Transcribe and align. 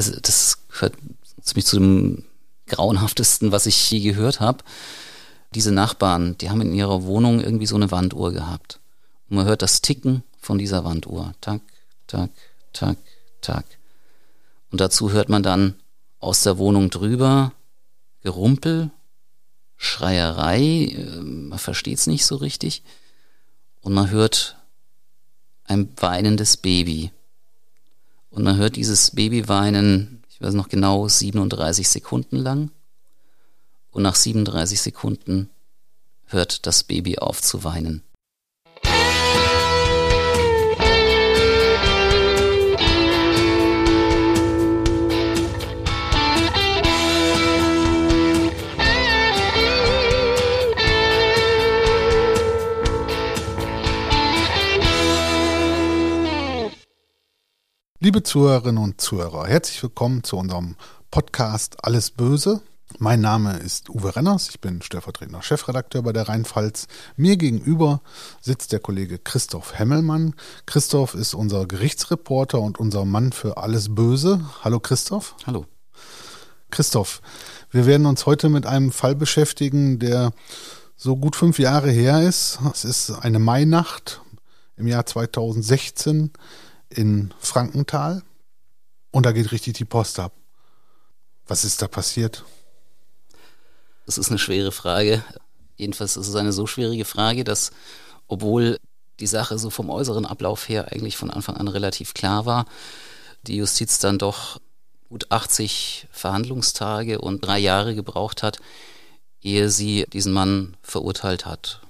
es, 0.00 0.20
das 0.22 0.58
gehört 0.68 0.94
ziemlich 1.42 1.66
zu 1.66 1.76
dem 1.76 2.24
grauenhaftesten, 2.66 3.52
was 3.52 3.66
ich 3.66 3.90
je 3.90 4.00
gehört 4.00 4.40
habe. 4.40 4.64
Diese 5.54 5.72
Nachbarn, 5.72 6.38
die 6.38 6.50
haben 6.50 6.60
in 6.60 6.74
ihrer 6.74 7.04
Wohnung 7.04 7.40
irgendwie 7.40 7.66
so 7.66 7.76
eine 7.76 7.90
Wanduhr 7.90 8.32
gehabt. 8.32 8.78
Und 9.28 9.36
man 9.36 9.46
hört 9.46 9.62
das 9.62 9.82
Ticken 9.82 10.22
von 10.40 10.58
dieser 10.58 10.84
Wanduhr. 10.84 11.34
Tak, 11.40 11.60
tak, 12.06 12.30
tak, 12.72 12.96
tak. 13.40 13.64
Und 14.70 14.80
dazu 14.80 15.10
hört 15.10 15.28
man 15.28 15.42
dann 15.42 15.74
aus 16.20 16.42
der 16.42 16.58
Wohnung 16.58 16.90
drüber 16.90 17.52
Gerumpel, 18.22 18.90
Schreierei, 19.76 20.92
äh, 20.94 21.20
man 21.22 21.58
versteht 21.58 21.98
es 21.98 22.06
nicht 22.06 22.26
so 22.26 22.36
richtig. 22.36 22.82
Und 23.80 23.94
man 23.94 24.10
hört 24.10 24.56
ein 25.64 25.88
weinendes 25.96 26.58
Baby. 26.58 27.12
Und 28.30 28.44
man 28.44 28.56
hört 28.56 28.76
dieses 28.76 29.10
Baby 29.10 29.48
weinen, 29.48 30.22
ich 30.28 30.40
weiß 30.40 30.54
noch 30.54 30.68
genau, 30.68 31.08
37 31.08 31.88
Sekunden 31.88 32.36
lang. 32.36 32.70
Und 33.90 34.04
nach 34.04 34.14
37 34.14 34.80
Sekunden 34.80 35.50
hört 36.26 36.66
das 36.66 36.84
Baby 36.84 37.18
auf 37.18 37.42
zu 37.42 37.64
weinen. 37.64 38.02
Liebe 58.02 58.22
Zuhörerinnen 58.22 58.82
und 58.82 58.98
Zuhörer, 58.98 59.46
herzlich 59.46 59.82
willkommen 59.82 60.24
zu 60.24 60.38
unserem 60.38 60.74
Podcast 61.10 61.84
Alles 61.84 62.10
Böse. 62.10 62.62
Mein 62.98 63.20
Name 63.20 63.58
ist 63.58 63.90
Uwe 63.90 64.16
Renners, 64.16 64.48
ich 64.48 64.58
bin 64.58 64.80
stellvertretender 64.80 65.42
Chefredakteur 65.42 66.00
bei 66.00 66.14
der 66.14 66.26
Rheinpfalz. 66.26 66.86
Mir 67.18 67.36
gegenüber 67.36 68.00
sitzt 68.40 68.72
der 68.72 68.80
Kollege 68.80 69.18
Christoph 69.18 69.78
Hemmelmann. 69.78 70.32
Christoph 70.64 71.12
ist 71.14 71.34
unser 71.34 71.66
Gerichtsreporter 71.66 72.58
und 72.58 72.80
unser 72.80 73.04
Mann 73.04 73.32
für 73.32 73.58
Alles 73.58 73.94
Böse. 73.94 74.48
Hallo 74.64 74.80
Christoph. 74.80 75.36
Hallo. 75.46 75.66
Christoph, 76.70 77.20
wir 77.70 77.84
werden 77.84 78.06
uns 78.06 78.24
heute 78.24 78.48
mit 78.48 78.64
einem 78.64 78.92
Fall 78.92 79.14
beschäftigen, 79.14 79.98
der 79.98 80.32
so 80.96 81.18
gut 81.18 81.36
fünf 81.36 81.58
Jahre 81.58 81.90
her 81.90 82.22
ist. 82.26 82.60
Es 82.72 82.86
ist 82.86 83.10
eine 83.10 83.40
Mainacht 83.40 84.22
im 84.78 84.86
Jahr 84.86 85.04
2016 85.04 86.30
in 86.90 87.32
Frankenthal 87.38 88.22
und 89.10 89.26
da 89.26 89.32
geht 89.32 89.52
richtig 89.52 89.74
die 89.74 89.84
Post 89.84 90.18
ab. 90.18 90.32
Was 91.46 91.64
ist 91.64 91.82
da 91.82 91.88
passiert? 91.88 92.44
Das 94.06 94.18
ist 94.18 94.30
eine 94.30 94.38
schwere 94.38 94.72
Frage. 94.72 95.24
Jedenfalls 95.76 96.16
ist 96.16 96.28
es 96.28 96.34
eine 96.34 96.52
so 96.52 96.66
schwierige 96.66 97.04
Frage, 97.04 97.44
dass 97.44 97.70
obwohl 98.28 98.78
die 99.18 99.26
Sache 99.26 99.58
so 99.58 99.70
vom 99.70 99.90
äußeren 99.90 100.26
Ablauf 100.26 100.68
her 100.68 100.92
eigentlich 100.92 101.16
von 101.16 101.30
Anfang 101.30 101.56
an 101.56 101.68
relativ 101.68 102.14
klar 102.14 102.46
war, 102.46 102.66
die 103.42 103.56
Justiz 103.56 103.98
dann 103.98 104.18
doch 104.18 104.60
gut 105.08 105.30
80 105.30 106.08
Verhandlungstage 106.10 107.20
und 107.20 107.44
drei 107.44 107.58
Jahre 107.58 107.94
gebraucht 107.94 108.42
hat, 108.42 108.58
ehe 109.42 109.70
sie 109.70 110.06
diesen 110.12 110.32
Mann 110.32 110.76
verurteilt 110.82 111.46
hat. 111.46 111.80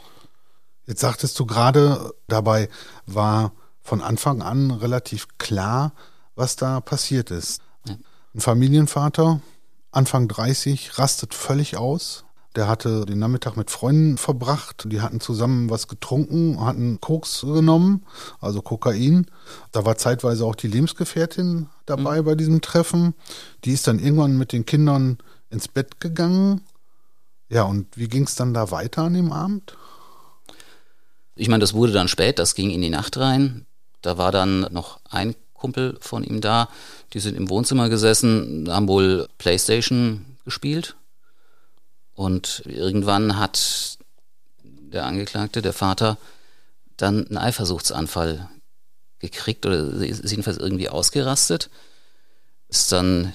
Jetzt 0.86 1.00
sagtest 1.00 1.38
du 1.38 1.46
gerade, 1.46 2.12
dabei 2.26 2.68
war 3.06 3.52
von 3.83 4.03
Anfang 4.03 4.42
an 4.42 4.70
relativ 4.70 5.27
klar, 5.39 5.92
was 6.34 6.56
da 6.56 6.81
passiert 6.81 7.31
ist. 7.31 7.62
Ein 8.34 8.41
Familienvater, 8.41 9.41
Anfang 9.91 10.28
30, 10.28 10.98
rastet 10.98 11.34
völlig 11.34 11.77
aus. 11.77 12.25
Der 12.56 12.67
hatte 12.67 13.06
den 13.06 13.19
Nachmittag 13.19 13.56
mit 13.56 13.70
Freunden 13.70 14.19
verbracht. 14.19 14.84
Die 14.86 15.01
hatten 15.01 15.20
zusammen 15.20 15.70
was 15.70 15.89
getrunken, 15.89 16.64
hatten 16.64 17.01
Koks 17.01 17.42
genommen, 17.42 18.05
also 18.40 18.61
Kokain. 18.61 19.27
Da 19.70 19.85
war 19.85 19.96
zeitweise 19.96 20.45
auch 20.45 20.57
die 20.57 20.67
Lebensgefährtin 20.69 21.69
dabei 21.86 22.20
mhm. 22.20 22.24
bei 22.24 22.35
diesem 22.35 22.61
Treffen. 22.61 23.14
Die 23.64 23.73
ist 23.73 23.86
dann 23.86 24.01
irgendwann 24.01 24.36
mit 24.36 24.52
den 24.52 24.67
Kindern 24.67 25.19
ins 25.48 25.69
Bett 25.69 26.01
gegangen. 26.01 26.63
Ja, 27.48 27.64
und 27.64 27.96
wie 27.96 28.08
ging 28.08 28.24
es 28.24 28.36
dann 28.36 28.55
da 28.55 28.70
weiter 28.70 29.02
an 29.02 29.14
dem 29.14 29.33
Abend? 29.33 29.77
Ich 31.35 31.48
meine, 31.48 31.61
das 31.61 31.74
wurde 31.74 31.92
dann 31.92 32.08
spät, 32.08 32.39
das 32.39 32.55
ging 32.55 32.70
in 32.70 32.83
die 32.83 32.90
Nacht 32.90 33.17
rein. 33.17 33.67
Da 34.02 34.18
war 34.18 34.33
dann 34.33 34.61
noch 34.70 35.00
ein 35.08 35.34
Kumpel 35.55 35.98
von 36.00 36.24
ihm 36.24 36.40
da. 36.40 36.68
Die 37.12 37.20
sind 37.20 37.36
im 37.36 37.48
Wohnzimmer 37.48 37.88
gesessen, 37.88 38.66
haben 38.68 38.88
wohl 38.88 39.28
Playstation 39.38 40.24
gespielt. 40.44 40.96
Und 42.14 42.62
irgendwann 42.66 43.39
hat 43.39 43.98
der 44.62 45.06
Angeklagte, 45.06 45.62
der 45.62 45.72
Vater, 45.72 46.16
dann 46.96 47.27
einen 47.27 47.39
Eifersuchtsanfall 47.39 48.48
gekriegt 49.20 49.64
oder 49.66 49.78
ist 49.78 50.28
jedenfalls 50.28 50.58
irgendwie 50.58 50.89
ausgerastet. 50.89 51.70
Ist 52.68 52.90
dann 52.92 53.33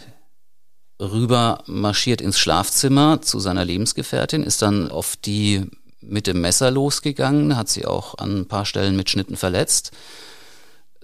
rüber 0.99 1.63
marschiert 1.67 2.21
ins 2.21 2.39
Schlafzimmer 2.39 3.21
zu 3.21 3.39
seiner 3.39 3.65
Lebensgefährtin, 3.65 4.43
ist 4.43 4.61
dann 4.61 4.89
auf 4.89 5.15
die 5.15 5.69
mit 6.01 6.27
dem 6.27 6.41
Messer 6.41 6.71
losgegangen, 6.71 7.57
hat 7.57 7.69
sie 7.69 7.85
auch 7.85 8.17
an 8.17 8.41
ein 8.41 8.47
paar 8.47 8.65
Stellen 8.65 8.95
mit 8.95 9.09
Schnitten 9.09 9.35
verletzt 9.35 9.91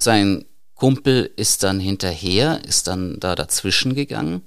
sein 0.02 0.46
Kumpel 0.76 1.30
ist 1.36 1.64
dann 1.64 1.80
hinterher, 1.80 2.64
ist 2.66 2.88
dann 2.88 3.20
da 3.20 3.36
dazwischen 3.36 3.94
gegangen. 3.94 4.42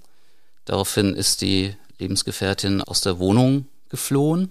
Daraufhin 0.64 1.14
ist 1.14 1.42
die 1.42 1.76
Lebensgefährtin 1.98 2.82
aus 2.82 3.02
der 3.02 3.18
Wohnung 3.18 3.68
geflohen. 3.88 4.50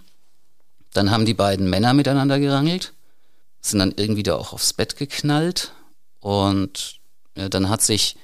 Dann 0.94 1.12
haben 1.12 1.26
die 1.26 1.34
beiden 1.34 1.70
Männer 1.70 1.94
miteinander 1.94 2.40
gerangelt, 2.40 2.94
sind 3.62 3.80
dann 3.80 3.94
irgendwie 3.96 4.24
da 4.24 4.36
auch 4.36 4.54
aufs 4.54 4.74
Bett 4.74 4.96
geknallt 4.96 5.74
und 6.20 7.00
ja, 7.36 7.50
dann 7.50 7.68
hat 7.68 7.82
sich 7.82 8.16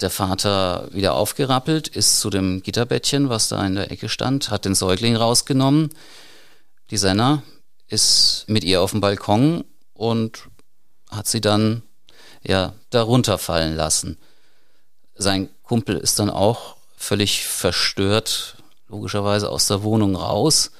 der 0.00 0.10
Vater 0.10 0.88
wieder 0.92 1.14
aufgerappelt, 1.14 1.88
ist 1.88 2.20
zu 2.20 2.28
dem 2.28 2.62
Gitterbettchen, 2.62 3.30
was 3.30 3.48
da 3.48 3.64
in 3.64 3.76
der 3.76 3.90
Ecke 3.90 4.08
stand, 4.08 4.50
hat 4.50 4.64
den 4.64 4.74
Säugling 4.74 5.16
rausgenommen. 5.16 5.90
Die 6.90 6.98
Senna 6.98 7.42
ist 7.88 8.44
mit 8.46 8.64
ihr 8.64 8.82
auf 8.82 8.90
dem 8.90 9.00
Balkon 9.00 9.64
und 9.94 10.48
hat 11.16 11.26
sie 11.26 11.40
dann 11.40 11.82
ja 12.42 12.74
darunter 12.90 13.38
fallen 13.38 13.74
lassen. 13.74 14.18
Sein 15.14 15.48
Kumpel 15.62 15.96
ist 15.96 16.18
dann 16.18 16.30
auch 16.30 16.76
völlig 16.96 17.44
verstört, 17.44 18.56
logischerweise 18.88 19.50
aus 19.50 19.66
der 19.66 19.82
Wohnung 19.82 20.16
raus, 20.16 20.70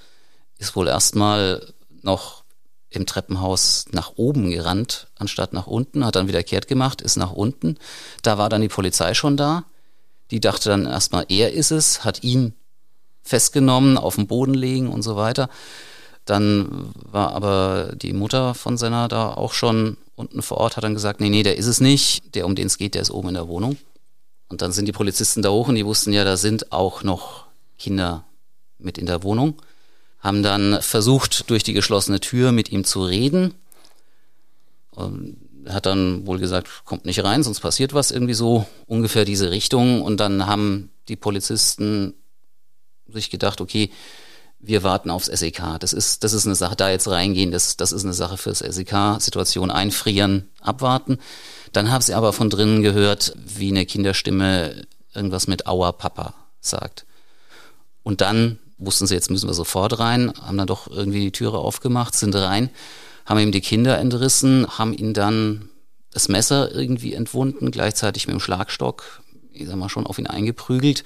ist 0.58 0.76
wohl 0.76 0.88
erstmal 0.88 1.72
noch 2.02 2.44
im 2.90 3.06
Treppenhaus 3.06 3.86
nach 3.90 4.12
oben 4.16 4.50
gerannt, 4.50 5.08
anstatt 5.16 5.52
nach 5.52 5.66
unten, 5.66 6.04
hat 6.04 6.16
dann 6.16 6.28
wieder 6.28 6.42
kehrt 6.42 6.68
gemacht, 6.68 7.02
ist 7.02 7.16
nach 7.16 7.32
unten. 7.32 7.78
Da 8.22 8.38
war 8.38 8.48
dann 8.48 8.62
die 8.62 8.68
Polizei 8.68 9.12
schon 9.14 9.36
da. 9.36 9.64
Die 10.30 10.40
dachte 10.40 10.70
dann 10.70 10.86
erstmal, 10.86 11.26
er 11.28 11.52
ist 11.52 11.70
es, 11.70 12.04
hat 12.04 12.22
ihn 12.22 12.54
festgenommen, 13.22 13.98
auf 13.98 14.16
den 14.16 14.26
Boden 14.26 14.54
legen 14.54 14.88
und 14.88 15.02
so 15.02 15.16
weiter. 15.16 15.48
Dann 16.26 16.90
war 16.94 17.32
aber 17.32 17.92
die 17.94 18.12
Mutter 18.12 18.54
von 18.54 18.76
Senna 18.76 19.08
da 19.08 19.32
auch 19.32 19.52
schon 19.52 19.96
unten 20.16 20.42
vor 20.42 20.58
Ort, 20.58 20.76
hat 20.76 20.84
dann 20.84 20.94
gesagt, 20.94 21.20
nee, 21.20 21.30
nee, 21.30 21.42
der 21.42 21.56
ist 21.56 21.66
es 21.66 21.80
nicht. 21.80 22.34
Der, 22.34 22.46
um 22.46 22.54
den 22.54 22.66
es 22.66 22.78
geht, 22.78 22.94
der 22.94 23.02
ist 23.02 23.10
oben 23.10 23.28
in 23.28 23.34
der 23.34 23.48
Wohnung. 23.48 23.76
Und 24.48 24.60
dann 24.60 24.72
sind 24.72 24.86
die 24.86 24.92
Polizisten 24.92 25.42
da 25.42 25.50
hoch 25.50 25.68
und 25.68 25.76
die 25.76 25.86
wussten 25.86 26.12
ja, 26.12 26.24
da 26.24 26.36
sind 26.36 26.72
auch 26.72 27.02
noch 27.02 27.46
Kinder 27.78 28.24
mit 28.78 28.98
in 28.98 29.06
der 29.06 29.22
Wohnung. 29.22 29.62
Haben 30.20 30.42
dann 30.42 30.82
versucht, 30.82 31.48
durch 31.48 31.62
die 31.62 31.72
geschlossene 31.72 32.20
Tür 32.20 32.50
mit 32.52 32.72
ihm 32.72 32.84
zu 32.84 33.04
reden. 33.04 33.54
Und 34.90 35.36
hat 35.68 35.86
dann 35.86 36.26
wohl 36.26 36.38
gesagt, 36.38 36.68
kommt 36.84 37.04
nicht 37.04 37.22
rein, 37.22 37.42
sonst 37.42 37.60
passiert 37.60 37.92
was 37.92 38.10
irgendwie 38.10 38.34
so 38.34 38.66
ungefähr 38.86 39.24
diese 39.24 39.50
Richtung. 39.50 40.02
Und 40.02 40.18
dann 40.18 40.46
haben 40.46 40.90
die 41.08 41.16
Polizisten 41.16 42.14
sich 43.06 43.30
gedacht, 43.30 43.60
okay, 43.60 43.90
wir 44.66 44.82
warten 44.82 45.10
aufs 45.10 45.26
SEK. 45.26 45.78
Das 45.80 45.92
ist, 45.92 46.24
das 46.24 46.32
ist 46.32 46.46
eine 46.46 46.54
Sache, 46.54 46.76
da 46.76 46.90
jetzt 46.90 47.08
reingehen, 47.08 47.50
das, 47.52 47.76
das 47.76 47.92
ist 47.92 48.04
eine 48.04 48.12
Sache 48.12 48.36
fürs 48.36 48.58
SEK. 48.58 49.20
Situation 49.20 49.70
einfrieren, 49.70 50.48
abwarten. 50.60 51.18
Dann 51.72 51.90
habe 51.90 52.02
sie 52.02 52.14
aber 52.14 52.32
von 52.32 52.50
drinnen 52.50 52.82
gehört, 52.82 53.34
wie 53.36 53.68
eine 53.68 53.86
Kinderstimme 53.86 54.86
irgendwas 55.14 55.46
mit 55.46 55.66
Aua 55.66 55.92
Papa 55.92 56.34
sagt. 56.60 57.06
Und 58.02 58.20
dann 58.20 58.58
wussten 58.78 59.06
sie, 59.06 59.14
jetzt 59.14 59.30
müssen 59.30 59.48
wir 59.48 59.54
sofort 59.54 59.98
rein, 59.98 60.32
haben 60.40 60.58
dann 60.58 60.66
doch 60.66 60.88
irgendwie 60.88 61.20
die 61.20 61.32
Türe 61.32 61.58
aufgemacht, 61.58 62.14
sind 62.14 62.34
rein, 62.34 62.70
haben 63.24 63.40
ihm 63.40 63.52
die 63.52 63.60
Kinder 63.60 63.98
entrissen, 63.98 64.66
haben 64.78 64.92
ihn 64.92 65.14
dann 65.14 65.70
das 66.12 66.28
Messer 66.28 66.72
irgendwie 66.72 67.14
entwunden, 67.14 67.70
gleichzeitig 67.70 68.26
mit 68.26 68.34
dem 68.34 68.40
Schlagstock, 68.40 69.22
ich 69.52 69.66
sag 69.66 69.76
mal, 69.76 69.88
schon 69.88 70.06
auf 70.06 70.18
ihn 70.18 70.26
eingeprügelt. 70.26 71.04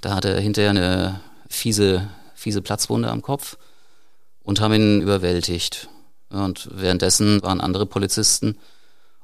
Da 0.00 0.14
hat 0.14 0.24
er 0.24 0.40
hinterher 0.40 0.70
eine 0.70 1.20
fiese 1.48 2.08
fiese 2.40 2.62
Platzwunde 2.62 3.10
am 3.10 3.22
Kopf 3.22 3.58
und 4.42 4.60
haben 4.60 4.74
ihn 4.74 5.02
überwältigt. 5.02 5.88
Und 6.30 6.68
währenddessen 6.72 7.42
waren 7.42 7.60
andere 7.60 7.86
Polizisten 7.86 8.56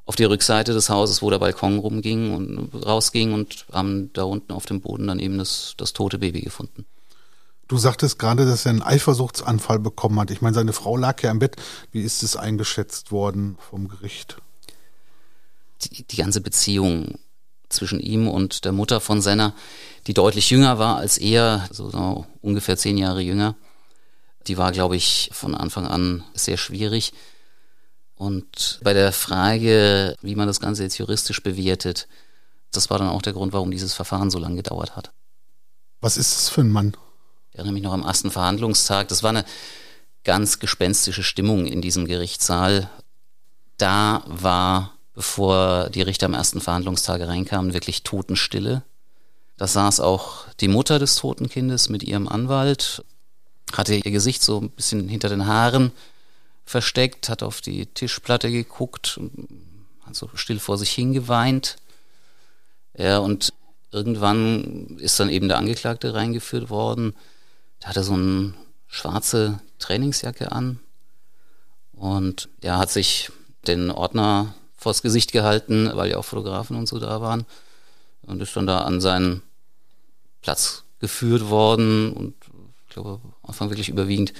auf 0.05 0.15
die 0.15 0.23
Rückseite 0.23 0.73
des 0.73 0.89
Hauses, 0.89 1.21
wo 1.21 1.29
der 1.29 1.39
Balkon 1.39 1.79
rumging 1.79 2.33
und 2.33 2.85
rausging 2.85 3.33
und 3.33 3.65
haben 3.73 4.13
da 4.13 4.23
unten 4.23 4.53
auf 4.53 4.65
dem 4.65 4.81
Boden 4.81 5.07
dann 5.07 5.19
eben 5.19 5.37
das, 5.37 5.73
das 5.77 5.93
tote 5.93 6.19
Baby 6.19 6.41
gefunden. 6.41 6.85
Du 7.67 7.77
sagtest 7.77 8.17
gerade, 8.19 8.45
dass 8.45 8.65
er 8.65 8.69
einen 8.69 8.81
Eifersuchtsanfall 8.81 9.79
bekommen 9.79 10.19
hat. 10.19 10.31
Ich 10.31 10.41
meine, 10.41 10.53
seine 10.53 10.71
Frau 10.71 10.95
lag 10.95 11.21
ja 11.23 11.31
im 11.31 11.39
Bett. 11.39 11.57
Wie 11.91 12.01
ist 12.01 12.23
es 12.23 12.37
eingeschätzt 12.37 13.11
worden 13.11 13.57
vom 13.69 13.89
Gericht? 13.89 14.37
Die, 15.81 16.03
die 16.03 16.15
ganze 16.15 16.39
Beziehung 16.39 17.19
zwischen 17.69 17.99
ihm 17.99 18.27
und 18.27 18.65
der 18.65 18.71
Mutter 18.71 18.99
von 18.99 19.21
Senna, 19.21 19.53
die 20.07 20.13
deutlich 20.13 20.49
jünger 20.49 20.79
war 20.79 20.97
als 20.97 21.17
er, 21.17 21.67
so, 21.71 21.89
so 21.89 22.25
ungefähr 22.41 22.77
zehn 22.77 22.97
Jahre 22.97 23.21
jünger, 23.21 23.55
die 24.47 24.57
war, 24.57 24.71
glaube 24.71 24.95
ich, 24.95 25.29
von 25.33 25.55
Anfang 25.55 25.85
an 25.87 26.23
sehr 26.33 26.57
schwierig. 26.57 27.13
Und 28.15 28.79
bei 28.83 28.93
der 28.93 29.11
Frage, 29.11 30.15
wie 30.21 30.35
man 30.35 30.47
das 30.47 30.59
Ganze 30.59 30.83
jetzt 30.83 30.97
juristisch 30.97 31.43
bewertet, 31.43 32.07
das 32.71 32.89
war 32.89 32.97
dann 32.97 33.09
auch 33.09 33.21
der 33.21 33.33
Grund, 33.33 33.53
warum 33.53 33.71
dieses 33.71 33.93
Verfahren 33.93 34.31
so 34.31 34.39
lange 34.39 34.55
gedauert 34.55 34.95
hat. 34.95 35.11
Was 36.01 36.17
ist 36.17 36.35
das 36.35 36.49
für 36.49 36.61
ein 36.61 36.71
Mann? 36.71 36.95
Ich 37.51 37.57
erinnere 37.57 37.73
mich 37.73 37.83
noch 37.83 37.93
am 37.93 38.03
ersten 38.03 38.31
Verhandlungstag. 38.31 39.07
Das 39.07 39.23
war 39.23 39.31
eine 39.31 39.45
ganz 40.23 40.59
gespenstische 40.59 41.23
Stimmung 41.23 41.65
in 41.65 41.81
diesem 41.81 42.05
Gerichtssaal. 42.05 42.89
Da 43.77 44.23
war, 44.25 44.96
bevor 45.17 45.89
die 45.89 46.03
Richter 46.03 46.27
am 46.27 46.35
ersten 46.35 46.61
Verhandlungstag 46.61 47.21
reinkamen, 47.21 47.73
wirklich 47.73 48.03
Totenstille. 48.03 48.83
Da 49.57 49.65
saß 49.65 49.99
auch 49.99 50.45
die 50.59 50.67
Mutter 50.67 50.99
des 50.99 51.15
toten 51.15 51.49
Kindes 51.49 51.89
mit 51.89 52.03
ihrem 52.03 52.27
Anwalt, 52.27 53.03
hatte 53.73 53.95
ihr 53.95 54.11
Gesicht 54.11 54.43
so 54.43 54.61
ein 54.61 54.69
bisschen 54.69 55.09
hinter 55.09 55.29
den 55.29 55.47
Haaren 55.47 55.91
versteckt, 56.65 57.29
hat 57.29 57.41
auf 57.41 57.61
die 57.61 57.87
Tischplatte 57.87 58.51
geguckt, 58.51 59.19
hat 60.05 60.15
so 60.15 60.29
still 60.35 60.59
vor 60.59 60.77
sich 60.77 60.91
hingeweint. 60.91 61.77
Ja, 62.95 63.17
und 63.17 63.53
irgendwann 63.91 64.99
ist 64.99 65.19
dann 65.19 65.31
eben 65.31 65.47
der 65.47 65.57
Angeklagte 65.57 66.13
reingeführt 66.13 66.69
worden. 66.69 67.15
Da 67.79 67.89
hat 67.89 67.97
er 67.97 68.03
so 68.03 68.13
eine 68.13 68.53
schwarze 68.85 69.61
Trainingsjacke 69.79 70.51
an 70.51 70.79
und 71.93 72.49
er 72.61 72.77
hat 72.77 72.91
sich 72.91 73.31
den 73.65 73.89
Ordner 73.89 74.53
vors 74.87 75.01
Gesicht 75.01 75.33
gehalten, 75.33 75.91
weil 75.95 76.11
ja 76.11 76.17
auch 76.17 76.23
Fotografen 76.23 76.77
und 76.77 76.87
so 76.87 76.97
da 76.97 77.19
waren 77.19 77.45
und 78.21 78.41
ist 78.41 78.55
dann 78.55 78.67
da 78.67 78.79
an 78.79 79.01
seinen 79.01 79.41
Platz 80.41 80.83
geführt 80.99 81.49
worden 81.49 82.13
und 82.13 82.35
ich 82.87 82.93
glaube 82.93 83.19
am 83.21 83.33
Anfang 83.49 83.69
wirklich 83.69 83.89
überwiegend 83.89 84.31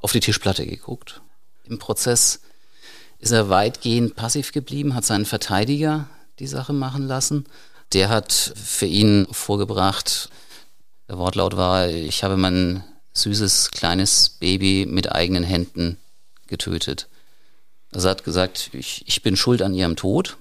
auf 0.00 0.12
die 0.12 0.20
Tischplatte 0.20 0.64
geguckt. 0.64 1.20
Im 1.64 1.80
Prozess 1.80 2.42
ist 3.18 3.32
er 3.32 3.48
weitgehend 3.48 4.14
passiv 4.14 4.52
geblieben, 4.52 4.94
hat 4.94 5.04
seinen 5.04 5.24
Verteidiger 5.24 6.08
die 6.38 6.46
Sache 6.46 6.72
machen 6.72 7.08
lassen. 7.08 7.44
Der 7.92 8.08
hat 8.08 8.32
für 8.32 8.86
ihn 8.86 9.26
vorgebracht, 9.32 10.30
der 11.08 11.18
Wortlaut 11.18 11.56
war, 11.56 11.88
ich 11.88 12.22
habe 12.22 12.36
mein 12.36 12.84
süßes 13.14 13.72
kleines 13.72 14.30
Baby 14.30 14.86
mit 14.88 15.10
eigenen 15.10 15.42
Händen 15.42 15.98
getötet. 16.46 17.08
Also 17.92 18.08
er 18.08 18.12
hat 18.12 18.24
gesagt, 18.24 18.70
ich, 18.72 19.04
ich 19.06 19.22
bin 19.22 19.36
schuld 19.36 19.62
an 19.62 19.74
ihrem 19.74 19.96
Tod, 19.96 20.36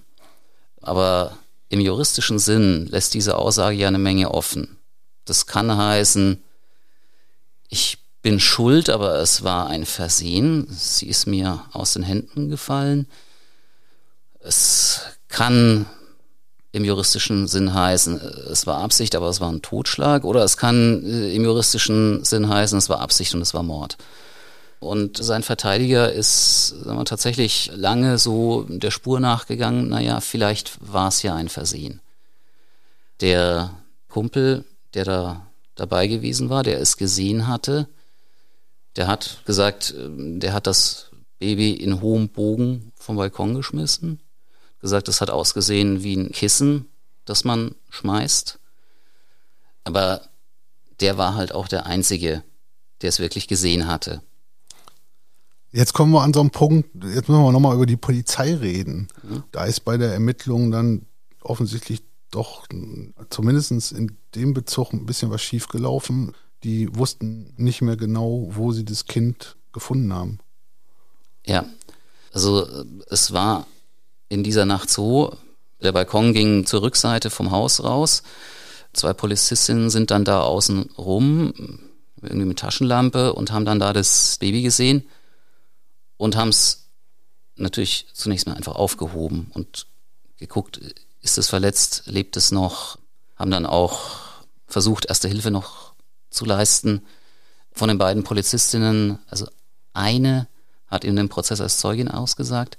aber 0.82 1.38
im 1.70 1.80
juristischen 1.80 2.40
Sinn 2.40 2.88
lässt 2.88 3.14
diese 3.14 3.38
Aussage 3.38 3.78
ja 3.78 3.88
eine 3.88 4.00
Menge 4.00 4.32
offen. 4.32 4.78
Das 5.26 5.46
kann 5.46 5.76
heißen, 5.76 6.42
ich 7.70 7.98
bin 8.22 8.40
schuld, 8.40 8.90
aber 8.90 9.16
es 9.16 9.44
war 9.44 9.68
ein 9.68 9.86
Versehen. 9.86 10.68
Sie 10.70 11.08
ist 11.08 11.28
mir 11.28 11.64
aus 11.72 11.94
den 11.94 12.04
Händen 12.04 12.50
gefallen. 12.50 13.08
Es 14.40 15.02
kann 15.28 15.86
im 16.72 16.86
juristischen 16.86 17.48
Sinn 17.48 17.74
heißen, 17.74 18.20
es 18.50 18.66
war 18.66 18.78
Absicht, 18.78 19.16
aber 19.16 19.28
es 19.28 19.42
war 19.42 19.52
ein 19.52 19.62
Totschlag. 19.62 20.24
Oder 20.24 20.44
es 20.44 20.58
kann 20.58 21.04
äh, 21.04 21.34
im 21.34 21.44
juristischen 21.44 22.24
Sinn 22.24 22.48
heißen, 22.48 22.78
es 22.78 22.90
war 22.90 23.02
Absicht 23.02 23.34
und 23.34 23.42
es 23.42 23.54
war 23.54 23.64
Mord. 23.64 23.98
Und 24.82 25.24
sein 25.24 25.44
Verteidiger 25.44 26.12
ist 26.12 26.76
wir, 26.86 27.06
tatsächlich 27.06 27.72
lange 27.74 28.18
so 28.18 28.66
der 28.68 28.92
Spur 28.92 29.20
nachgegangen, 29.20 29.88
naja, 29.88 30.20
vielleicht 30.20 30.78
war 30.82 31.08
es 31.08 31.22
ja 31.22 31.36
ein 31.36 31.50
Versehen. 31.50 32.02
Der 33.22 33.70
Kumpel, 34.10 34.66
der 34.94 35.06
da 35.06 35.48
dabei 35.76 36.08
gewesen 36.08 36.50
war, 36.50 36.64
der 36.64 36.82
es 36.82 36.98
gesehen 36.98 37.48
hatte, 37.48 37.88
der 38.96 39.08
hat 39.08 39.44
gesagt, 39.46 39.94
ähm, 39.98 40.40
der 40.40 40.52
hat 40.54 40.68
das 40.68 41.12
Baby 41.38 41.72
in 41.72 42.02
hohem 42.02 42.28
Bogen 42.30 42.92
vom 42.96 43.16
Balkon 43.16 43.56
geschmissen 43.56 44.20
gesagt, 44.82 45.08
es 45.08 45.22
hat 45.22 45.30
ausgesehen 45.30 46.04
wie 46.04 46.16
ein 46.16 46.32
Kissen, 46.32 46.90
das 47.26 47.44
man 47.44 47.76
schmeißt. 47.90 48.60
Aber 49.84 50.22
der 51.00 51.18
war 51.18 51.36
halt 51.36 51.54
auch 51.54 51.68
der 51.68 51.86
Einzige, 51.86 52.44
der 53.02 53.10
es 53.10 53.20
wirklich 53.20 53.48
gesehen 53.48 53.88
hatte. 53.88 54.22
Jetzt 55.74 55.94
kommen 55.94 56.12
wir 56.12 56.22
an 56.22 56.34
so 56.34 56.42
einen 56.42 56.50
Punkt, 56.50 56.90
jetzt 56.96 57.30
müssen 57.30 57.44
wir 57.44 57.52
nochmal 57.52 57.76
über 57.76 57.86
die 57.86 57.98
Polizei 57.98 58.56
reden. 58.56 59.08
Mhm. 59.24 59.44
Da 59.52 59.64
ist 59.66 59.82
bei 59.82 59.98
der 59.98 60.12
Ermittlung 60.12 60.70
dann 60.70 61.06
offensichtlich 61.42 62.02
doch 62.30 62.68
zumindest 63.30 63.92
in 63.92 64.18
dem 64.36 64.54
Bezug 64.54 64.94
ein 64.94 65.06
bisschen 65.06 65.32
was 65.32 65.42
schiefgelaufen. 65.42 66.34
Die 66.64 66.94
wussten 66.96 67.54
nicht 67.58 67.82
mehr 67.82 67.96
genau, 67.96 68.50
wo 68.52 68.72
sie 68.72 68.86
das 68.86 69.06
Kind 69.06 69.56
gefunden 69.72 70.14
haben. 70.14 70.40
Ja, 71.46 71.66
also 72.34 72.68
es 73.10 73.32
war 73.32 73.66
in 74.30 74.44
dieser 74.44 74.66
Nacht 74.66 74.90
so, 74.90 75.36
der 75.82 75.94
Balkon 75.94 76.34
ging 76.34 76.66
zur 76.66 76.84
Rückseite 76.84 77.30
vom 77.30 77.52
Haus 77.52 77.84
raus. 77.84 78.24
Zwei 78.94 79.14
Polizistinnen 79.14 79.90
sind 79.90 80.12
dann 80.12 80.26
da 80.26 80.42
außen 80.42 80.92
rum, 80.98 81.80
irgendwie 82.22 82.46
mit 82.46 82.60
Taschenlampe 82.60 83.34
und 83.34 83.52
haben 83.52 83.66
dann 83.66 83.80
da 83.80 83.94
das 83.94 84.38
Baby 84.40 84.62
gesehen 84.62 85.06
und 86.22 86.36
haben 86.36 86.50
es 86.50 86.86
natürlich 87.56 88.06
zunächst 88.14 88.46
mal 88.46 88.54
einfach 88.54 88.76
aufgehoben 88.76 89.50
und 89.56 89.88
geguckt, 90.38 90.80
ist 91.24 91.40
es 91.40 91.48
verletzt, 91.48 92.04
lebt 92.06 92.38
es 92.38 92.52
noch, 92.52 93.00
haben 93.36 93.50
dann 93.50 93.66
auch 93.66 94.20
versucht, 94.68 95.06
erste 95.06 95.28
Hilfe 95.28 95.50
noch 95.50 95.94
zu 96.30 96.46
leisten. 96.46 97.02
Von 97.72 97.88
den 97.88 97.98
beiden 97.98 98.24
Polizistinnen, 98.24 99.18
also 99.32 99.48
eine 99.94 100.48
hat 100.86 101.06
in 101.06 101.16
dem 101.16 101.28
Prozess 101.28 101.60
als 101.60 101.80
Zeugin 101.80 102.08
ausgesagt, 102.08 102.78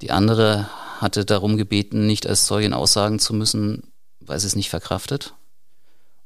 die 0.00 0.10
andere 0.10 0.68
hatte 1.00 1.24
darum 1.24 1.56
gebeten, 1.56 2.04
nicht 2.08 2.26
als 2.26 2.46
Zeugin 2.46 2.72
aussagen 2.72 3.20
zu 3.20 3.32
müssen, 3.32 3.92
weil 4.18 4.40
sie 4.40 4.48
es 4.48 4.56
nicht 4.56 4.70
verkraftet. 4.70 5.34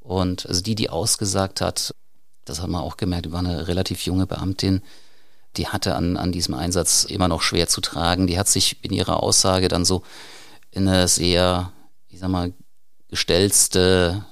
Und 0.01 0.47
also 0.47 0.63
die, 0.63 0.75
die 0.75 0.89
ausgesagt 0.89 1.61
hat, 1.61 1.95
das 2.47 2.63
hat 2.63 2.71
man 2.71 2.81
auch 2.81 2.97
gemerkt, 2.97 3.31
war 3.31 3.41
eine 3.41 3.69
relativ 3.69 4.07
junge 4.07 4.27
Beamtin, 4.27 4.81
die 5.57 5.69
hatte 5.69 5.95
an, 5.95 6.17
an 6.17 6.33
diesem 6.33 6.55
Einsatz 6.55 7.05
immer 7.05 7.29
noch 7.29 7.43
schwer 7.43 7.69
zu 7.69 7.81
tragen. 7.81 8.27
Die 8.27 8.39
hat 8.39 8.49
sich 8.49 8.79
in 8.83 8.93
ihrer 8.93 9.23
Aussage 9.23 9.69
dann 9.69 9.85
so 9.85 10.03
in 10.71 10.89
eine 10.89 11.09
sehr, 11.09 11.73
ich 12.09 12.19
sag 12.19 12.31
mal, 12.31 12.53
gestelzte 13.09 14.25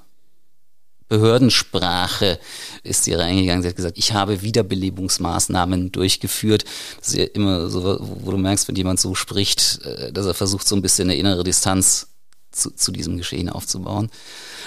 Behördensprache 1.08 2.38
ist 2.82 3.04
sie 3.04 3.12
reingegangen. 3.12 3.62
Sie 3.62 3.68
hat 3.68 3.76
gesagt, 3.76 3.98
ich 3.98 4.14
habe 4.14 4.40
Wiederbelebungsmaßnahmen 4.40 5.92
durchgeführt. 5.92 6.64
Das 6.98 7.08
ist 7.08 7.16
ja 7.16 7.24
immer 7.24 7.68
so, 7.68 7.98
wo 8.00 8.30
du 8.30 8.38
merkst, 8.38 8.66
wenn 8.66 8.76
jemand 8.76 8.98
so 8.98 9.14
spricht, 9.14 9.80
äh, 9.84 10.10
dass 10.10 10.24
er 10.24 10.32
versucht, 10.32 10.66
so 10.66 10.74
ein 10.74 10.80
bisschen 10.80 11.10
eine 11.10 11.18
innere 11.18 11.44
Distanz 11.44 12.08
zu, 12.50 12.70
zu 12.70 12.92
diesem 12.92 13.18
Geschehen 13.18 13.50
aufzubauen. 13.50 14.10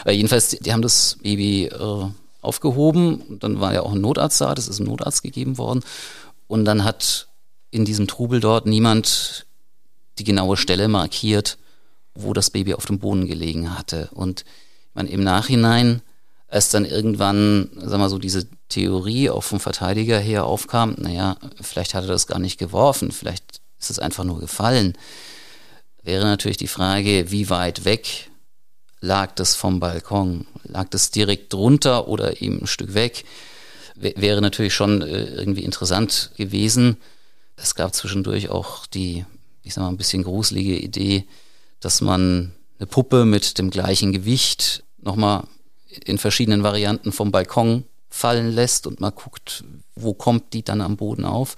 Aber 0.01 0.11
jedenfalls, 0.11 0.49
die, 0.49 0.59
die 0.59 0.71
haben 0.71 0.83
das 0.83 1.17
Baby 1.23 1.65
äh, 1.65 2.09
aufgehoben. 2.45 3.21
Und 3.21 3.43
dann 3.43 3.59
war 3.59 3.73
ja 3.73 3.81
auch 3.81 3.93
ein 3.93 4.01
Notarzt 4.01 4.39
da, 4.39 4.53
das 4.53 4.67
ist 4.67 4.79
ein 4.79 4.85
Notarzt 4.85 5.23
gegeben 5.23 5.57
worden. 5.57 5.81
Und 6.47 6.65
dann 6.65 6.83
hat 6.83 7.27
in 7.71 7.85
diesem 7.85 8.07
Trubel 8.07 8.39
dort 8.39 8.65
niemand 8.65 9.45
die 10.17 10.23
genaue 10.23 10.57
Stelle 10.57 10.87
markiert, 10.87 11.57
wo 12.13 12.33
das 12.33 12.49
Baby 12.49 12.73
auf 12.73 12.85
dem 12.85 12.99
Boden 12.99 13.27
gelegen 13.27 13.77
hatte. 13.77 14.09
Und 14.13 14.45
meine, 14.93 15.09
im 15.09 15.23
Nachhinein 15.23 16.01
als 16.47 16.69
dann 16.69 16.85
irgendwann, 16.85 17.69
sag 17.75 17.99
mal 17.99 18.09
so, 18.09 18.19
diese 18.19 18.47
Theorie 18.69 19.29
auch 19.29 19.43
vom 19.43 19.59
Verteidiger 19.59 20.19
her 20.19 20.45
aufkam, 20.45 20.95
naja, 20.97 21.37
vielleicht 21.59 21.93
hat 21.93 22.05
er 22.05 22.09
das 22.09 22.27
gar 22.27 22.39
nicht 22.39 22.57
geworfen, 22.57 23.11
vielleicht 23.11 23.61
ist 23.79 23.89
es 23.89 23.99
einfach 23.99 24.23
nur 24.23 24.39
gefallen, 24.39 24.93
wäre 26.03 26.23
natürlich 26.23 26.57
die 26.57 26.67
Frage, 26.67 27.31
wie 27.31 27.49
weit 27.49 27.83
weg 27.83 28.29
lag 29.01 29.33
das 29.35 29.55
vom 29.55 29.79
Balkon? 29.79 30.45
Lag 30.63 30.89
das 30.89 31.11
direkt 31.11 31.53
drunter 31.53 32.07
oder 32.07 32.41
eben 32.41 32.61
ein 32.61 32.67
Stück 32.67 32.93
weg? 32.93 33.25
Wäre 33.95 34.41
natürlich 34.41 34.73
schon 34.73 35.01
äh, 35.01 35.25
irgendwie 35.25 35.63
interessant 35.63 36.31
gewesen. 36.37 36.97
Es 37.55 37.75
gab 37.75 37.93
zwischendurch 37.95 38.49
auch 38.49 38.85
die, 38.85 39.25
ich 39.63 39.73
sag 39.73 39.83
mal, 39.83 39.89
ein 39.89 39.97
bisschen 39.97 40.23
gruselige 40.23 40.77
Idee, 40.77 41.25
dass 41.79 42.01
man 42.01 42.53
eine 42.79 42.87
Puppe 42.87 43.25
mit 43.25 43.57
dem 43.57 43.69
gleichen 43.69 44.11
Gewicht 44.11 44.83
nochmal 45.01 45.45
in 46.03 46.17
verschiedenen 46.17 46.63
Varianten 46.63 47.11
vom 47.11 47.31
Balkon 47.31 47.85
fallen 48.09 48.51
lässt 48.51 48.87
und 48.87 48.99
mal 48.99 49.11
guckt, 49.11 49.63
wo 49.95 50.13
kommt 50.13 50.53
die 50.53 50.63
dann 50.63 50.81
am 50.81 50.97
Boden 50.97 51.25
auf. 51.25 51.55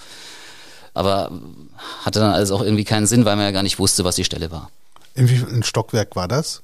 Aber 0.93 1.31
hatte 2.01 2.19
dann 2.19 2.33
alles 2.33 2.51
auch 2.51 2.61
irgendwie 2.61 2.83
keinen 2.83 3.07
Sinn, 3.07 3.25
weil 3.25 3.35
man 3.35 3.45
ja 3.45 3.51
gar 3.51 3.63
nicht 3.63 3.79
wusste, 3.79 4.03
was 4.03 4.15
die 4.15 4.23
Stelle 4.23 4.51
war. 4.51 4.71
In 5.13 5.27
viel 5.27 5.63
Stockwerk 5.63 6.15
war 6.15 6.27
das? 6.27 6.61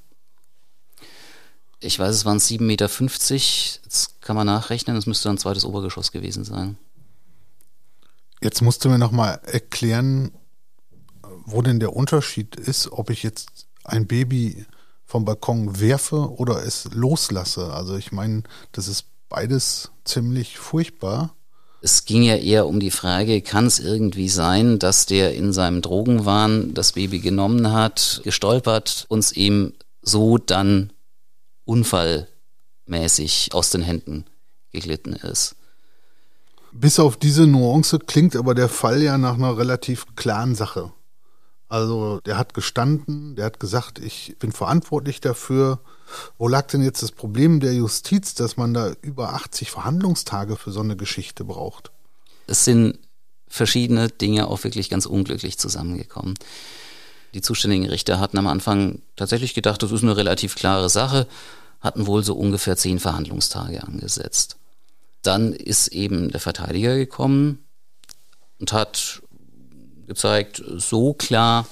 Ich 1.84 2.00
weiß, 2.00 2.16
es 2.16 2.25
waren 2.25 2.40
7,50 2.40 2.62
Meter. 2.62 2.90
Jetzt 3.84 4.22
kann 4.22 4.36
man 4.36 4.48
nachrechnen, 4.48 4.96
es 4.96 5.06
müsste 5.06 5.30
ein 5.30 5.38
zweites 5.38 5.66
Obergeschoss 5.66 6.12
gewesen 6.12 6.46
sein. 6.46 6.78
Jetzt 8.42 8.62
musst 8.62 8.84
du 8.84 8.90
mir 8.90 8.98
nochmal 8.98 9.40
erklären, 9.44 10.32
wo 11.46 11.62
denn 11.62 11.80
der 11.80 11.96
Unterschied 11.96 12.56
ist, 12.56 12.92
ob 12.92 13.10
ich 13.10 13.24
jetzt 13.24 13.68
ein 13.84 14.08
Baby 14.08 14.66
vom 15.06 15.25
Balkon 15.25 15.80
werfe 15.80 16.32
oder 16.38 16.66
es 16.66 16.90
loslasse. 16.94 17.74
Also 17.74 17.98
ich 17.98 18.12
meine, 18.12 18.44
das 18.72 18.88
ist 18.88 19.06
beides 19.30 19.92
ziemlich 20.06 20.58
furchtbar. 20.58 21.36
Es 21.82 22.06
ging 22.06 22.24
ja 22.24 22.38
eher 22.38 22.66
um 22.68 22.80
die 22.80 22.92
Frage, 22.92 23.42
kann 23.42 23.66
es 23.66 23.80
irgendwie 23.80 24.30
sein, 24.30 24.80
dass 24.80 25.06
der 25.06 25.36
in 25.36 25.52
seinem 25.52 25.82
Drogenwahn 25.82 26.74
das 26.74 26.94
Baby 26.94 27.20
genommen 27.20 27.74
hat, 27.74 28.22
gestolpert, 28.24 29.06
uns 29.10 29.34
ihm 29.34 29.74
so 30.02 30.38
dann 30.38 30.94
unfallmäßig 31.65 33.50
aus 33.53 33.70
den 33.70 33.82
Händen 33.82 34.25
geglitten 34.72 35.13
ist. 35.13 35.55
Bis 36.72 37.00
auf 37.00 37.17
diese 37.17 37.46
Nuance 37.46 38.00
klingt 38.00 38.36
aber 38.36 38.55
der 38.55 38.70
Fall 38.70 39.01
ja 39.03 39.17
nach 39.17 39.36
einer 39.36 39.58
relativ 39.58 40.15
klaren 40.15 40.55
Sache. 40.55 40.91
Also 41.70 42.20
der 42.22 42.38
hat 42.38 42.53
gestanden, 42.53 43.36
der 43.36 43.46
hat 43.46 43.60
gesagt, 43.60 44.00
ich 44.00 44.36
bin 44.39 44.51
verantwortlich 44.51 45.22
dafür. 45.22 45.79
Wo 46.38 46.48
lag 46.48 46.67
denn 46.67 46.84
jetzt 46.84 47.01
das 47.01 47.12
Problem 47.12 47.60
der 47.60 47.74
Justiz, 47.74 48.36
dass 48.36 48.58
man 48.58 48.74
da 48.74 48.93
über 49.01 49.34
80 49.34 49.72
Verhandlungstage 49.72 50.55
für 50.55 50.72
so 50.72 50.82
eine 50.82 50.96
Geschichte 50.96 51.43
braucht? 51.43 51.91
Es 52.46 52.65
sind 52.65 53.00
verschiedene 53.48 54.10
Dinge 54.10 54.48
auch 54.48 54.63
wirklich 54.63 54.89
ganz 54.89 55.05
unglücklich 55.05 55.58
zusammengekommen. 55.58 56.36
Die 57.34 57.42
zuständigen 57.42 57.88
Richter 57.90 58.20
hatten 58.20 58.38
am 58.38 58.48
Anfang 58.48 59.02
tatsächlich 59.16 59.54
gedacht, 59.54 59.82
das 59.82 59.92
ist 59.92 60.04
eine 60.04 60.18
relativ 60.18 60.56
klare 60.56 60.90
Sache, 60.90 61.28
hatten 61.82 62.08
wohl 62.08 62.24
so 62.24 62.36
ungefähr 62.36 62.78
zehn 62.78 63.00
Verhandlungstage 63.00 63.84
angesetzt. 63.84 64.58
Dann 65.24 65.54
ist 65.54 65.88
eben 65.88 66.32
der 66.32 66.40
Verteidiger 66.40 66.96
gekommen 66.96 67.60
und 68.60 68.72
hat 68.72 69.22
gezeigt, 70.08 70.62
so 70.78 71.13
klar 71.13 71.66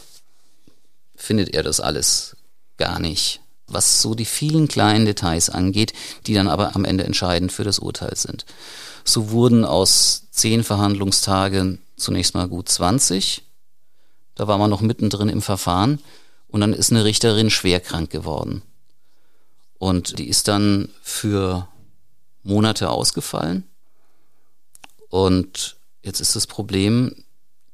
findet 1.15 1.53
er 1.53 1.63
das 1.63 1.80
alles 1.80 2.38
gar 2.77 3.00
nicht, 3.00 3.41
was 3.68 4.01
so 4.01 4.15
die 4.15 4.25
vielen 4.25 4.68
kleinen 4.68 5.06
Details 5.06 5.50
angeht, 5.50 5.94
die 6.25 6.34
dann 6.34 6.48
aber 6.48 6.75
am 6.75 6.86
Ende 6.86 7.03
entscheidend 7.03 7.51
für 7.51 7.63
das 7.63 7.77
Urteil 7.77 8.15
sind. 8.15 8.46
So 9.03 9.30
wurden 9.30 9.65
aus 9.65 10.24
zehn 10.32 10.63
Verhandlungstagen 10.63 11.80
zunächst 11.98 12.34
mal 12.34 12.48
gut 12.48 12.70
20. 12.70 13.44
Da 14.35 14.47
war 14.47 14.57
man 14.57 14.69
noch 14.69 14.81
mittendrin 14.81 15.29
im 15.29 15.41
Verfahren 15.41 16.00
und 16.47 16.61
dann 16.61 16.73
ist 16.73 16.91
eine 16.91 17.03
Richterin 17.03 17.50
schwerkrank 17.50 18.09
geworden. 18.09 18.61
Und 19.77 20.19
die 20.19 20.27
ist 20.27 20.47
dann 20.47 20.89
für 21.01 21.67
Monate 22.43 22.89
ausgefallen. 22.89 23.67
Und 25.09 25.77
jetzt 26.03 26.21
ist 26.21 26.35
das 26.35 26.47
Problem, 26.47 27.23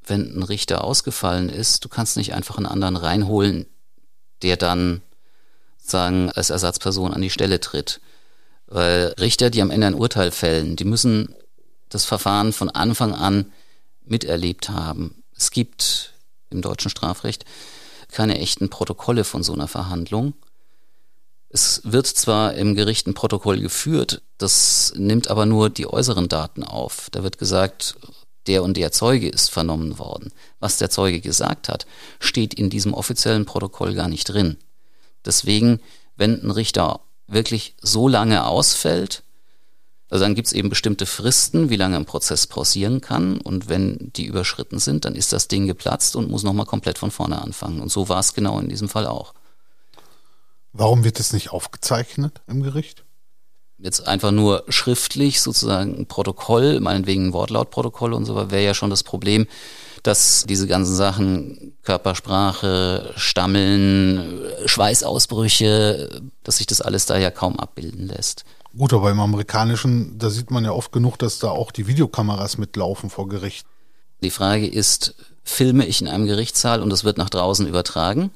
wenn 0.06 0.38
ein 0.38 0.44
Richter 0.44 0.84
ausgefallen 0.84 1.50
ist, 1.50 1.84
du 1.84 1.90
kannst 1.90 2.18
nicht 2.18 2.34
einfach 2.34 2.58
einen 2.58 2.66
anderen 2.66 2.96
reinholen, 2.96 3.66
der 4.42 4.58
dann 4.58 5.02
sagen, 5.78 6.32
als 6.32 6.50
Ersatzperson 6.50 7.14
an 7.14 7.22
die 7.22 7.30
Stelle 7.30 7.60
tritt. 7.60 8.00
Weil 8.68 9.14
Richter, 9.20 9.50
die 9.50 9.62
am 9.62 9.72
Ende 9.72 9.88
ein 9.88 9.94
Urteil 9.94 10.32
fällen, 10.32 10.76
die 10.76 10.86
müssen 10.86 11.34
das 11.90 12.06
Verfahren 12.06 12.54
von 12.54 12.70
Anfang 12.70 13.14
an 13.14 13.52
miterlebt 14.04 14.70
haben. 14.70 15.24
Es 15.36 15.52
gibt 15.52 16.14
im 16.50 16.62
deutschen 16.62 16.90
Strafrecht 16.90 17.46
keine 18.12 18.40
echten 18.40 18.70
Protokolle 18.70 19.24
von 19.24 19.44
so 19.44 19.54
einer 19.54 19.68
Verhandlung. 19.68 20.34
Es 21.50 21.82
wird 21.84 22.08
zwar 22.08 22.54
im 22.56 22.76
Gericht 22.76 23.08
ein 23.08 23.14
Protokoll 23.14 23.60
geführt, 23.60 24.22
das 24.38 24.94
nimmt 24.96 25.30
aber 25.30 25.46
nur 25.46 25.70
die 25.70 25.88
äußeren 25.88 26.28
Daten 26.28 26.64
auf. 26.64 27.10
Da 27.12 27.24
wird 27.24 27.38
gesagt, 27.38 27.96
der 28.48 28.64
und 28.64 28.78
der 28.78 28.92
Zeuge 28.92 29.30
ist 29.30 29.50
vernommen 29.50 29.98
worden. 30.00 30.32
Was 30.60 30.78
der 30.78 30.90
Zeuge 30.90 31.22
gesagt 31.22 31.70
hat, 31.70 31.86
steht 32.20 32.54
in 32.54 32.70
diesem 32.70 32.94
offiziellen 32.94 33.46
Protokoll 33.46 33.94
gar 33.94 34.08
nicht 34.08 34.26
drin. 34.26 34.58
Deswegen, 35.26 35.82
wenn 36.16 36.42
ein 36.44 36.52
Richter 36.52 37.02
wirklich 37.28 37.76
so 37.82 38.08
lange 38.08 38.46
ausfällt, 38.46 39.24
also 40.10 40.24
dann 40.24 40.36
gibt 40.36 40.48
es 40.48 40.54
eben 40.54 40.70
bestimmte 40.70 41.06
Fristen, 41.06 41.70
wie 41.70 41.76
lange 41.76 41.98
ein 41.98 42.06
Prozess 42.06 42.48
pausieren 42.48 43.02
kann. 43.02 43.42
Und 43.42 43.68
wenn 43.68 44.12
die 44.16 44.26
überschritten 44.26 44.80
sind, 44.80 45.06
dann 45.06 45.16
ist 45.16 45.34
das 45.34 45.48
Ding 45.48 45.68
geplatzt 45.68 46.16
und 46.16 46.30
muss 46.30 46.44
nochmal 46.44 46.66
komplett 46.66 46.98
von 46.98 47.12
vorne 47.12 47.42
anfangen. 47.42 47.82
Und 47.82 47.92
so 47.92 48.08
war 48.08 48.20
es 48.20 48.34
genau 48.34 48.60
in 48.60 48.70
diesem 48.70 48.88
Fall 48.88 49.06
auch. 49.06 49.34
Warum 50.72 51.04
wird 51.04 51.20
es 51.20 51.34
nicht 51.34 51.52
aufgezeichnet 51.52 52.42
im 52.48 52.64
Gericht? 52.64 53.04
jetzt 53.80 54.08
einfach 54.08 54.32
nur 54.32 54.64
schriftlich 54.70 55.42
sozusagen 55.42 55.96
ein 55.96 56.06
Protokoll, 56.08 56.80
meinetwegen 56.80 57.28
ein 57.28 57.34
Wortlautprotokoll 57.34 58.14
und 58.14 58.26
so, 58.26 58.36
wäre 58.36 58.64
ja 58.64 58.74
schon 58.74 58.90
das 58.90 59.04
Problem, 59.04 59.48
dass 60.04 60.46
diese 60.48 60.68
ganzen 60.68 60.96
Sachen, 60.96 61.78
Körpersprache, 61.84 63.14
Stammeln, 63.16 64.42
Schweißausbrüche, 64.66 66.22
dass 66.44 66.58
sich 66.58 66.68
das 66.68 66.82
alles 66.82 67.06
da 67.06 67.18
ja 67.18 67.30
kaum 67.30 67.60
abbilden 67.60 68.08
lässt. 68.08 68.46
Gut, 68.78 68.94
aber 68.94 69.10
im 69.10 69.20
amerikanischen, 69.20 70.20
da 70.20 70.30
sieht 70.30 70.52
man 70.52 70.64
ja 70.64 70.72
oft 70.72 70.92
genug, 70.92 71.18
dass 71.18 71.40
da 71.40 71.50
auch 71.50 71.72
die 71.72 71.88
Videokameras 71.88 72.60
mitlaufen 72.60 73.10
vor 73.10 73.28
Gericht. 73.28 73.66
Die 74.22 74.30
Frage 74.30 74.68
ist, 74.68 75.16
filme 75.44 75.86
ich 75.86 76.02
in 76.02 76.08
einem 76.08 76.28
Gerichtssaal 76.28 76.84
und 76.84 76.94
es 76.94 77.04
wird 77.04 77.18
nach 77.18 77.30
draußen 77.30 77.68
übertragen? 77.68 78.32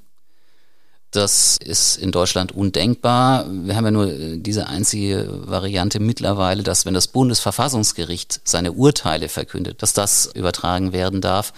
Das 1.11 1.57
ist 1.57 1.97
in 1.97 2.11
Deutschland 2.11 2.53
undenkbar. 2.53 3.45
Wir 3.49 3.75
haben 3.75 3.85
ja 3.85 3.91
nur 3.91 4.07
diese 4.37 4.67
einzige 4.67 5.27
Variante 5.45 5.99
mittlerweile, 5.99 6.63
dass 6.63 6.85
wenn 6.85 6.93
das 6.93 7.09
Bundesverfassungsgericht 7.09 8.41
seine 8.45 8.71
Urteile 8.71 9.27
verkündet, 9.27 9.83
dass 9.83 9.93
das 9.93 10.27
übertragen 10.33 10.93
werden 10.93 11.21
darf. 11.21 11.53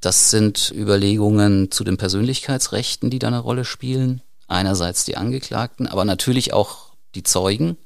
Das 0.00 0.30
sind 0.30 0.72
Überlegungen 0.74 1.70
zu 1.70 1.84
den 1.84 1.96
Persönlichkeitsrechten, 1.96 3.10
die 3.10 3.18
da 3.18 3.28
eine 3.28 3.38
Rolle 3.38 3.64
spielen. 3.64 4.22
Einerseits 4.48 5.04
die 5.04 5.16
Angeklagten, 5.16 5.86
aber 5.86 6.04
natürlich 6.04 6.52
auch 6.52 6.90
die 7.14 7.22
Zeugen. 7.22 7.76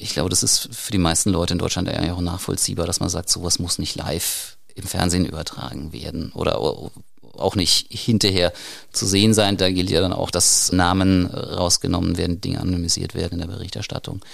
Ich 0.00 0.14
glaube, 0.14 0.30
das 0.30 0.42
ist 0.42 0.68
für 0.72 0.92
die 0.92 0.98
meisten 0.98 1.30
Leute 1.30 1.52
in 1.52 1.58
Deutschland 1.58 1.88
eigentlich 1.88 2.12
auch 2.12 2.20
nachvollziehbar, 2.22 2.86
dass 2.86 3.00
man 3.00 3.10
sagt, 3.10 3.28
sowas 3.28 3.58
muss 3.58 3.78
nicht 3.78 3.96
live 3.96 4.56
im 4.74 4.84
Fernsehen 4.84 5.26
übertragen 5.26 5.92
werden 5.92 6.32
oder 6.32 6.58
auch 6.58 7.54
nicht 7.54 7.86
hinterher 7.90 8.52
zu 8.92 9.06
sehen 9.06 9.34
sein. 9.34 9.58
Da 9.58 9.70
gilt 9.70 9.90
ja 9.90 10.00
dann 10.00 10.12
auch, 10.12 10.30
dass 10.30 10.72
Namen 10.72 11.26
rausgenommen 11.26 12.16
werden, 12.16 12.40
Dinge 12.40 12.60
anonymisiert 12.60 13.14
werden 13.14 13.34
in 13.34 13.46
der 13.46 13.54
Berichterstattung. 13.54 14.24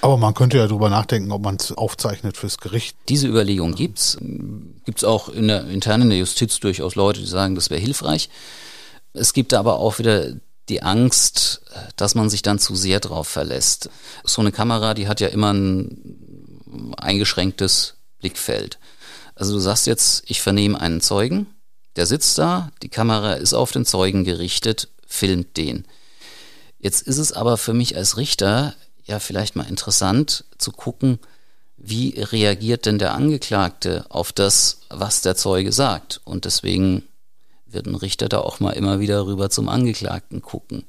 Aber 0.00 0.16
man 0.16 0.34
könnte 0.34 0.58
ja 0.58 0.66
darüber 0.66 0.90
nachdenken, 0.90 1.32
ob 1.32 1.42
man 1.42 1.56
es 1.56 1.72
aufzeichnet 1.72 2.36
fürs 2.36 2.58
Gericht. 2.58 2.96
Diese 3.08 3.26
Überlegung 3.26 3.74
gibt's. 3.74 4.18
Gibt's 4.84 5.04
auch 5.04 5.28
in 5.28 5.48
der 5.48 5.66
internen 5.66 6.10
der 6.10 6.18
Justiz 6.18 6.60
durchaus 6.60 6.94
Leute, 6.94 7.20
die 7.20 7.26
sagen, 7.26 7.54
das 7.54 7.70
wäre 7.70 7.80
hilfreich. 7.80 8.28
Es 9.14 9.32
gibt 9.32 9.54
aber 9.54 9.78
auch 9.78 9.98
wieder 9.98 10.34
die 10.68 10.82
Angst, 10.82 11.62
dass 11.96 12.14
man 12.14 12.30
sich 12.30 12.42
dann 12.42 12.58
zu 12.58 12.74
sehr 12.74 13.00
drauf 13.00 13.28
verlässt. 13.28 13.90
So 14.24 14.40
eine 14.40 14.52
Kamera, 14.52 14.94
die 14.94 15.08
hat 15.08 15.20
ja 15.20 15.28
immer 15.28 15.52
ein 15.52 16.94
eingeschränktes 16.96 17.94
Blickfeld. 18.18 18.78
Also 19.34 19.54
du 19.54 19.58
sagst 19.60 19.86
jetzt, 19.86 20.24
ich 20.26 20.40
vernehme 20.40 20.80
einen 20.80 21.00
Zeugen, 21.00 21.46
der 21.96 22.06
sitzt 22.06 22.38
da, 22.38 22.70
die 22.82 22.88
Kamera 22.88 23.34
ist 23.34 23.54
auf 23.54 23.72
den 23.72 23.84
Zeugen 23.84 24.24
gerichtet, 24.24 24.88
filmt 25.06 25.56
den. 25.56 25.84
Jetzt 26.78 27.02
ist 27.02 27.18
es 27.18 27.32
aber 27.32 27.56
für 27.56 27.74
mich 27.74 27.96
als 27.96 28.16
Richter 28.16 28.74
ja 29.04 29.18
vielleicht 29.18 29.56
mal 29.56 29.68
interessant 29.68 30.44
zu 30.58 30.72
gucken, 30.72 31.18
wie 31.76 32.18
reagiert 32.18 32.86
denn 32.86 32.98
der 32.98 33.14
Angeklagte 33.14 34.06
auf 34.08 34.32
das, 34.32 34.80
was 34.88 35.20
der 35.20 35.36
Zeuge 35.36 35.72
sagt. 35.72 36.20
Und 36.24 36.46
deswegen 36.46 37.04
wird 37.74 37.86
ein 37.86 37.94
Richter 37.94 38.28
da 38.28 38.38
auch 38.40 38.60
mal 38.60 38.70
immer 38.70 39.00
wieder 39.00 39.26
rüber 39.26 39.50
zum 39.50 39.68
Angeklagten 39.68 40.42
gucken. 40.42 40.84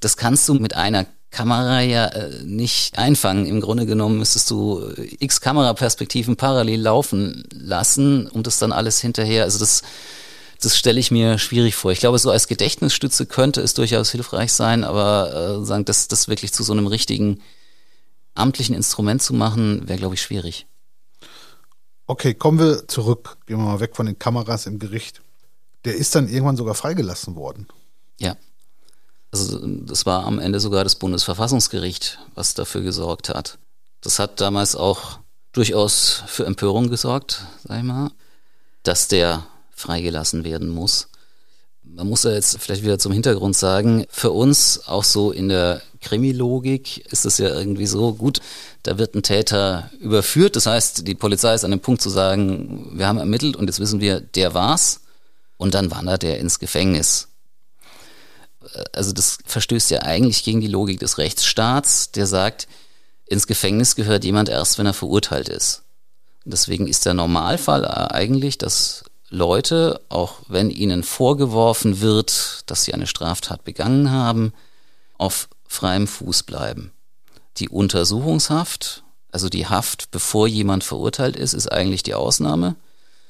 Das 0.00 0.16
kannst 0.16 0.48
du 0.48 0.54
mit 0.54 0.76
einer 0.76 1.06
Kamera 1.30 1.82
ja 1.82 2.06
äh, 2.06 2.42
nicht 2.44 2.98
einfangen. 2.98 3.46
Im 3.46 3.60
Grunde 3.60 3.86
genommen 3.86 4.18
müsstest 4.18 4.50
du 4.50 4.80
äh, 4.96 5.16
x 5.20 5.40
Kameraperspektiven 5.40 6.36
parallel 6.36 6.80
laufen 6.80 7.44
lassen, 7.52 8.26
um 8.28 8.42
das 8.42 8.58
dann 8.58 8.72
alles 8.72 9.00
hinterher, 9.00 9.44
also 9.44 9.58
das, 9.58 9.82
das 10.60 10.76
stelle 10.76 10.98
ich 10.98 11.10
mir 11.10 11.38
schwierig 11.38 11.74
vor. 11.74 11.92
Ich 11.92 12.00
glaube, 12.00 12.18
so 12.18 12.30
als 12.30 12.48
Gedächtnisstütze 12.48 13.26
könnte 13.26 13.60
es 13.60 13.74
durchaus 13.74 14.10
hilfreich 14.10 14.52
sein, 14.52 14.84
aber 14.84 15.60
äh, 15.60 15.64
sagen, 15.64 15.84
das, 15.84 16.08
das 16.08 16.28
wirklich 16.28 16.52
zu 16.52 16.62
so 16.62 16.72
einem 16.72 16.86
richtigen 16.86 17.40
amtlichen 18.34 18.74
Instrument 18.74 19.22
zu 19.22 19.34
machen, 19.34 19.86
wäre, 19.88 19.98
glaube 19.98 20.14
ich, 20.14 20.22
schwierig. 20.22 20.66
Okay, 22.06 22.32
kommen 22.32 22.58
wir 22.58 22.88
zurück. 22.88 23.36
Gehen 23.46 23.58
wir 23.58 23.64
mal 23.64 23.80
weg 23.80 23.94
von 23.94 24.06
den 24.06 24.18
Kameras 24.18 24.66
im 24.66 24.78
Gericht. 24.78 25.20
Der 25.88 25.96
ist 25.96 26.14
dann 26.14 26.28
irgendwann 26.28 26.58
sogar 26.58 26.74
freigelassen 26.74 27.34
worden. 27.34 27.66
Ja. 28.20 28.36
Also 29.30 29.58
das 29.66 30.04
war 30.04 30.26
am 30.26 30.38
Ende 30.38 30.60
sogar 30.60 30.84
das 30.84 30.96
Bundesverfassungsgericht, 30.96 32.18
was 32.34 32.52
dafür 32.52 32.82
gesorgt 32.82 33.30
hat. 33.30 33.56
Das 34.02 34.18
hat 34.18 34.38
damals 34.42 34.76
auch 34.76 35.18
durchaus 35.52 36.24
für 36.26 36.44
Empörung 36.44 36.90
gesorgt, 36.90 37.46
sag 37.66 37.78
ich 37.78 37.84
mal. 37.84 38.10
dass 38.82 39.08
der 39.08 39.46
freigelassen 39.70 40.44
werden 40.44 40.68
muss. 40.68 41.08
Man 41.82 42.06
muss 42.06 42.24
ja 42.24 42.32
jetzt 42.32 42.58
vielleicht 42.58 42.82
wieder 42.82 42.98
zum 42.98 43.12
Hintergrund 43.12 43.56
sagen, 43.56 44.04
für 44.10 44.32
uns 44.32 44.86
auch 44.86 45.04
so 45.04 45.32
in 45.32 45.48
der 45.48 45.80
Krimilogik 46.02 47.10
ist 47.10 47.24
es 47.24 47.38
ja 47.38 47.48
irgendwie 47.48 47.86
so, 47.86 48.12
gut, 48.12 48.40
da 48.82 48.98
wird 48.98 49.14
ein 49.14 49.22
Täter 49.22 49.90
überführt. 50.00 50.54
Das 50.54 50.66
heißt, 50.66 51.08
die 51.08 51.14
Polizei 51.14 51.54
ist 51.54 51.64
an 51.64 51.70
dem 51.70 51.80
Punkt 51.80 52.02
zu 52.02 52.10
sagen, 52.10 52.90
wir 52.92 53.08
haben 53.08 53.16
ermittelt 53.16 53.56
und 53.56 53.68
jetzt 53.68 53.80
wissen 53.80 54.00
wir, 54.00 54.20
der 54.20 54.52
war's. 54.52 55.00
Und 55.58 55.74
dann 55.74 55.90
wandert 55.90 56.24
er 56.24 56.38
ins 56.38 56.58
Gefängnis. 56.58 57.28
Also 58.92 59.12
das 59.12 59.38
verstößt 59.44 59.90
ja 59.90 60.02
eigentlich 60.02 60.44
gegen 60.44 60.60
die 60.60 60.68
Logik 60.68 61.00
des 61.00 61.18
Rechtsstaats, 61.18 62.12
der 62.12 62.26
sagt, 62.26 62.68
ins 63.26 63.46
Gefängnis 63.46 63.94
gehört 63.94 64.24
jemand 64.24 64.48
erst, 64.48 64.78
wenn 64.78 64.86
er 64.86 64.94
verurteilt 64.94 65.48
ist. 65.48 65.82
deswegen 66.44 66.86
ist 66.88 67.04
der 67.04 67.12
Normalfall 67.12 67.86
eigentlich, 68.10 68.56
dass 68.56 69.04
Leute, 69.28 70.00
auch 70.08 70.40
wenn 70.48 70.70
ihnen 70.70 71.02
vorgeworfen 71.02 72.00
wird, 72.00 72.62
dass 72.66 72.84
sie 72.84 72.94
eine 72.94 73.06
Straftat 73.06 73.64
begangen 73.64 74.10
haben, 74.10 74.54
auf 75.18 75.48
freiem 75.66 76.06
Fuß 76.06 76.44
bleiben. 76.44 76.92
Die 77.58 77.68
Untersuchungshaft, 77.68 79.02
also 79.30 79.50
die 79.50 79.66
Haft, 79.66 80.10
bevor 80.10 80.48
jemand 80.48 80.84
verurteilt 80.84 81.36
ist, 81.36 81.52
ist 81.52 81.70
eigentlich 81.70 82.02
die 82.02 82.14
Ausnahme. 82.14 82.76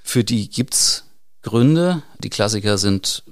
Für 0.05 0.23
die 0.23 0.49
gibt's 0.49 1.05
Gründe. 1.43 2.03
Die 2.23 2.31
Klassiker 2.31 2.79
sind 2.79 3.23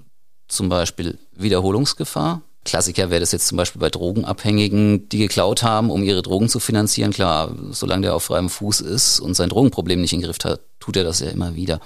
zum 0.49 0.69
Beispiel 0.69 1.19
Wiederholungsgefahr. 1.33 2.43
Klassiker 2.65 3.11
wäre 3.11 3.21
das 3.21 3.33
jetzt 3.33 3.47
zum 3.47 3.57
Beispiel 3.57 3.81
bei 3.81 3.91
Drogenabhängigen, 3.91 5.09
die 5.09 5.19
geklaut 5.19 5.63
haben, 5.63 5.91
um 5.91 6.03
ihre 6.03 6.23
Drogen 6.23 6.49
zu 6.49 6.59
finanzieren. 6.59 7.13
Klar, 7.13 7.55
solange 7.71 8.03
der 8.03 8.15
auf 8.15 8.25
freiem 8.25 8.51
Fuß 8.51 8.81
ist 8.81 9.21
und 9.21 9.35
sein 9.35 9.49
Drogenproblem 9.49 10.01
nicht 10.01 10.13
in 10.13 10.21
den 10.21 10.27
Griff 10.27 10.39
hat, 10.45 10.61
tut 10.81 10.97
er 10.97 11.05
das 11.05 11.21
ja 11.21 11.29
immer 11.31 11.55
wieder. 11.55 11.81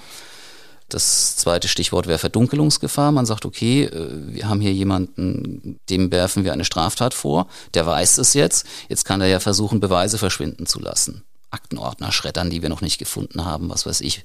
Das 0.89 1.37
zweite 1.37 1.69
Stichwort 1.69 2.07
wäre 2.07 2.19
Verdunkelungsgefahr. 2.19 3.13
Man 3.13 3.25
sagt, 3.25 3.45
okay, 3.45 3.83
äh, 3.83 4.33
wir 4.33 4.49
haben 4.49 4.59
hier 4.59 4.73
jemanden, 4.73 5.79
dem 5.89 6.11
werfen 6.11 6.43
wir 6.43 6.51
eine 6.51 6.65
Straftat 6.65 7.13
vor, 7.13 7.47
der 7.73 7.85
weiß 7.85 8.17
es 8.17 8.33
jetzt, 8.33 8.65
jetzt 8.89 9.05
kann 9.05 9.21
er 9.21 9.27
ja 9.27 9.39
versuchen, 9.39 9.79
Beweise 9.79 10.17
verschwinden 10.17 10.65
zu 10.65 10.79
lassen. 10.79 11.23
Aktenordner 11.49 12.11
schreddern, 12.11 12.49
die 12.49 12.61
wir 12.61 12.69
noch 12.69 12.81
nicht 12.81 12.97
gefunden 12.97 13.45
haben, 13.45 13.69
was 13.69 13.85
weiß 13.85 14.01
ich. 14.01 14.23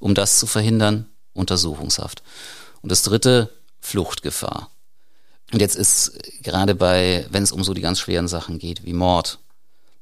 Um 0.00 0.14
das 0.14 0.38
zu 0.38 0.46
verhindern, 0.46 1.06
Untersuchungshaft. 1.38 2.22
Und 2.82 2.92
das 2.92 3.02
dritte, 3.02 3.50
Fluchtgefahr. 3.80 4.70
Und 5.52 5.60
jetzt 5.60 5.76
ist 5.76 6.12
gerade 6.42 6.74
bei, 6.74 7.26
wenn 7.30 7.42
es 7.42 7.52
um 7.52 7.64
so 7.64 7.72
die 7.72 7.80
ganz 7.80 8.00
schweren 8.00 8.28
Sachen 8.28 8.58
geht, 8.58 8.84
wie 8.84 8.92
Mord, 8.92 9.38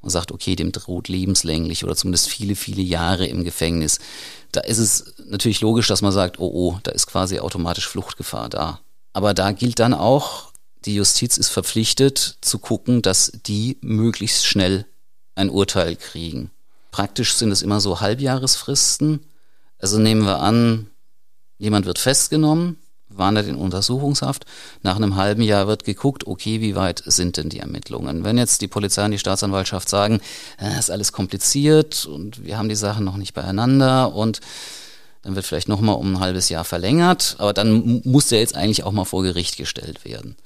man 0.01 0.09
sagt, 0.09 0.31
okay, 0.31 0.55
dem 0.55 0.71
droht 0.71 1.07
lebenslänglich 1.07 1.83
oder 1.83 1.95
zumindest 1.95 2.29
viele, 2.29 2.55
viele 2.55 2.81
Jahre 2.81 3.25
im 3.25 3.43
Gefängnis. 3.43 3.99
Da 4.51 4.61
ist 4.61 4.77
es 4.77 5.13
natürlich 5.25 5.61
logisch, 5.61 5.87
dass 5.87 6.01
man 6.01 6.11
sagt, 6.11 6.39
oh, 6.39 6.51
oh, 6.53 6.79
da 6.83 6.91
ist 6.91 7.07
quasi 7.07 7.39
automatisch 7.39 7.87
Fluchtgefahr 7.87 8.49
da. 8.49 8.79
Aber 9.13 9.33
da 9.33 9.51
gilt 9.51 9.79
dann 9.79 9.93
auch, 9.93 10.51
die 10.85 10.95
Justiz 10.95 11.37
ist 11.37 11.49
verpflichtet 11.49 12.37
zu 12.41 12.59
gucken, 12.59 13.01
dass 13.01 13.31
die 13.45 13.77
möglichst 13.81 14.45
schnell 14.45 14.85
ein 15.35 15.49
Urteil 15.49 15.95
kriegen. 15.95 16.51
Praktisch 16.91 17.33
sind 17.33 17.51
es 17.51 17.61
immer 17.61 17.79
so 17.79 17.99
Halbjahresfristen. 17.99 19.25
Also 19.79 19.99
nehmen 19.99 20.23
wir 20.23 20.39
an, 20.39 20.89
jemand 21.57 21.85
wird 21.85 21.99
festgenommen, 21.99 22.77
wandert 23.09 23.47
in 23.47 23.55
Untersuchungshaft. 23.55 24.45
Nach 24.83 24.95
einem 24.95 25.15
halben 25.15 25.41
Jahr 25.41 25.67
wird 25.67 25.83
geguckt, 25.83 26.27
okay, 26.27 26.61
wie 26.61 26.75
weit 26.75 27.03
sind 27.05 27.37
denn 27.37 27.49
die 27.49 27.59
Ermittlungen? 27.59 28.23
Wenn 28.23 28.37
jetzt 28.37 28.61
die 28.61 28.67
Polizei 28.67 29.05
und 29.05 29.11
die 29.11 29.19
Staatsanwaltschaft 29.19 29.89
sagen, 29.89 30.21
äh, 30.59 30.77
ist 30.77 30.91
alles 30.91 31.11
kompliziert 31.11 32.05
und 32.05 32.43
wir 32.43 32.57
haben 32.57 32.69
die 32.69 32.75
Sachen 32.75 33.05
noch 33.05 33.17
nicht 33.17 33.33
beieinander 33.33 34.13
und 34.13 34.41
dann 35.23 35.35
wird 35.35 35.45
vielleicht 35.45 35.67
nochmal 35.67 35.95
um 35.95 36.13
ein 36.13 36.19
halbes 36.19 36.49
Jahr 36.49 36.63
verlängert, 36.63 37.35
aber 37.39 37.53
dann 37.53 38.01
muss 38.05 38.27
der 38.27 38.39
jetzt 38.39 38.55
eigentlich 38.55 38.83
auch 38.83 38.91
mal 38.91 39.05
vor 39.05 39.23
Gericht 39.23 39.57
gestellt 39.57 40.05
werden. 40.05 40.37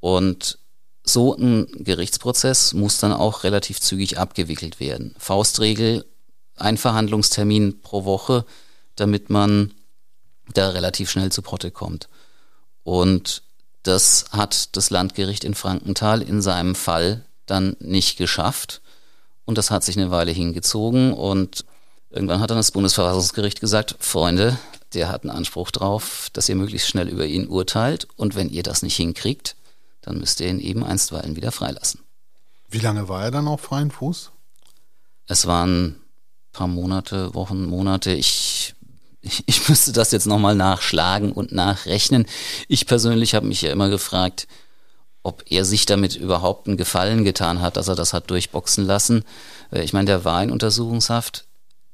Und 0.00 0.58
so 1.04 1.36
ein 1.36 1.66
Gerichtsprozess 1.78 2.72
muss 2.72 2.98
dann 2.98 3.12
auch 3.12 3.44
relativ 3.44 3.80
zügig 3.80 4.18
abgewickelt 4.18 4.80
werden. 4.80 5.14
Faustregel, 5.18 6.04
ein 6.56 6.76
Verhandlungstermin 6.76 7.80
pro 7.82 8.04
Woche, 8.04 8.44
damit 8.96 9.30
man 9.30 9.72
da 10.52 10.70
relativ 10.70 11.10
schnell 11.10 11.32
zu 11.32 11.42
Potte 11.42 11.70
kommt. 11.70 12.08
Und 12.82 13.42
das 13.82 14.26
hat 14.32 14.76
das 14.76 14.90
Landgericht 14.90 15.44
in 15.44 15.54
Frankenthal 15.54 16.22
in 16.22 16.42
seinem 16.42 16.74
Fall 16.74 17.24
dann 17.46 17.76
nicht 17.80 18.18
geschafft. 18.18 18.80
Und 19.44 19.58
das 19.58 19.70
hat 19.70 19.84
sich 19.84 19.96
eine 19.96 20.10
Weile 20.10 20.32
hingezogen. 20.32 21.12
Und 21.12 21.64
irgendwann 22.10 22.40
hat 22.40 22.50
dann 22.50 22.58
das 22.58 22.70
Bundesverfassungsgericht 22.72 23.60
gesagt, 23.60 23.96
Freunde, 24.00 24.58
der 24.94 25.08
hat 25.08 25.22
einen 25.22 25.30
Anspruch 25.30 25.70
drauf, 25.70 26.28
dass 26.32 26.48
ihr 26.48 26.56
möglichst 26.56 26.88
schnell 26.88 27.08
über 27.08 27.26
ihn 27.26 27.48
urteilt. 27.48 28.06
Und 28.16 28.34
wenn 28.34 28.50
ihr 28.50 28.62
das 28.62 28.82
nicht 28.82 28.96
hinkriegt, 28.96 29.56
dann 30.02 30.18
müsst 30.18 30.40
ihr 30.40 30.48
ihn 30.48 30.60
eben 30.60 30.84
einstweilen 30.84 31.36
wieder 31.36 31.52
freilassen. 31.52 32.00
Wie 32.68 32.78
lange 32.78 33.08
war 33.08 33.24
er 33.24 33.30
dann 33.30 33.48
auf 33.48 33.62
freien 33.62 33.90
Fuß? 33.90 34.30
Es 35.26 35.46
waren 35.46 35.96
paar 36.52 36.68
Monate, 36.68 37.34
Wochen, 37.34 37.64
Monate. 37.64 38.12
Ich 38.12 38.74
ich 39.22 39.44
müsste 39.68 39.92
das 39.92 40.12
jetzt 40.12 40.26
nochmal 40.26 40.54
nachschlagen 40.54 41.32
und 41.32 41.52
nachrechnen. 41.52 42.26
Ich 42.68 42.86
persönlich 42.86 43.34
habe 43.34 43.46
mich 43.46 43.62
ja 43.62 43.70
immer 43.70 43.88
gefragt, 43.88 44.46
ob 45.22 45.44
er 45.50 45.64
sich 45.64 45.86
damit 45.86 46.16
überhaupt 46.16 46.66
einen 46.66 46.76
Gefallen 46.76 47.24
getan 47.24 47.60
hat, 47.60 47.76
dass 47.76 47.88
er 47.88 47.94
das 47.94 48.12
hat 48.12 48.30
durchboxen 48.30 48.86
lassen. 48.86 49.24
Äh, 49.70 49.82
ich 49.82 49.92
meine, 49.92 50.06
der 50.06 50.24
war 50.24 50.42
in 50.42 50.50
Untersuchungshaft. 50.50 51.44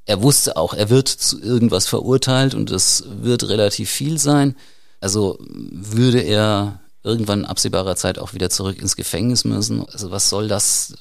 Er 0.05 0.23
wusste 0.23 0.57
auch, 0.57 0.73
er 0.73 0.89
wird 0.89 1.09
zu 1.09 1.41
irgendwas 1.41 1.89
verurteilt 1.89 2.55
und 2.55 2.71
es 2.71 3.05
wird 3.09 3.49
relativ 3.49 3.91
viel 3.91 4.19
sein. 4.19 4.55
Also 5.01 5.39
würde 5.41 6.21
er 6.21 6.81
irgendwann 7.03 7.41
in 7.41 7.47
absehbarer 7.47 7.97
Zeit 7.97 8.19
auch 8.19 8.33
wieder 8.33 8.49
zurück 8.49 8.81
ins 8.81 8.95
Gefängnis 8.95 9.45
müssen. 9.45 9.85
Also 9.89 10.13
was 10.13 10.29
soll 10.29 10.47
das, 10.47 10.95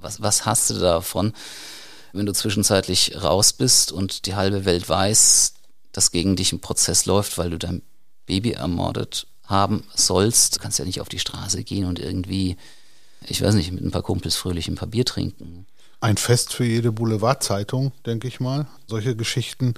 was, 0.00 0.22
was 0.22 0.46
hast 0.46 0.70
du 0.70 0.74
davon, 0.74 1.32
wenn 2.12 2.26
du 2.26 2.32
zwischenzeitlich 2.32 3.20
raus 3.20 3.52
bist 3.52 3.90
und 3.90 4.26
die 4.26 4.36
halbe 4.36 4.64
Welt 4.64 4.88
weiß, 4.88 5.54
dass 5.92 6.10
gegen 6.10 6.36
dich 6.36 6.52
ein 6.52 6.60
Prozess 6.60 7.06
läuft, 7.06 7.38
weil 7.38 7.50
du 7.50 7.58
dein 7.58 7.82
Baby 8.26 8.52
ermordet 8.52 9.26
haben 9.44 9.84
sollst. 9.94 10.56
Du 10.56 10.60
kannst 10.60 10.78
ja 10.78 10.84
nicht 10.84 11.00
auf 11.00 11.08
die 11.08 11.18
Straße 11.18 11.62
gehen 11.64 11.84
und 11.84 11.98
irgendwie, 11.98 12.56
ich 13.26 13.42
weiß 13.42 13.54
nicht, 13.54 13.72
mit 13.72 13.84
ein 13.84 13.90
paar 13.90 14.02
Kumpels 14.02 14.36
fröhlich 14.36 14.68
ein 14.68 14.76
paar 14.76 14.88
Bier 14.88 15.04
trinken. 15.04 15.66
Ein 16.00 16.16
Fest 16.16 16.52
für 16.52 16.64
jede 16.64 16.90
Boulevardzeitung, 16.90 17.92
denke 18.06 18.26
ich 18.26 18.40
mal. 18.40 18.66
Solche 18.88 19.14
Geschichten, 19.14 19.74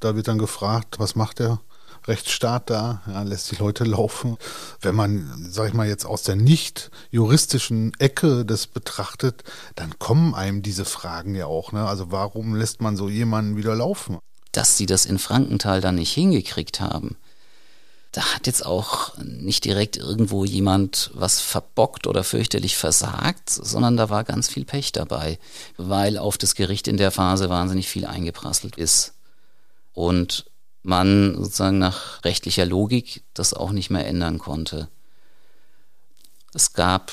da 0.00 0.16
wird 0.16 0.26
dann 0.26 0.38
gefragt, 0.38 0.98
was 0.98 1.14
macht 1.14 1.38
der 1.38 1.60
Rechtsstaat 2.06 2.70
da? 2.70 3.02
Ja, 3.06 3.22
lässt 3.22 3.50
die 3.50 3.56
Leute 3.56 3.84
laufen. 3.84 4.38
Wenn 4.80 4.94
man, 4.94 5.46
sag 5.48 5.68
ich 5.68 5.74
mal, 5.74 5.86
jetzt 5.86 6.04
aus 6.04 6.22
der 6.22 6.36
nicht 6.36 6.90
juristischen 7.10 7.92
Ecke 7.98 8.44
das 8.44 8.66
betrachtet, 8.66 9.44
dann 9.76 9.98
kommen 9.98 10.34
einem 10.34 10.62
diese 10.62 10.84
Fragen 10.84 11.34
ja 11.34 11.46
auch. 11.46 11.72
Ne? 11.72 11.86
Also 11.86 12.10
warum 12.10 12.56
lässt 12.56 12.80
man 12.80 12.96
so 12.96 13.08
jemanden 13.08 13.56
wieder 13.56 13.76
laufen? 13.76 14.18
Dass 14.58 14.76
sie 14.76 14.86
das 14.86 15.06
in 15.06 15.20
Frankenthal 15.20 15.80
dann 15.80 15.94
nicht 15.94 16.12
hingekriegt 16.12 16.80
haben. 16.80 17.16
Da 18.10 18.34
hat 18.34 18.48
jetzt 18.48 18.66
auch 18.66 19.16
nicht 19.18 19.64
direkt 19.64 19.96
irgendwo 19.96 20.44
jemand 20.44 21.12
was 21.14 21.40
verbockt 21.40 22.08
oder 22.08 22.24
fürchterlich 22.24 22.76
versagt, 22.76 23.50
sondern 23.50 23.96
da 23.96 24.10
war 24.10 24.24
ganz 24.24 24.48
viel 24.48 24.64
Pech 24.64 24.90
dabei, 24.90 25.38
weil 25.76 26.18
auf 26.18 26.38
das 26.38 26.56
Gericht 26.56 26.88
in 26.88 26.96
der 26.96 27.12
Phase 27.12 27.48
wahnsinnig 27.48 27.88
viel 27.88 28.04
eingeprasselt 28.04 28.74
ist. 28.74 29.14
Und 29.92 30.46
man 30.82 31.36
sozusagen 31.36 31.78
nach 31.78 32.24
rechtlicher 32.24 32.66
Logik 32.66 33.22
das 33.34 33.54
auch 33.54 33.70
nicht 33.70 33.90
mehr 33.90 34.08
ändern 34.08 34.38
konnte. 34.38 34.88
Es 36.52 36.72
gab 36.72 37.12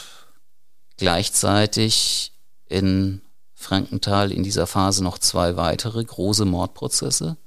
gleichzeitig 0.97 2.31
in 2.69 3.21
Frankenthal 3.65 4.31
in 4.31 4.43
dieser 4.43 4.67
Phase 4.67 5.03
noch 5.03 5.17
zwei 5.17 5.57
weitere 5.57 6.03
große 6.03 6.45
Mordprozesse. 6.45 7.37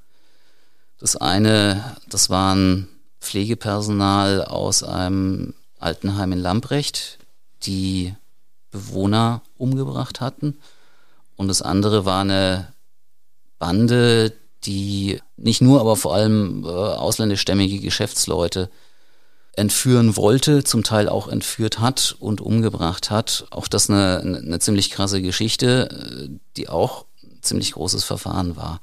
Das 0.99 1.15
eine, 1.15 1.95
das 2.09 2.29
waren 2.29 2.87
Pflegepersonal 3.21 4.43
aus 4.43 4.83
einem 4.83 5.53
Altenheim 5.79 6.33
in 6.33 6.39
Lamprecht, 6.39 7.19
die 7.63 8.13
Bewohner 8.69 9.41
umgebracht 9.57 10.19
hatten. 10.19 10.57
Und 11.37 11.47
das 11.47 11.61
andere 11.61 12.03
war 12.05 12.21
eine 12.21 12.73
Bande, 13.57 14.33
die 14.65 15.21
nicht 15.37 15.61
nur, 15.61 15.79
aber 15.79 15.95
vor 15.95 16.13
allem 16.13 16.65
äh, 16.65 16.67
ausländischstämmige 16.67 17.79
Geschäftsleute 17.79 18.69
entführen 19.59 20.15
wollte, 20.15 20.63
zum 20.63 20.83
Teil 20.83 21.09
auch 21.09 21.27
entführt 21.27 21.79
hat 21.79 22.15
und 22.19 22.41
umgebracht 22.41 23.11
hat. 23.11 23.45
Auch 23.51 23.67
das 23.67 23.89
eine, 23.89 24.19
eine 24.19 24.59
ziemlich 24.59 24.89
krasse 24.89 25.21
Geschichte, 25.21 26.29
die 26.57 26.69
auch 26.69 27.05
ziemlich 27.41 27.73
großes 27.73 28.03
Verfahren 28.03 28.55
war. 28.55 28.81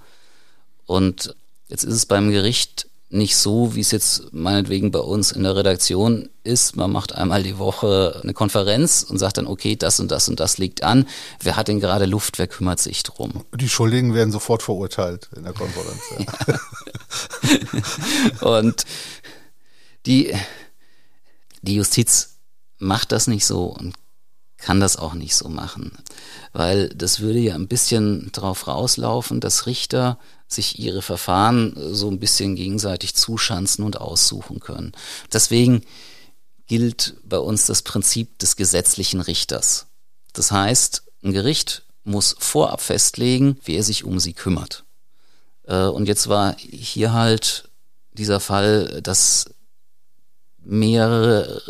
Und 0.85 1.35
jetzt 1.69 1.83
ist 1.85 1.95
es 1.95 2.07
beim 2.07 2.31
Gericht 2.31 2.89
nicht 3.09 3.37
so, 3.37 3.75
wie 3.75 3.81
es 3.81 3.93
jetzt 3.93 4.33
meinetwegen 4.33 4.91
bei 4.91 4.99
uns 4.99 5.31
in 5.31 5.45
der 5.45 5.55
Redaktion 5.55 6.29
ist. 6.43 6.77
Man 6.77 6.91
macht 6.91 7.15
einmal 7.15 7.43
die 7.43 7.57
Woche 7.57 8.21
eine 8.23 8.35
Konferenz 8.35 9.05
und 9.05 9.19
sagt 9.19 9.39
dann, 9.39 9.47
okay, 9.47 9.77
das 9.77 10.01
und 10.01 10.11
das 10.11 10.29
und 10.29 10.41
das 10.41 10.59
liegt 10.59 10.83
an. 10.83 11.07
Wer 11.41 11.57
hat 11.57 11.69
denn 11.69 11.81
gerade 11.81 12.05
Luft? 12.05 12.39
Wer 12.39 12.49
kümmert 12.49 12.81
sich 12.81 13.05
drum? 13.05 13.45
Die 13.55 13.69
Schuldigen 13.69 14.12
werden 14.12 14.33
sofort 14.33 14.62
verurteilt 14.62 15.31
in 15.37 15.45
der 15.45 15.53
Konferenz. 15.53 16.03
Ja. 18.41 18.49
und 18.57 18.85
die, 20.07 20.33
die 21.66 21.74
Justiz 21.74 22.38
macht 22.79 23.12
das 23.12 23.26
nicht 23.26 23.46
so 23.46 23.66
und 23.66 23.94
kann 24.59 24.81
das 24.81 24.96
auch 24.96 25.14
nicht 25.14 25.37
so 25.37 25.48
machen, 25.48 25.92
weil 26.52 26.88
das 26.88 27.20
würde 27.20 27.38
ja 27.38 27.55
ein 27.55 27.68
bisschen 27.68 28.31
darauf 28.33 28.66
rauslaufen, 28.66 29.40
dass 29.40 29.66
Richter 29.66 30.18
sich 30.48 30.79
ihre 30.79 31.02
Verfahren 31.02 31.74
so 31.94 32.11
ein 32.11 32.18
bisschen 32.18 32.57
gegenseitig 32.57 33.14
zuschanzen 33.14 33.85
und 33.85 34.00
aussuchen 34.00 34.61
können. 34.61 34.92
Deswegen 35.33 35.83
gilt 36.66 37.16
bei 37.24 37.38
uns 37.38 37.66
das 37.66 37.83
Prinzip 37.83 38.38
des 38.38 38.57
gesetzlichen 38.57 39.20
Richters. 39.20 39.87
Das 40.33 40.50
heißt, 40.50 41.02
ein 41.22 41.33
Gericht 41.33 41.83
muss 42.05 42.37
vorab 42.38 42.81
festlegen, 42.81 43.59
wer 43.64 43.83
sich 43.83 44.05
um 44.05 44.20
sie 44.20 44.33
kümmert. 44.33 44.85
Äh, 45.64 45.85
und 45.87 46.07
jetzt 46.07 46.29
war 46.29 46.57
hier 46.59 47.12
halt 47.12 47.68
dieser 48.12 48.40
Fall, 48.40 49.00
dass 49.02 49.50
mehrere 50.66 51.62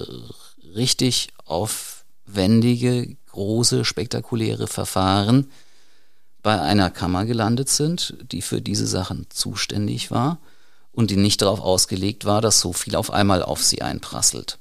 richtig 0.74 1.28
aufwendige, 1.44 3.16
große, 3.30 3.84
spektakuläre 3.84 4.66
Verfahren 4.66 5.50
bei 6.42 6.60
einer 6.60 6.90
Kammer 6.90 7.24
gelandet 7.24 7.68
sind, 7.68 8.14
die 8.32 8.42
für 8.42 8.62
diese 8.62 8.86
Sachen 8.86 9.26
zuständig 9.30 10.10
war 10.10 10.38
und 10.92 11.10
die 11.10 11.16
nicht 11.16 11.42
darauf 11.42 11.60
ausgelegt 11.60 12.24
war, 12.24 12.40
dass 12.40 12.60
so 12.60 12.72
viel 12.72 12.96
auf 12.96 13.10
einmal 13.12 13.42
auf 13.42 13.62
sie 13.62 13.82
einprasselt. 13.82 14.58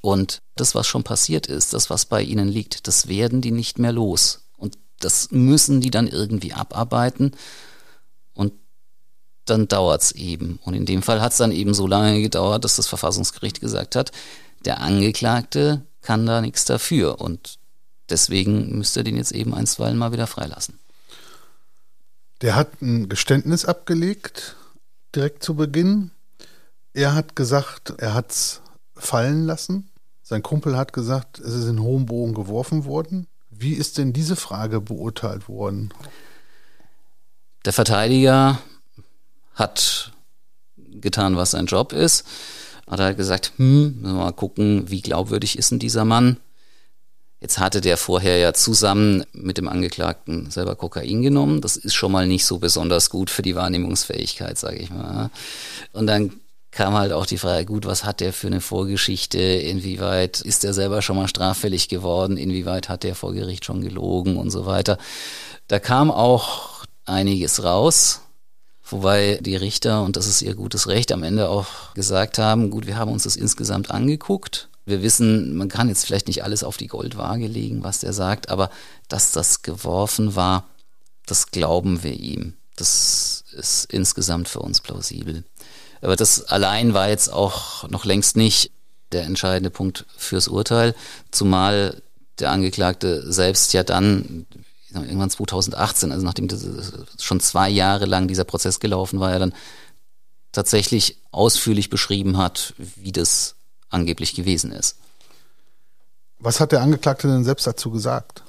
Und 0.00 0.42
das, 0.54 0.74
was 0.74 0.86
schon 0.86 1.02
passiert 1.02 1.48
ist, 1.48 1.72
das, 1.72 1.90
was 1.90 2.06
bei 2.06 2.22
ihnen 2.22 2.48
liegt, 2.48 2.86
das 2.86 3.08
werden 3.08 3.40
die 3.40 3.50
nicht 3.50 3.78
mehr 3.78 3.92
los. 3.92 4.46
Und 4.56 4.78
das 5.00 5.30
müssen 5.32 5.80
die 5.80 5.90
dann 5.90 6.06
irgendwie 6.06 6.52
abarbeiten. 6.52 7.32
Und 8.34 8.52
dann 9.46 9.68
dauert's 9.68 10.12
eben. 10.12 10.58
Und 10.64 10.74
in 10.74 10.86
dem 10.86 11.02
Fall 11.02 11.20
hat's 11.20 11.38
dann 11.38 11.52
eben 11.52 11.74
so 11.74 11.86
lange 11.86 12.20
gedauert, 12.20 12.64
dass 12.64 12.76
das 12.76 12.86
Verfassungsgericht 12.86 13.60
gesagt 13.60 13.96
hat, 13.96 14.12
der 14.64 14.80
Angeklagte 14.80 15.82
kann 16.02 16.26
da 16.26 16.40
nichts 16.40 16.64
dafür. 16.64 17.20
Und 17.20 17.58
deswegen 18.10 18.76
müsste 18.78 19.00
er 19.00 19.04
den 19.04 19.16
jetzt 19.16 19.32
eben 19.32 19.54
einstweilen 19.54 19.98
mal 19.98 20.12
wieder 20.12 20.26
freilassen. 20.26 20.78
Der 22.42 22.54
hat 22.54 22.82
ein 22.82 23.08
Geständnis 23.08 23.64
abgelegt, 23.64 24.56
direkt 25.14 25.42
zu 25.42 25.54
Beginn. 25.54 26.10
Er 26.92 27.14
hat 27.14 27.34
gesagt, 27.34 27.94
er 27.98 28.14
hat 28.14 28.30
es 28.30 28.60
fallen 28.94 29.46
lassen. 29.46 29.88
Sein 30.22 30.42
Kumpel 30.42 30.76
hat 30.76 30.92
gesagt, 30.92 31.38
es 31.38 31.54
ist 31.54 31.66
in 31.66 31.80
hohem 31.80 32.06
Bogen 32.06 32.34
geworfen 32.34 32.84
worden. 32.84 33.26
Wie 33.50 33.72
ist 33.72 33.96
denn 33.96 34.12
diese 34.12 34.36
Frage 34.36 34.80
beurteilt 34.80 35.48
worden? 35.48 35.94
Der 37.64 37.72
Verteidiger 37.72 38.58
hat 39.56 40.12
getan, 41.00 41.36
was 41.36 41.50
sein 41.50 41.66
Job 41.66 41.92
ist. 41.92 42.24
Hat 42.88 43.00
er 43.00 43.14
gesagt, 43.14 43.52
hm, 43.56 44.00
mal 44.02 44.32
gucken, 44.32 44.88
wie 44.88 45.02
glaubwürdig 45.02 45.58
ist 45.58 45.72
denn 45.72 45.80
dieser 45.80 46.04
Mann? 46.04 46.36
Jetzt 47.40 47.58
hatte 47.58 47.80
der 47.80 47.96
vorher 47.96 48.38
ja 48.38 48.54
zusammen 48.54 49.24
mit 49.32 49.58
dem 49.58 49.68
Angeklagten 49.68 50.50
selber 50.50 50.74
Kokain 50.74 51.22
genommen. 51.22 51.60
Das 51.60 51.76
ist 51.76 51.94
schon 51.94 52.12
mal 52.12 52.26
nicht 52.26 52.46
so 52.46 52.58
besonders 52.58 53.10
gut 53.10 53.28
für 53.28 53.42
die 53.42 53.54
Wahrnehmungsfähigkeit, 53.54 54.56
sage 54.56 54.78
ich 54.78 54.90
mal. 54.90 55.30
Und 55.92 56.06
dann 56.06 56.40
kam 56.70 56.94
halt 56.94 57.12
auch 57.12 57.26
die 57.26 57.38
Frage, 57.38 57.66
gut, 57.66 57.86
was 57.86 58.04
hat 58.04 58.20
der 58.20 58.32
für 58.32 58.46
eine 58.46 58.60
Vorgeschichte? 58.60 59.38
Inwieweit 59.38 60.40
ist 60.40 60.62
der 60.62 60.74
selber 60.74 61.02
schon 61.02 61.16
mal 61.16 61.28
straffällig 61.28 61.88
geworden? 61.88 62.36
Inwieweit 62.36 62.88
hat 62.88 63.02
der 63.02 63.14
vor 63.14 63.32
Gericht 63.32 63.64
schon 63.64 63.80
gelogen 63.80 64.36
und 64.36 64.50
so 64.50 64.66
weiter? 64.66 64.98
Da 65.68 65.78
kam 65.78 66.10
auch 66.10 66.84
einiges 67.04 67.64
raus. 67.64 68.22
Wobei 68.88 69.38
die 69.40 69.56
Richter, 69.56 70.02
und 70.02 70.16
das 70.16 70.26
ist 70.26 70.42
ihr 70.42 70.54
gutes 70.54 70.86
Recht, 70.88 71.12
am 71.12 71.22
Ende 71.22 71.48
auch 71.48 71.94
gesagt 71.94 72.38
haben, 72.38 72.70
gut, 72.70 72.86
wir 72.86 72.96
haben 72.96 73.10
uns 73.10 73.24
das 73.24 73.36
insgesamt 73.36 73.90
angeguckt 73.90 74.68
wir 74.86 75.02
wissen, 75.02 75.56
man 75.56 75.68
kann 75.68 75.88
jetzt 75.88 76.06
vielleicht 76.06 76.28
nicht 76.28 76.44
alles 76.44 76.62
auf 76.62 76.76
die 76.76 76.86
Goldwaage 76.86 77.48
legen, 77.48 77.82
was 77.82 77.98
der 77.98 78.12
sagt, 78.12 78.48
aber 78.48 78.70
dass 79.08 79.32
das 79.32 79.62
geworfen 79.62 80.36
war, 80.36 80.64
das 81.26 81.50
glauben 81.50 82.04
wir 82.04 82.12
ihm. 82.12 82.54
Das 82.76 83.44
ist 83.52 83.92
insgesamt 83.92 84.48
für 84.48 84.60
uns 84.60 84.80
plausibel. 84.80 85.42
Aber 86.02 86.14
das 86.14 86.44
allein 86.44 86.94
war 86.94 87.08
jetzt 87.08 87.32
auch 87.32 87.88
noch 87.88 88.04
längst 88.04 88.36
nicht 88.36 88.70
der 89.10 89.24
entscheidende 89.24 89.70
Punkt 89.70 90.06
fürs 90.16 90.46
Urteil, 90.46 90.94
zumal 91.32 92.00
der 92.38 92.52
Angeklagte 92.52 93.32
selbst 93.32 93.72
ja 93.72 93.82
dann 93.82 94.46
irgendwann 95.04 95.30
2018, 95.30 96.12
also 96.12 96.24
nachdem 96.24 96.48
das 96.48 96.92
schon 97.18 97.40
zwei 97.40 97.68
Jahre 97.68 98.06
lang 98.06 98.28
dieser 98.28 98.44
Prozess 98.44 98.80
gelaufen 98.80 99.20
war, 99.20 99.32
er 99.32 99.38
dann 99.38 99.54
tatsächlich 100.52 101.18
ausführlich 101.32 101.90
beschrieben 101.90 102.38
hat, 102.38 102.74
wie 102.78 103.12
das 103.12 103.56
angeblich 103.90 104.34
gewesen 104.34 104.72
ist. 104.72 104.96
Was 106.38 106.60
hat 106.60 106.72
der 106.72 106.82
Angeklagte 106.82 107.28
denn 107.28 107.44
selbst 107.44 107.66
dazu 107.66 107.90
gesagt? 107.90 108.42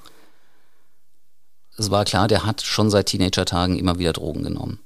Es 1.77 1.91
war 1.91 2.05
klar, 2.05 2.27
der 2.27 2.45
hat 2.45 2.61
schon 2.61 2.89
seit 2.89 3.07
Teenager-Tagen 3.07 3.77
immer 3.77 3.99
wieder 3.99 4.13
Drogen 4.13 4.43
genommen. 4.43 4.79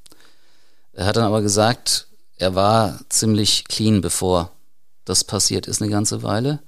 Er 0.93 1.06
hat 1.06 1.15
dann 1.15 1.24
aber 1.24 1.41
gesagt, 1.41 2.08
er 2.38 2.54
war 2.56 3.00
ziemlich 3.08 3.65
clean, 3.65 4.02
bevor 4.02 4.52
das 5.06 5.24
passiert 5.24 5.67
ist, 5.67 5.82
eine 5.82 5.91
ganze 5.91 6.21
Weile. 6.24 6.60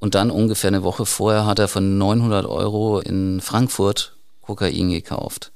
Und 0.00 0.14
dann 0.14 0.30
ungefähr 0.30 0.68
eine 0.68 0.84
Woche 0.84 1.06
vorher 1.06 1.44
hat 1.46 1.58
er 1.58 1.68
von 1.68 1.98
900 1.98 2.46
Euro 2.46 3.00
in 3.00 3.40
Frankfurt 3.40 4.14
Kokain 4.42 4.90
gekauft. 4.90 5.52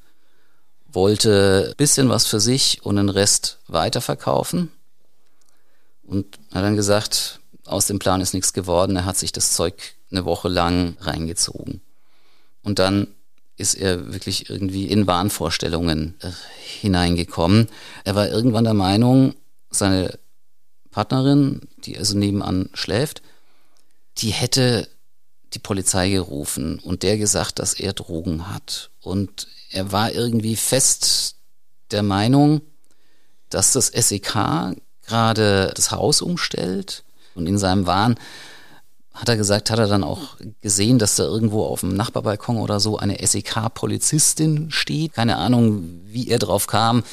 Wollte 0.93 1.75
bisschen 1.77 2.09
was 2.09 2.27
für 2.27 2.41
sich 2.41 2.85
und 2.85 2.97
den 2.97 3.09
Rest 3.09 3.59
weiterverkaufen 3.69 4.71
und 6.03 6.39
hat 6.53 6.65
dann 6.65 6.77
gesagt, 6.77 7.41
aus 7.65 7.87
dem 7.87 7.99
Plan 7.99 8.21
ist 8.21 8.35
nichts 8.35 8.53
geworden. 8.53 8.97
Er 8.97 9.05
hat 9.05 9.17
sich 9.17 9.33
das 9.33 9.53
Zeug 9.53 9.95
eine 10.11 10.25
Woche 10.25 10.49
lang 10.49 10.97
reingezogen. 11.01 11.81
Und 12.63 12.79
dann 12.79 13.09
ist 13.57 13.75
er 13.75 14.13
wirklich 14.13 14.51
irgendwie 14.51 14.87
in 14.87 15.07
Wahnvorstellungen 15.07 16.15
äh, 16.21 16.31
hineingekommen. 16.81 17.69
Er 18.05 18.15
war 18.15 18.29
irgendwann 18.29 18.65
der 18.65 18.75
Meinung, 18.75 19.35
seine 19.71 20.19
Partnerin, 20.91 21.63
die 21.79 21.97
also 21.97 22.17
nebenan 22.17 22.69
schläft, 22.75 23.23
die 24.19 24.31
hätte 24.31 24.89
die 25.55 25.59
Polizei 25.59 26.11
gerufen 26.11 26.79
und 26.79 27.03
der 27.03 27.19
gesagt, 27.19 27.59
dass 27.59 27.75
er 27.75 27.93
Drogen 27.93 28.53
hat. 28.53 28.91
Und 29.01 29.49
er 29.71 29.93
war 29.93 30.13
irgendwie 30.13 30.57
fest 30.57 31.37
der 31.91 32.03
Meinung, 32.03 32.63
dass 33.51 33.73
das 33.73 33.89
SEK 33.89 34.77
gerade 35.07 35.73
das 35.75 35.91
Haus 35.91 36.23
umstellt 36.23 37.05
und 37.35 37.47
in 37.47 37.59
seinem 37.59 37.87
Wahn 37.87 38.17
hat 39.15 39.29
er 39.29 39.37
gesagt, 39.37 39.71
hat 39.71 39.79
er 39.79 39.89
dann 39.89 40.05
auch 40.05 40.37
gesehen, 40.63 40.99
dass 40.99 41.17
da 41.17 41.25
irgendwo 41.25 41.65
auf 41.65 41.81
dem 41.81 41.95
Nachbarbalkon 41.95 42.57
oder 42.57 42.81
so 42.81 42.97
eine 42.97 43.25
SEK-Polizistin 43.25 44.71
steht. 44.71 45.13
Keine 45.13 45.37
Ahnung, 45.37 46.01
wie 46.07 46.29
er 46.29 46.39
drauf 46.39 46.67
kam, 46.67 47.05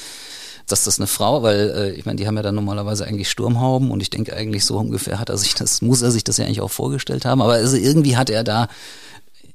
dass 0.71 0.83
das 0.83 0.99
eine 0.99 1.07
Frau, 1.07 1.43
weil 1.43 1.69
äh, 1.75 1.91
ich 1.91 2.05
meine, 2.05 2.17
die 2.17 2.27
haben 2.27 2.35
ja 2.35 2.43
dann 2.43 2.55
normalerweise 2.55 3.05
eigentlich 3.05 3.29
Sturmhauben 3.29 3.91
und 3.91 4.01
ich 4.01 4.09
denke 4.09 4.35
eigentlich 4.35 4.65
so 4.65 4.77
ungefähr 4.77 5.19
hat 5.19 5.29
er 5.29 5.37
sich 5.37 5.53
das, 5.55 5.81
muss 5.81 6.01
er 6.01 6.11
sich 6.11 6.23
das 6.23 6.37
ja 6.37 6.45
eigentlich 6.45 6.61
auch 6.61 6.71
vorgestellt 6.71 7.25
haben. 7.25 7.41
Aber 7.41 7.53
also 7.53 7.77
irgendwie 7.77 8.17
hat 8.17 8.29
er 8.29 8.43
da, 8.43 8.67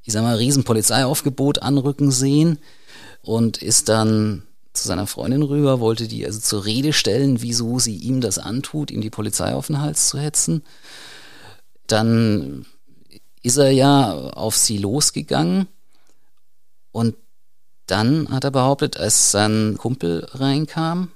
ich 0.02 0.12
sag 0.12 0.22
mal, 0.22 0.36
riesen 0.36 0.64
Polizeiaufgebot 0.64 1.62
anrücken 1.62 2.10
sehen 2.10 2.58
und 3.22 3.62
ist 3.62 3.88
dann 3.88 4.42
zu 4.74 4.88
seiner 4.88 5.06
Freundin 5.06 5.42
rüber, 5.42 5.80
wollte 5.80 6.08
die 6.08 6.26
also 6.26 6.40
zur 6.40 6.64
Rede 6.64 6.92
stellen, 6.92 7.40
wieso 7.40 7.78
sie 7.78 7.96
ihm 7.96 8.20
das 8.20 8.38
antut, 8.38 8.90
ihm 8.90 9.00
die 9.00 9.10
Polizei 9.10 9.54
auf 9.54 9.68
den 9.68 9.80
Hals 9.80 10.08
zu 10.08 10.18
hetzen. 10.18 10.62
Dann 11.86 12.66
ist 13.42 13.56
er 13.56 13.70
ja 13.70 14.12
auf 14.12 14.56
sie 14.56 14.78
losgegangen 14.78 15.68
und 16.90 17.14
dann 17.86 18.30
hat 18.30 18.44
er 18.44 18.50
behauptet, 18.50 18.96
als 18.96 19.30
sein 19.30 19.76
Kumpel 19.78 20.26
reinkam 20.32 21.10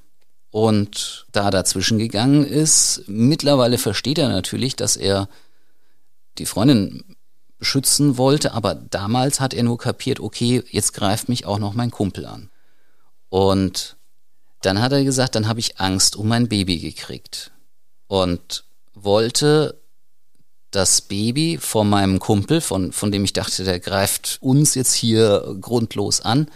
und 0.50 1.26
da 1.32 1.50
dazwischen 1.50 1.98
gegangen 1.98 2.44
ist, 2.44 3.04
mittlerweile 3.06 3.78
versteht 3.78 4.18
er 4.18 4.28
natürlich, 4.28 4.76
dass 4.76 4.96
er 4.96 5.28
die 6.38 6.46
Freundin 6.46 7.16
beschützen 7.58 8.16
wollte, 8.16 8.52
aber 8.52 8.74
damals 8.74 9.40
hat 9.40 9.52
er 9.52 9.64
nur 9.64 9.78
kapiert, 9.78 10.20
okay, 10.20 10.62
jetzt 10.70 10.94
greift 10.94 11.28
mich 11.28 11.44
auch 11.44 11.58
noch 11.58 11.74
mein 11.74 11.90
Kumpel 11.90 12.24
an. 12.24 12.50
Und 13.28 13.96
dann 14.62 14.80
hat 14.80 14.92
er 14.92 15.04
gesagt, 15.04 15.34
dann 15.34 15.48
habe 15.48 15.60
ich 15.60 15.80
Angst 15.80 16.16
um 16.16 16.28
mein 16.28 16.48
Baby 16.48 16.78
gekriegt 16.78 17.52
und 18.06 18.64
wollte 18.94 19.80
das 20.70 21.00
Baby 21.00 21.58
von 21.58 21.88
meinem 21.88 22.18
Kumpel, 22.18 22.60
von, 22.60 22.92
von 22.92 23.10
dem 23.10 23.24
ich 23.24 23.32
dachte, 23.32 23.64
der 23.64 23.80
greift 23.80 24.38
uns 24.40 24.74
jetzt 24.74 24.94
hier 24.94 25.56
grundlos 25.60 26.20
an, 26.20 26.48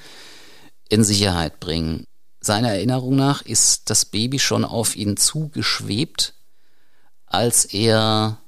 in 0.89 1.05
Sicherheit 1.05 1.61
bringen. 1.61 2.07
seiner 2.41 2.71
Erinnerung 2.71 3.17
nach 3.17 3.43
ist 3.43 3.89
das 3.89 4.05
Baby 4.05 4.39
schon 4.39 4.65
auf 4.65 4.97
ihn 4.97 5.17
zugeschwebt, 5.17 6.35
als 7.27 7.65
er 7.65 8.39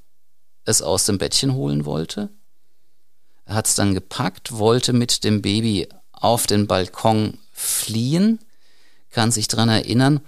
es 0.65 0.81
aus 0.81 1.05
dem 1.05 1.17
Bettchen 1.17 1.53
holen 1.53 1.85
wollte. 1.85 2.29
Er 3.45 3.55
hat 3.55 3.67
es 3.67 3.75
dann 3.75 3.93
gepackt, 3.93 4.57
wollte 4.57 4.93
mit 4.93 5.23
dem 5.23 5.41
Baby 5.41 5.87
auf 6.11 6.45
den 6.45 6.67
Balkon 6.67 7.39
fliehen, 7.51 8.39
kann 9.11 9.31
sich 9.31 9.47
daran 9.47 9.69
erinnern, 9.69 10.21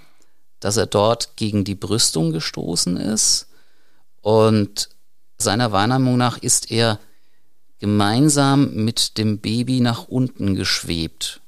dass 0.60 0.78
er 0.78 0.86
dort 0.86 1.36
gegen 1.36 1.64
die 1.64 1.76
Brüstung 1.76 2.32
gestoßen 2.32 2.98
ist 2.98 3.48
und 4.22 4.90
seiner 5.38 5.72
Wahrnehmung 5.72 6.18
nach 6.18 6.38
ist 6.38 6.72
er 6.72 7.00
gemeinsam 7.80 8.74
mit 8.74 9.18
dem 9.18 9.40
Baby 9.40 9.80
nach 9.80 10.08
unten 10.08 10.56
geschwebt. 10.56 11.42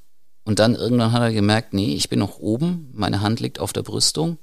Und 0.44 0.58
dann 0.58 0.74
irgendwann 0.74 1.12
hat 1.12 1.22
er 1.22 1.32
gemerkt, 1.32 1.74
nee, 1.74 1.94
ich 1.94 2.08
bin 2.08 2.18
noch 2.18 2.38
oben, 2.38 2.90
meine 2.92 3.20
Hand 3.20 3.40
liegt 3.40 3.58
auf 3.58 3.72
der 3.72 3.82
Brüstung 3.82 4.38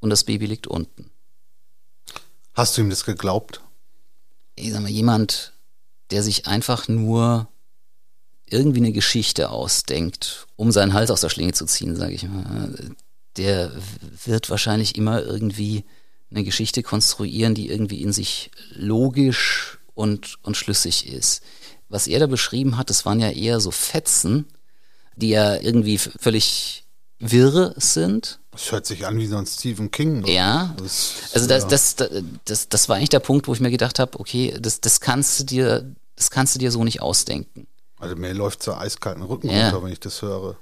und 0.00 0.10
das 0.10 0.24
Baby 0.24 0.46
liegt 0.46 0.66
unten. 0.66 1.10
Hast 2.54 2.76
du 2.76 2.82
ihm 2.82 2.90
das 2.90 3.04
geglaubt? 3.04 3.60
Ich 4.54 4.72
sag 4.72 4.82
mal, 4.82 4.90
jemand, 4.90 5.52
der 6.10 6.22
sich 6.22 6.46
einfach 6.46 6.88
nur 6.88 7.48
irgendwie 8.46 8.80
eine 8.80 8.92
Geschichte 8.92 9.50
ausdenkt, 9.50 10.46
um 10.56 10.72
seinen 10.72 10.92
Hals 10.92 11.10
aus 11.10 11.20
der 11.20 11.28
Schlinge 11.28 11.52
zu 11.52 11.66
ziehen, 11.66 11.96
sage 11.96 12.14
ich 12.14 12.24
mal, 12.24 12.74
der 13.36 13.72
wird 14.24 14.50
wahrscheinlich 14.50 14.96
immer 14.96 15.22
irgendwie 15.22 15.84
eine 16.30 16.44
Geschichte 16.44 16.82
konstruieren, 16.82 17.54
die 17.54 17.68
irgendwie 17.68 18.02
in 18.02 18.12
sich 18.12 18.50
logisch 18.70 19.78
und, 19.94 20.38
und 20.42 20.56
schlüssig 20.56 21.06
ist. 21.06 21.42
Was 21.88 22.06
er 22.06 22.20
da 22.20 22.26
beschrieben 22.26 22.76
hat, 22.76 22.90
das 22.90 23.06
waren 23.06 23.20
ja 23.20 23.30
eher 23.30 23.60
so 23.60 23.70
Fetzen, 23.70 24.46
die 25.16 25.30
ja 25.30 25.56
irgendwie 25.56 25.98
völlig 25.98 26.84
wirre 27.18 27.74
sind. 27.76 28.38
Das 28.52 28.70
hört 28.72 28.86
sich 28.86 29.06
an 29.06 29.18
wie 29.18 29.26
so 29.26 29.36
ein 29.36 29.46
Stephen 29.46 29.90
King. 29.90 30.22
Oder? 30.22 30.32
Ja. 30.32 30.74
Das, 30.78 31.14
also 31.32 31.46
das, 31.46 31.64
ja. 31.64 31.68
Das, 31.68 31.96
das, 31.96 32.10
das, 32.44 32.68
das 32.68 32.88
war 32.88 32.96
eigentlich 32.96 33.08
der 33.08 33.20
Punkt, 33.20 33.48
wo 33.48 33.54
ich 33.54 33.60
mir 33.60 33.70
gedacht 33.70 33.98
habe, 33.98 34.18
okay, 34.20 34.56
das, 34.60 34.80
das 34.80 35.00
kannst 35.00 35.40
du 35.40 35.44
dir, 35.44 35.94
das 36.16 36.30
kannst 36.30 36.54
du 36.54 36.58
dir 36.58 36.70
so 36.70 36.84
nicht 36.84 37.00
ausdenken. 37.00 37.66
Also 37.98 38.14
mir 38.16 38.32
läuft 38.32 38.62
so 38.62 38.74
eiskalten 38.74 39.22
Rücken 39.22 39.50
ja. 39.50 39.64
runter, 39.70 39.82
wenn 39.82 39.92
ich 39.92 40.00
das 40.00 40.22
höre. 40.22 40.56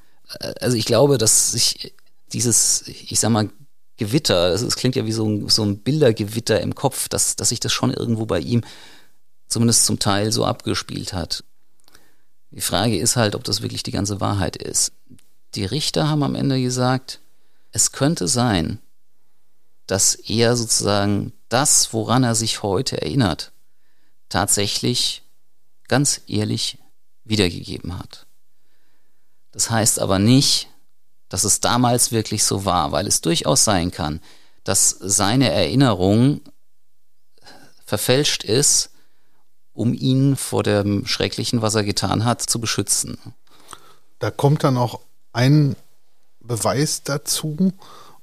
Also 0.60 0.76
ich 0.76 0.86
glaube, 0.86 1.18
dass 1.18 1.52
sich 1.52 1.94
dieses, 2.32 2.88
ich 2.88 3.20
sag 3.20 3.30
mal, 3.30 3.50
Gewitter, 3.96 4.52
es 4.52 4.76
klingt 4.76 4.96
ja 4.96 5.06
wie 5.06 5.12
so 5.12 5.26
ein, 5.26 5.48
so 5.48 5.64
ein 5.64 5.78
Bildergewitter 5.78 6.60
im 6.60 6.74
Kopf, 6.74 7.08
dass, 7.08 7.36
dass 7.36 7.48
sich 7.48 7.60
das 7.60 7.72
schon 7.72 7.92
irgendwo 7.92 8.26
bei 8.26 8.40
ihm 8.40 8.62
zumindest 9.48 9.86
zum 9.86 9.98
Teil 9.98 10.32
so 10.32 10.44
abgespielt 10.44 11.12
hat. 11.12 11.44
Die 12.50 12.60
Frage 12.60 12.98
ist 12.98 13.16
halt, 13.16 13.34
ob 13.34 13.44
das 13.44 13.62
wirklich 13.62 13.82
die 13.82 13.92
ganze 13.92 14.20
Wahrheit 14.20 14.56
ist. 14.56 14.92
Die 15.54 15.64
Richter 15.64 16.08
haben 16.08 16.22
am 16.22 16.34
Ende 16.34 16.60
gesagt, 16.60 17.20
es 17.72 17.92
könnte 17.92 18.28
sein, 18.28 18.78
dass 19.86 20.14
er 20.14 20.56
sozusagen 20.56 21.32
das, 21.48 21.92
woran 21.92 22.24
er 22.24 22.34
sich 22.34 22.62
heute 22.62 23.00
erinnert, 23.00 23.52
tatsächlich 24.28 25.22
ganz 25.88 26.20
ehrlich 26.26 26.78
wiedergegeben 27.24 27.98
hat. 27.98 28.26
Das 29.52 29.70
heißt 29.70 30.00
aber 30.00 30.18
nicht, 30.18 30.68
dass 31.28 31.44
es 31.44 31.60
damals 31.60 32.12
wirklich 32.12 32.44
so 32.44 32.64
war, 32.64 32.92
weil 32.92 33.06
es 33.06 33.20
durchaus 33.20 33.64
sein 33.64 33.90
kann, 33.90 34.20
dass 34.64 34.90
seine 34.90 35.50
Erinnerung 35.50 36.40
verfälscht 37.84 38.44
ist, 38.44 38.90
um 39.72 39.92
ihn 39.92 40.36
vor 40.36 40.62
dem 40.62 41.06
Schrecklichen, 41.06 41.62
was 41.62 41.74
er 41.74 41.84
getan 41.84 42.24
hat, 42.24 42.42
zu 42.42 42.60
beschützen. 42.60 43.18
Da 44.18 44.30
kommt 44.30 44.64
dann 44.64 44.76
auch 44.76 45.00
ein 45.32 45.76
Beweis 46.40 47.02
dazu, 47.02 47.72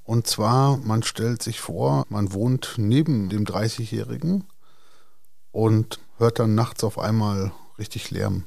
und 0.06 0.28
zwar, 0.28 0.78
man 0.78 1.04
stellt 1.04 1.42
sich 1.42 1.62
vor, 1.62 2.06
man 2.10 2.34
wohnt 2.34 2.74
neben 2.78 3.30
dem 3.30 3.46
30-Jährigen 3.46 4.46
und 5.52 6.00
hört 6.18 6.40
dann 6.40 6.56
nachts 6.56 6.84
auf 6.84 7.00
einmal 7.00 7.54
richtig 7.78 8.12
Lärm. 8.12 8.46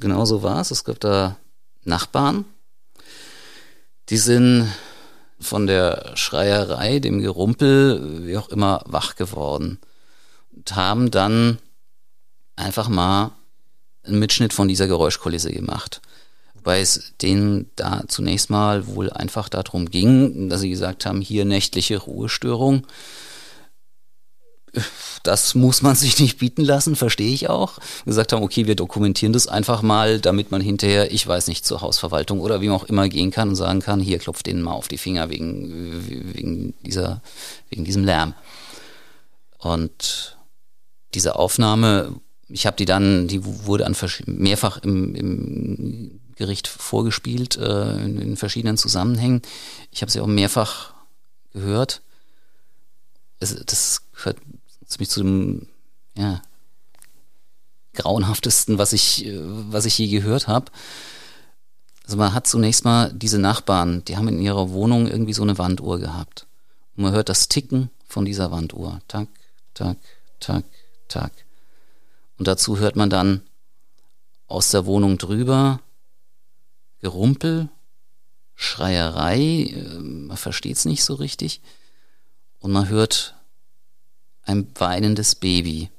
Genau 0.00 0.24
so 0.24 0.42
war 0.42 0.60
es. 0.60 0.72
Es 0.72 0.84
gab 0.84 0.98
da 0.98 1.36
Nachbarn. 1.84 2.44
Die 4.08 4.18
sind 4.18 4.68
von 5.38 5.66
der 5.66 6.12
Schreierei, 6.16 6.98
dem 6.98 7.20
Gerumpel, 7.20 8.26
wie 8.26 8.36
auch 8.36 8.48
immer, 8.48 8.82
wach 8.86 9.16
geworden 9.16 9.78
und 10.54 10.76
haben 10.76 11.10
dann 11.10 11.58
einfach 12.56 12.88
mal 12.88 13.32
einen 14.02 14.18
Mitschnitt 14.18 14.52
von 14.52 14.68
dieser 14.68 14.86
Geräuschkulisse 14.86 15.50
gemacht. 15.50 16.00
Wobei 16.54 16.80
es 16.80 17.14
denen 17.22 17.70
da 17.76 18.02
zunächst 18.06 18.50
mal 18.50 18.86
wohl 18.86 19.10
einfach 19.10 19.48
darum 19.48 19.90
ging, 19.90 20.50
dass 20.50 20.60
sie 20.60 20.70
gesagt 20.70 21.06
haben, 21.06 21.22
hier 21.22 21.46
nächtliche 21.46 21.96
Ruhestörung 21.98 22.86
das 25.22 25.54
muss 25.54 25.82
man 25.82 25.96
sich 25.96 26.18
nicht 26.18 26.38
bieten 26.38 26.62
lassen, 26.62 26.96
verstehe 26.96 27.32
ich 27.32 27.48
auch. 27.48 27.78
Gesagt 28.04 28.32
haben, 28.32 28.42
okay, 28.42 28.66
wir 28.66 28.76
dokumentieren 28.76 29.32
das 29.32 29.46
einfach 29.46 29.82
mal, 29.82 30.20
damit 30.20 30.50
man 30.50 30.60
hinterher, 30.60 31.12
ich 31.12 31.26
weiß 31.26 31.48
nicht, 31.48 31.64
zur 31.64 31.80
Hausverwaltung 31.80 32.40
oder 32.40 32.60
wie 32.60 32.70
auch 32.70 32.84
immer 32.84 33.08
gehen 33.08 33.30
kann 33.30 33.50
und 33.50 33.56
sagen 33.56 33.80
kann, 33.80 34.00
hier 34.00 34.18
klopft 34.18 34.46
denen 34.46 34.62
mal 34.62 34.72
auf 34.72 34.88
die 34.88 34.98
Finger 34.98 35.30
wegen, 35.30 36.34
wegen 36.34 36.74
dieser, 36.82 37.22
wegen 37.68 37.84
diesem 37.84 38.04
Lärm. 38.04 38.34
Und 39.58 40.36
diese 41.14 41.36
Aufnahme, 41.36 42.20
ich 42.48 42.66
habe 42.66 42.76
die 42.76 42.86
dann, 42.86 43.28
die 43.28 43.44
wurde 43.44 43.86
an 43.86 43.96
mehrfach 44.26 44.78
im, 44.82 45.14
im 45.14 46.20
Gericht 46.36 46.68
vorgespielt, 46.68 47.58
äh, 47.58 48.02
in, 48.02 48.18
in 48.18 48.36
verschiedenen 48.36 48.78
Zusammenhängen. 48.78 49.42
Ich 49.90 50.00
habe 50.00 50.10
sie 50.10 50.20
auch 50.20 50.26
mehrfach 50.26 50.94
gehört. 51.52 52.00
Es, 53.40 53.54
das 53.66 54.02
gehört 54.14 54.38
ziemlich 54.90 55.08
zu 55.08 55.20
dem, 55.22 55.68
ja, 56.16 56.42
grauenhaftesten, 57.94 58.78
was 58.78 58.92
ich, 58.92 59.26
äh, 59.26 59.38
was 59.42 59.84
ich 59.84 59.98
je 59.98 60.08
gehört 60.08 60.48
habe. 60.48 60.70
Also 62.04 62.16
man 62.16 62.34
hat 62.34 62.46
zunächst 62.46 62.84
mal 62.84 63.12
diese 63.12 63.38
Nachbarn, 63.38 64.04
die 64.04 64.16
haben 64.16 64.28
in 64.28 64.40
ihrer 64.40 64.70
Wohnung 64.70 65.06
irgendwie 65.06 65.32
so 65.32 65.42
eine 65.42 65.58
Wanduhr 65.58 65.98
gehabt. 65.98 66.46
Und 66.96 67.04
man 67.04 67.12
hört 67.12 67.28
das 67.28 67.48
Ticken 67.48 67.90
von 68.06 68.24
dieser 68.24 68.50
Wanduhr. 68.50 69.00
Tak, 69.06 69.28
tak, 69.74 69.96
tak, 70.40 70.64
tak. 71.08 71.32
Und 72.38 72.48
dazu 72.48 72.78
hört 72.78 72.96
man 72.96 73.10
dann 73.10 73.42
aus 74.46 74.70
der 74.70 74.86
Wohnung 74.86 75.18
drüber 75.18 75.80
Gerumpel, 77.00 77.68
Schreierei, 78.54 79.72
äh, 79.72 79.98
man 79.98 80.36
versteht 80.36 80.76
es 80.76 80.84
nicht 80.84 81.04
so 81.04 81.14
richtig. 81.14 81.62
Und 82.58 82.72
man 82.72 82.88
hört 82.88 83.36
ein 84.50 84.66
weinendes 84.74 85.34
Baby. 85.34 85.90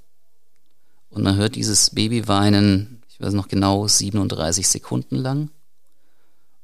Und 1.10 1.24
man 1.24 1.36
hört 1.38 1.56
dieses 1.56 1.90
Baby 1.90 2.28
weinen, 2.28 3.02
ich 3.10 3.20
weiß 3.20 3.34
noch 3.34 3.48
genau, 3.48 3.88
37 3.88 4.68
Sekunden 4.68 5.16
lang. 5.16 5.50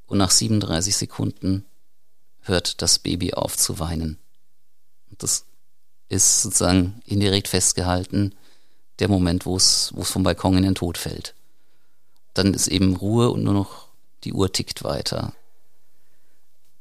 Und 0.06 0.17
nach 0.19 0.32
37 0.32 0.95
Sekunden 0.95 1.65
hört 2.41 2.82
das 2.82 3.00
Baby 3.00 3.34
auf 3.34 3.58
zu 3.58 3.80
weinen. 3.80 4.17
Und 5.10 5.23
das 5.23 5.45
ist 6.10 6.43
sozusagen 6.43 7.02
indirekt 7.06 7.47
festgehalten, 7.47 8.34
der 9.00 9.10
Moment, 9.10 9.45
wo 9.45 9.56
es, 9.58 9.93
vom 10.02 10.23
Balkon 10.23 10.58
in 10.58 10.63
den 10.63 10.76
Tod 10.76 10.97
fällt. 10.97 11.36
Dann 12.34 12.54
ist 12.54 12.67
eben 12.67 12.95
Ruhe 12.95 13.30
und 13.32 13.43
nur 13.43 13.54
noch 13.54 13.88
die 14.23 14.34
Uhr 14.34 14.52
tickt 14.52 14.84
weiter. 14.84 15.34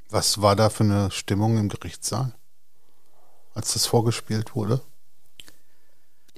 Was 0.09 0.41
war 0.41 0.55
da 0.55 0.71
für 0.71 0.85
eine 0.85 1.11
Stimmung 1.11 1.59
im 1.59 1.69
Gerichtssaal, 1.69 2.33
als 3.55 3.73
das 3.73 3.87
vorgespielt 3.87 4.55
wurde? 4.55 4.81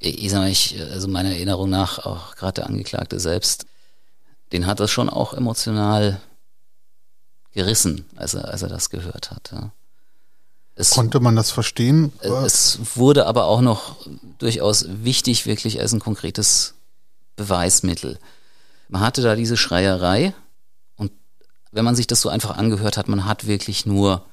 Ich 0.01 0.31
sag 0.31 0.41
mal, 0.41 0.51
ich, 0.51 0.81
also 0.81 1.09
meiner 1.09 1.31
Erinnerung 1.31 1.71
nach, 1.71 1.99
auch 1.99 2.37
gerade 2.37 2.55
der 2.55 2.67
Angeklagte 2.67 3.19
selbst, 3.19 3.67
den 4.53 4.67
hat 4.67 4.81
das 4.81 4.91
schon 4.91 5.09
auch 5.09 5.35
emotional 5.35 6.21
gerissen, 7.53 8.05
als 8.17 8.35
er, 8.35 8.49
als 8.49 8.63
er 8.63 8.69
das 8.69 8.91
gehört 8.91 9.31
hat. 9.31 9.51
Ja. 9.53 9.73
Es, 10.75 10.91
Konnte 10.91 11.19
man 11.19 11.35
das 11.35 11.51
verstehen? 11.51 12.13
Es 12.21 12.79
wurde 12.95 13.27
aber 13.27 13.47
auch 13.47 13.61
noch 13.61 13.97
durchaus 14.39 14.87
wichtig, 14.89 15.45
wirklich 15.45 15.81
als 15.81 15.93
ein 15.93 15.99
konkretes 15.99 16.75
Beweismittel. 17.35 18.19
Man 18.89 19.01
hatte 19.01 19.23
da 19.23 19.35
diese 19.35 19.57
Schreierei 19.57 20.35
und 20.97 21.11
wenn 21.73 21.85
man 21.85 21.97
sich 21.97 22.07
das 22.07 22.21
so 22.21 22.29
einfach 22.29 22.57
angehört 22.57 22.97
hat, 22.97 23.09
man 23.09 23.25
hat 23.25 23.47
wirklich 23.49 23.87
nur 23.87 24.25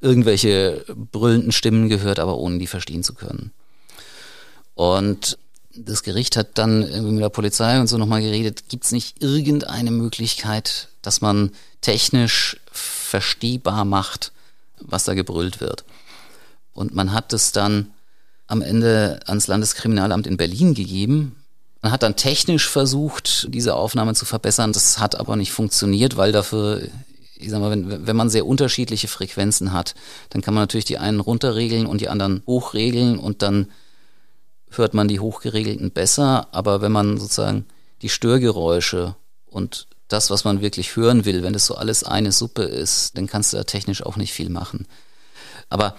irgendwelche 0.00 0.84
brüllenden 1.12 1.52
Stimmen 1.52 1.88
gehört, 1.88 2.18
aber 2.18 2.38
ohne 2.38 2.58
die 2.58 2.66
verstehen 2.66 3.02
zu 3.02 3.14
können. 3.14 3.52
Und 4.76 5.38
das 5.74 6.02
Gericht 6.02 6.36
hat 6.36 6.58
dann 6.58 6.80
mit 6.80 7.20
der 7.20 7.30
Polizei 7.30 7.80
und 7.80 7.86
so 7.86 7.96
nochmal 7.96 8.20
geredet, 8.20 8.68
gibt 8.68 8.84
es 8.84 8.92
nicht 8.92 9.22
irgendeine 9.22 9.90
Möglichkeit, 9.90 10.88
dass 11.00 11.22
man 11.22 11.50
technisch 11.80 12.58
verstehbar 12.70 13.84
macht, 13.84 14.32
was 14.80 15.04
da 15.04 15.14
gebrüllt 15.14 15.60
wird. 15.60 15.84
Und 16.74 16.94
man 16.94 17.12
hat 17.12 17.32
es 17.32 17.52
dann 17.52 17.90
am 18.46 18.60
Ende 18.60 19.20
ans 19.26 19.46
Landeskriminalamt 19.46 20.26
in 20.26 20.36
Berlin 20.36 20.74
gegeben. 20.74 21.36
Man 21.80 21.90
hat 21.90 22.02
dann 22.02 22.16
technisch 22.16 22.68
versucht, 22.68 23.48
diese 23.48 23.74
Aufnahme 23.74 24.14
zu 24.14 24.26
verbessern. 24.26 24.74
Das 24.74 24.98
hat 24.98 25.18
aber 25.18 25.36
nicht 25.36 25.52
funktioniert, 25.52 26.18
weil 26.18 26.32
dafür, 26.32 26.82
ich 27.38 27.48
sag 27.48 27.60
mal, 27.60 27.70
wenn, 27.70 28.06
wenn 28.06 28.16
man 28.16 28.28
sehr 28.28 28.46
unterschiedliche 28.46 29.08
Frequenzen 29.08 29.72
hat, 29.72 29.94
dann 30.30 30.42
kann 30.42 30.52
man 30.52 30.64
natürlich 30.64 30.84
die 30.84 30.98
einen 30.98 31.20
runterregeln 31.20 31.86
und 31.86 32.02
die 32.02 32.10
anderen 32.10 32.42
hochregeln 32.46 33.18
und 33.18 33.40
dann 33.40 33.68
hört 34.70 34.94
man 34.94 35.08
die 35.08 35.20
hochgeregelten 35.20 35.90
besser. 35.90 36.48
Aber 36.52 36.80
wenn 36.80 36.92
man 36.92 37.18
sozusagen 37.18 37.66
die 38.02 38.08
Störgeräusche 38.08 39.16
und 39.46 39.86
das, 40.08 40.30
was 40.30 40.44
man 40.44 40.60
wirklich 40.60 40.96
hören 40.96 41.24
will, 41.24 41.42
wenn 41.42 41.52
das 41.52 41.66
so 41.66 41.74
alles 41.74 42.04
eine 42.04 42.32
Suppe 42.32 42.62
ist, 42.62 43.16
dann 43.16 43.26
kannst 43.26 43.52
du 43.52 43.56
da 43.56 43.64
technisch 43.64 44.04
auch 44.04 44.16
nicht 44.16 44.32
viel 44.32 44.50
machen. 44.50 44.86
Aber 45.68 45.96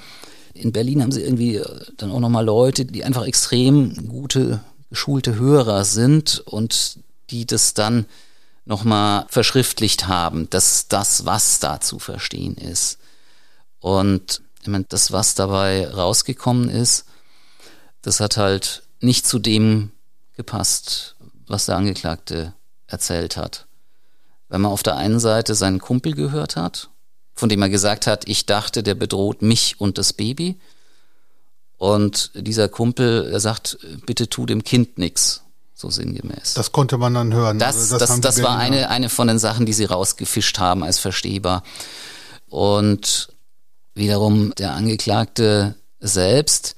in 0.53 0.71
Berlin 0.71 1.01
haben 1.01 1.11
sie 1.11 1.21
irgendwie 1.21 1.61
dann 1.97 2.11
auch 2.11 2.19
nochmal 2.19 2.45
Leute, 2.45 2.85
die 2.85 3.03
einfach 3.03 3.25
extrem 3.25 4.07
gute 4.07 4.61
geschulte 4.89 5.35
Hörer 5.35 5.83
sind 5.83 6.39
und 6.45 6.99
die 7.29 7.45
das 7.45 7.73
dann 7.73 8.05
nochmal 8.65 9.25
verschriftlicht 9.29 10.07
haben, 10.07 10.49
dass 10.49 10.87
das, 10.87 11.25
was 11.25 11.59
da 11.59 11.79
zu 11.79 11.99
verstehen 11.99 12.55
ist. 12.55 12.97
Und 13.79 14.41
ich 14.61 14.67
meine, 14.67 14.85
das, 14.87 15.11
was 15.11 15.35
dabei 15.35 15.87
rausgekommen 15.89 16.69
ist, 16.69 17.05
das 18.01 18.19
hat 18.19 18.37
halt 18.37 18.83
nicht 18.99 19.27
zu 19.27 19.39
dem 19.39 19.91
gepasst, 20.35 21.15
was 21.47 21.65
der 21.65 21.77
Angeklagte 21.77 22.53
erzählt 22.87 23.37
hat. 23.37 23.65
Wenn 24.49 24.61
man 24.61 24.71
auf 24.71 24.83
der 24.83 24.95
einen 24.95 25.19
Seite 25.19 25.55
seinen 25.55 25.79
Kumpel 25.79 26.13
gehört 26.13 26.55
hat, 26.55 26.89
von 27.33 27.49
dem 27.49 27.61
er 27.61 27.69
gesagt 27.69 28.07
hat, 28.07 28.27
ich 28.27 28.45
dachte, 28.45 28.81
der 28.81 28.95
bedroht 28.95 29.41
mich 29.41 29.79
und 29.79 29.97
das 29.97 30.13
Baby, 30.13 30.57
und 31.77 32.31
dieser 32.33 32.69
Kumpel, 32.69 33.29
er 33.31 33.39
sagt, 33.39 33.77
bitte 34.05 34.29
tu 34.29 34.45
dem 34.47 34.63
Kind 34.63 34.97
nix, 34.97 35.43
so 35.75 35.91
sinngemäß. 35.91 36.55
Das 36.55 36.71
konnte 36.71 36.97
man 36.97 37.13
dann 37.13 37.33
hören. 37.33 37.59
Das, 37.59 37.89
das, 37.89 37.99
das, 37.99 38.19
das 38.19 38.41
war 38.41 38.57
eine, 38.57 38.89
eine 38.89 39.09
von 39.09 39.27
den 39.27 39.37
Sachen, 39.37 39.67
die 39.67 39.73
sie 39.73 39.85
rausgefischt 39.85 40.57
haben 40.57 40.83
als 40.83 40.97
verstehbar. 40.97 41.63
Und 42.49 43.29
wiederum 43.93 44.55
der 44.55 44.73
Angeklagte 44.73 45.75
selbst, 45.99 46.75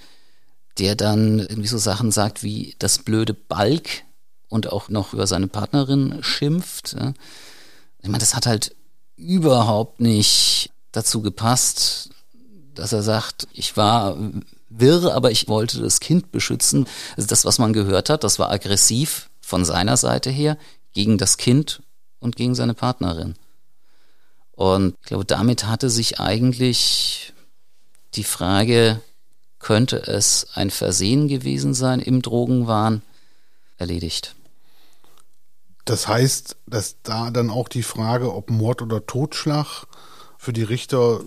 der 0.80 0.96
dann 0.96 1.40
irgendwie 1.40 1.68
so 1.68 1.78
Sachen 1.78 2.12
sagt 2.12 2.42
wie 2.42 2.76
das 2.80 3.00
blöde 3.00 3.34
Balk 3.34 4.04
und 4.48 4.72
auch 4.72 4.90
noch 4.90 5.14
über 5.14 5.28
seine 5.28 5.48
Partnerin 5.48 6.24
schimpft. 6.24 6.96
Ich 8.02 8.08
meine, 8.08 8.20
das 8.20 8.36
hat 8.36 8.48
halt 8.48 8.76
überhaupt 9.16 10.00
nicht 10.00 10.72
dazu 10.92 11.22
gepasst, 11.22 12.10
dass 12.74 12.94
er 12.94 13.04
sagt, 13.04 13.48
ich 13.54 13.76
war 13.76 14.18
wirr, 14.70 15.14
aber 15.14 15.32
ich 15.32 15.48
wollte 15.48 15.82
das 15.82 16.00
Kind 16.00 16.32
beschützen. 16.32 16.88
Also 17.18 17.28
das, 17.28 17.44
was 17.44 17.60
man 17.60 17.74
gehört 17.74 18.10
hat, 18.10 18.24
das 18.24 18.40
war 18.40 18.50
aggressiv 18.50 19.30
von 19.42 19.66
seiner 19.66 19.98
Seite 19.98 20.30
her 20.30 20.58
gegen 20.94 21.18
das 21.18 21.38
Kind 21.38 21.82
und 22.20 22.36
gegen 22.36 22.56
seine 22.56 22.74
Partnerin. 22.74 23.36
Und 24.52 24.96
ich 25.02 25.08
glaube, 25.08 25.26
damit 25.26 25.66
hatte 25.66 25.90
sich 25.90 26.20
eigentlich 26.20 27.34
die 28.16 28.24
Frage, 28.24 29.02
könnte 29.60 29.98
es 29.98 30.48
ein 30.54 30.70
Versehen 30.70 31.28
gewesen 31.28 31.74
sein 31.74 32.00
im 32.00 32.22
Drogenwahn, 32.22 33.02
erledigt. 33.78 34.36
Das 35.86 36.08
heißt, 36.08 36.58
dass 36.68 36.98
da 37.04 37.32
dann 37.32 37.50
auch 37.50 37.68
die 37.68 37.84
Frage, 37.84 38.34
ob 38.34 38.50
Mord 38.50 38.82
oder 38.82 39.06
Totschlag 39.06 39.86
für 40.38 40.54
die 40.54 40.64
Richter 40.64 41.22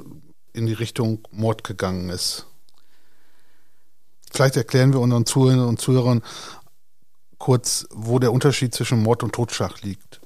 in 0.53 0.66
die 0.66 0.73
Richtung 0.73 1.27
Mord 1.31 1.64
gegangen 1.64 2.11
ist. 2.11 2.47
Vielleicht 4.31 4.57
erklären 4.57 4.92
wir 4.92 5.01
unseren 5.01 5.27
Zuhörern 5.27 5.66
und 5.68 5.81
Zuhörern 5.81 6.23
kurz, 7.38 7.87
wo 7.90 8.18
der 8.18 8.33
Unterschied 8.33 8.75
zwischen 8.75 9.03
Mord 9.03 9.23
und 9.23 9.35
Totschlag 9.35 9.83
liegt. 9.83 10.21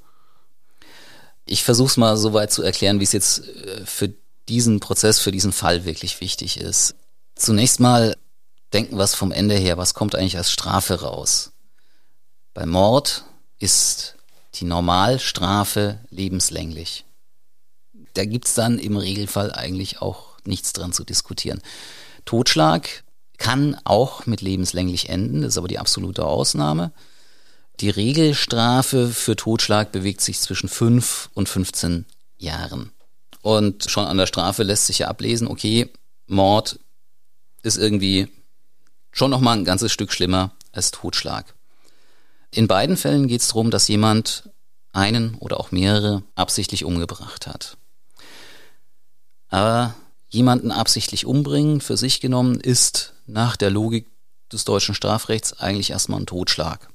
Ich 1.47 1.65
versuche 1.65 1.89
es 1.89 1.97
mal 1.97 2.17
so 2.17 2.33
weit 2.33 2.53
zu 2.53 2.63
erklären, 2.63 3.01
wie 3.01 3.05
es 3.05 3.13
jetzt 3.13 3.49
äh, 3.49 3.87
für 3.87 4.13
diesen 4.49 4.81
Prozess, 4.81 5.19
für 5.21 5.33
diesen 5.33 5.53
Fall 5.53 5.85
wirklich 5.85 6.21
wichtig 6.21 6.61
ist. 6.61 6.95
Zunächst 7.37 7.81
mal 7.81 8.17
denken 8.73 8.97
wir 8.97 9.05
es 9.05 9.15
vom 9.15 9.31
Ende 9.31 9.55
her, 9.55 9.77
was 9.77 9.95
kommt 9.95 10.15
eigentlich 10.15 10.39
als 10.39 10.51
Strafe 10.51 11.03
raus? 11.03 11.53
Bei 12.55 12.67
Mord 12.67 13.25
ist 13.59 14.17
die 14.55 14.65
Normalstrafe 14.65 16.01
lebenslänglich. 16.09 17.05
Da 18.15 18.25
gibt's 18.25 18.55
dann 18.55 18.79
im 18.79 18.97
Regelfall 18.97 19.53
eigentlich 19.53 20.01
auch 20.01 20.39
nichts 20.45 20.73
dran 20.73 20.93
zu 20.95 21.05
diskutieren. 21.05 21.61
Totschlag 22.25 23.05
kann 23.37 23.79
auch 23.85 24.25
mit 24.25 24.41
lebenslänglich 24.41 25.11
enden, 25.11 25.43
das 25.43 25.55
ist 25.55 25.59
aber 25.59 25.69
die 25.69 25.79
absolute 25.79 26.25
Ausnahme. 26.25 26.93
Die 27.81 27.91
Regelstrafe 27.91 29.09
für 29.09 29.37
Totschlag 29.37 29.93
bewegt 29.93 30.23
sich 30.23 30.41
zwischen 30.41 30.71
5 30.71 31.29
und 31.35 31.51
15 31.51 32.07
Jahren. 32.39 32.93
Und 33.43 33.91
schon 33.91 34.07
an 34.07 34.17
der 34.17 34.27
Strafe 34.27 34.63
lässt 34.63 34.87
sich 34.87 35.01
ja 35.01 35.09
ablesen, 35.09 35.47
okay, 35.47 35.93
Mord 36.27 36.81
ist 37.67 37.77
irgendwie 37.77 38.29
schon 39.11 39.31
nochmal 39.31 39.59
ein 39.59 39.65
ganzes 39.65 39.93
Stück 39.93 40.13
schlimmer 40.13 40.53
als 40.73 40.93
Totschlag. 40.93 41.55
In 42.51 42.69
beiden 42.69 42.97
Fällen 42.97 43.29
geht 43.29 43.41
es 43.41 43.49
darum, 43.49 43.71
dass 43.71 43.89
jemand 43.89 44.51
einen 44.93 45.35
oder 45.35 45.61
auch 45.61 45.73
mehrere 45.73 46.23
absichtlich 46.37 46.85
umgebracht 46.85 47.47
hat. 47.47 47.77
Aber 49.49 49.95
jemanden 50.29 50.71
absichtlich 50.71 51.27
umbringen, 51.27 51.81
für 51.81 51.97
sich 51.97 52.21
genommen, 52.21 52.61
ist 52.61 53.15
nach 53.27 53.57
der 53.57 53.71
Logik 53.71 54.07
des 54.53 54.65
deutschen 54.65 54.95
Strafrechts 54.95 55.53
eigentlich 55.59 55.91
erstmal 55.91 56.21
ein 56.21 56.27
Totschlag. 56.27 56.89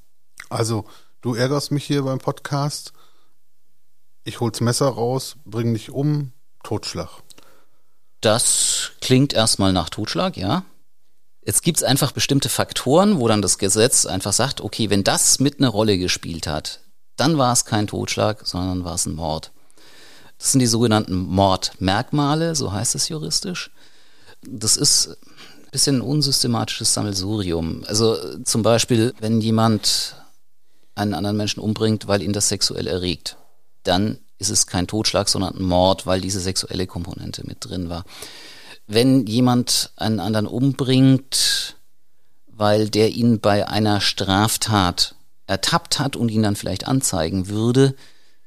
Also, 0.48 0.86
du 1.20 1.34
ärgerst 1.34 1.70
mich 1.70 1.84
hier 1.84 2.02
beim 2.02 2.18
Podcast, 2.18 2.92
ich 4.24 4.40
hol's 4.40 4.60
Messer 4.60 4.88
raus, 4.88 5.36
bring 5.44 5.74
dich 5.74 5.90
um, 5.90 6.32
Totschlag. 6.62 7.10
Das 8.20 8.92
klingt 9.12 9.34
erstmal 9.34 9.74
nach 9.74 9.90
Totschlag, 9.90 10.38
ja. 10.38 10.64
Jetzt 11.44 11.62
gibt's 11.62 11.82
einfach 11.82 12.12
bestimmte 12.12 12.48
Faktoren, 12.48 13.20
wo 13.20 13.28
dann 13.28 13.42
das 13.42 13.58
Gesetz 13.58 14.06
einfach 14.06 14.32
sagt, 14.32 14.62
okay, 14.62 14.88
wenn 14.88 15.04
das 15.04 15.38
mit 15.38 15.58
eine 15.58 15.68
Rolle 15.68 15.98
gespielt 15.98 16.46
hat, 16.46 16.80
dann 17.16 17.36
war 17.36 17.52
es 17.52 17.66
kein 17.66 17.86
Totschlag, 17.86 18.46
sondern 18.46 18.84
war 18.84 18.94
es 18.94 19.04
ein 19.04 19.14
Mord. 19.14 19.52
Das 20.38 20.52
sind 20.52 20.60
die 20.60 20.66
sogenannten 20.66 21.14
Mordmerkmale, 21.14 22.54
so 22.54 22.72
heißt 22.72 22.94
es 22.94 23.10
juristisch. 23.10 23.70
Das 24.40 24.78
ist 24.78 25.18
bisschen 25.72 26.00
unsystematisches 26.00 26.94
Sammelsurium. 26.94 27.84
Also 27.88 28.16
zum 28.44 28.62
Beispiel, 28.62 29.12
wenn 29.20 29.42
jemand 29.42 30.16
einen 30.94 31.12
anderen 31.12 31.36
Menschen 31.36 31.60
umbringt, 31.60 32.08
weil 32.08 32.22
ihn 32.22 32.32
das 32.32 32.48
sexuell 32.48 32.86
erregt, 32.86 33.36
dann 33.82 34.20
ist 34.38 34.48
es 34.48 34.66
kein 34.66 34.86
Totschlag, 34.86 35.28
sondern 35.28 35.58
ein 35.58 35.64
Mord, 35.64 36.06
weil 36.06 36.22
diese 36.22 36.40
sexuelle 36.40 36.86
Komponente 36.86 37.46
mit 37.46 37.58
drin 37.60 37.90
war. 37.90 38.06
Wenn 38.86 39.26
jemand 39.26 39.92
einen 39.96 40.20
anderen 40.20 40.46
umbringt, 40.46 41.76
weil 42.46 42.90
der 42.90 43.10
ihn 43.10 43.40
bei 43.40 43.68
einer 43.68 44.00
Straftat 44.00 45.14
ertappt 45.46 45.98
hat 45.98 46.16
und 46.16 46.28
ihn 46.28 46.42
dann 46.42 46.56
vielleicht 46.56 46.86
anzeigen 46.86 47.48
würde, 47.48 47.94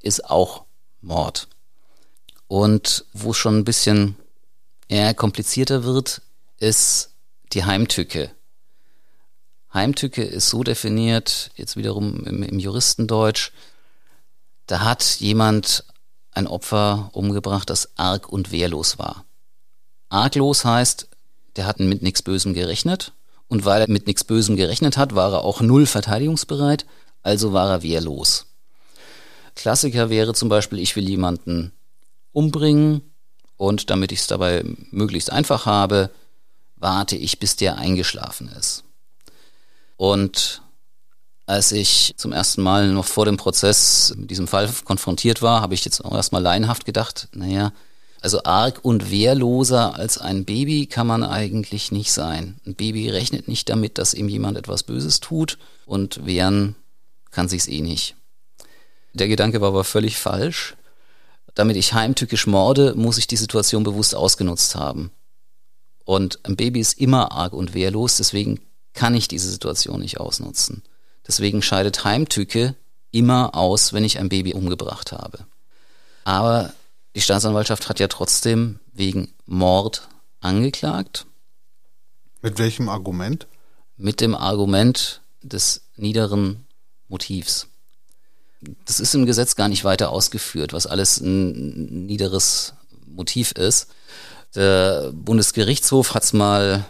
ist 0.01 0.29
auch 0.29 0.65
Mord. 1.01 1.47
Und 2.47 3.05
wo 3.13 3.31
es 3.31 3.37
schon 3.37 3.57
ein 3.57 3.65
bisschen 3.65 4.15
eher 4.87 5.13
komplizierter 5.13 5.83
wird, 5.83 6.21
ist 6.57 7.11
die 7.53 7.65
Heimtücke. 7.65 8.31
Heimtücke 9.73 10.23
ist 10.23 10.49
so 10.49 10.63
definiert, 10.63 11.51
jetzt 11.55 11.75
wiederum 11.75 12.25
im, 12.25 12.43
im 12.43 12.59
Juristendeutsch, 12.59 13.51
da 14.67 14.81
hat 14.81 15.03
jemand 15.19 15.83
ein 16.31 16.47
Opfer 16.47 17.09
umgebracht, 17.13 17.69
das 17.69 17.97
arg 17.97 18.29
und 18.29 18.51
wehrlos 18.51 18.97
war. 18.97 19.24
Arglos 20.09 20.65
heißt, 20.65 21.07
der 21.55 21.65
hat 21.65 21.79
mit 21.79 22.01
nichts 22.01 22.21
Bösem 22.21 22.53
gerechnet 22.53 23.13
und 23.47 23.65
weil 23.65 23.81
er 23.81 23.89
mit 23.89 24.07
nichts 24.07 24.23
Bösem 24.23 24.55
gerechnet 24.55 24.97
hat, 24.97 25.15
war 25.15 25.33
er 25.33 25.43
auch 25.43 25.61
null 25.61 25.85
verteidigungsbereit, 25.85 26.85
also 27.23 27.53
war 27.53 27.69
er 27.69 27.83
wehrlos. 27.83 28.47
Klassiker 29.55 30.09
wäre 30.09 30.33
zum 30.33 30.49
Beispiel, 30.49 30.79
ich 30.79 30.95
will 30.95 31.07
jemanden 31.07 31.71
umbringen 32.33 33.01
und 33.57 33.89
damit 33.89 34.11
ich 34.11 34.19
es 34.19 34.27
dabei 34.27 34.63
möglichst 34.91 35.31
einfach 35.31 35.65
habe, 35.65 36.11
warte 36.75 37.15
ich, 37.15 37.39
bis 37.39 37.55
der 37.55 37.77
eingeschlafen 37.77 38.49
ist. 38.49 38.83
Und 39.97 40.61
als 41.45 41.71
ich 41.71 42.15
zum 42.17 42.31
ersten 42.31 42.61
Mal 42.61 42.89
noch 42.89 43.05
vor 43.05 43.25
dem 43.25 43.37
Prozess 43.37 44.13
mit 44.17 44.31
diesem 44.31 44.47
Fall 44.47 44.69
konfrontiert 44.83 45.41
war, 45.41 45.61
habe 45.61 45.73
ich 45.73 45.85
jetzt 45.85 46.03
auch 46.03 46.13
erstmal 46.13 46.41
laienhaft 46.41 46.85
gedacht, 46.85 47.29
naja, 47.33 47.71
also 48.25 48.43
arg 48.43 48.79
und 48.83 49.11
wehrloser 49.11 49.93
als 49.93 50.17
ein 50.17 50.45
Baby 50.45 50.87
kann 50.87 51.05
man 51.05 51.23
eigentlich 51.23 51.91
nicht 51.91 52.11
sein. 52.11 52.59
Ein 52.65 52.73
Baby 52.73 53.07
rechnet 53.07 53.47
nicht 53.47 53.69
damit, 53.69 53.99
dass 53.99 54.15
ihm 54.15 54.29
jemand 54.29 54.57
etwas 54.57 54.81
Böses 54.81 55.19
tut 55.19 55.59
und 55.85 56.25
wehren 56.25 56.75
kann 57.29 57.47
sich's 57.47 57.67
eh 57.67 57.81
nicht. 57.81 58.15
Der 59.13 59.27
Gedanke 59.27 59.61
war 59.61 59.67
aber 59.67 59.83
völlig 59.83 60.17
falsch. 60.17 60.75
Damit 61.53 61.77
ich 61.77 61.93
heimtückisch 61.93 62.47
morde, 62.47 62.95
muss 62.95 63.19
ich 63.19 63.27
die 63.27 63.35
Situation 63.35 63.83
bewusst 63.83 64.15
ausgenutzt 64.15 64.73
haben. 64.73 65.11
Und 66.03 66.39
ein 66.47 66.55
Baby 66.55 66.79
ist 66.79 66.99
immer 66.99 67.31
arg 67.31 67.53
und 67.53 67.75
wehrlos, 67.75 68.17
deswegen 68.17 68.59
kann 68.93 69.13
ich 69.13 69.27
diese 69.27 69.51
Situation 69.51 69.99
nicht 69.99 70.19
ausnutzen. 70.19 70.81
Deswegen 71.27 71.61
scheidet 71.61 72.03
Heimtücke 72.03 72.73
immer 73.11 73.53
aus, 73.53 73.93
wenn 73.93 74.03
ich 74.03 74.17
ein 74.17 74.29
Baby 74.29 74.55
umgebracht 74.55 75.11
habe. 75.11 75.45
Aber 76.23 76.73
die 77.15 77.21
Staatsanwaltschaft 77.21 77.89
hat 77.89 77.99
ja 77.99 78.07
trotzdem 78.07 78.79
wegen 78.93 79.33
Mord 79.45 80.07
angeklagt. 80.41 81.25
Mit 82.41 82.59
welchem 82.59 82.89
Argument? 82.89 83.47
Mit 83.97 84.21
dem 84.21 84.35
Argument 84.35 85.21
des 85.41 85.81
niederen 85.95 86.65
Motivs. 87.07 87.67
Das 88.85 88.99
ist 88.99 89.15
im 89.15 89.25
Gesetz 89.25 89.55
gar 89.55 89.69
nicht 89.69 89.83
weiter 89.83 90.09
ausgeführt, 90.09 90.73
was 90.73 90.87
alles 90.87 91.19
ein 91.19 92.05
niederes 92.05 92.73
Motiv 93.05 93.51
ist. 93.53 93.87
Der 94.55 95.11
Bundesgerichtshof 95.13 96.13
hat 96.13 96.23
es 96.23 96.33
mal 96.33 96.85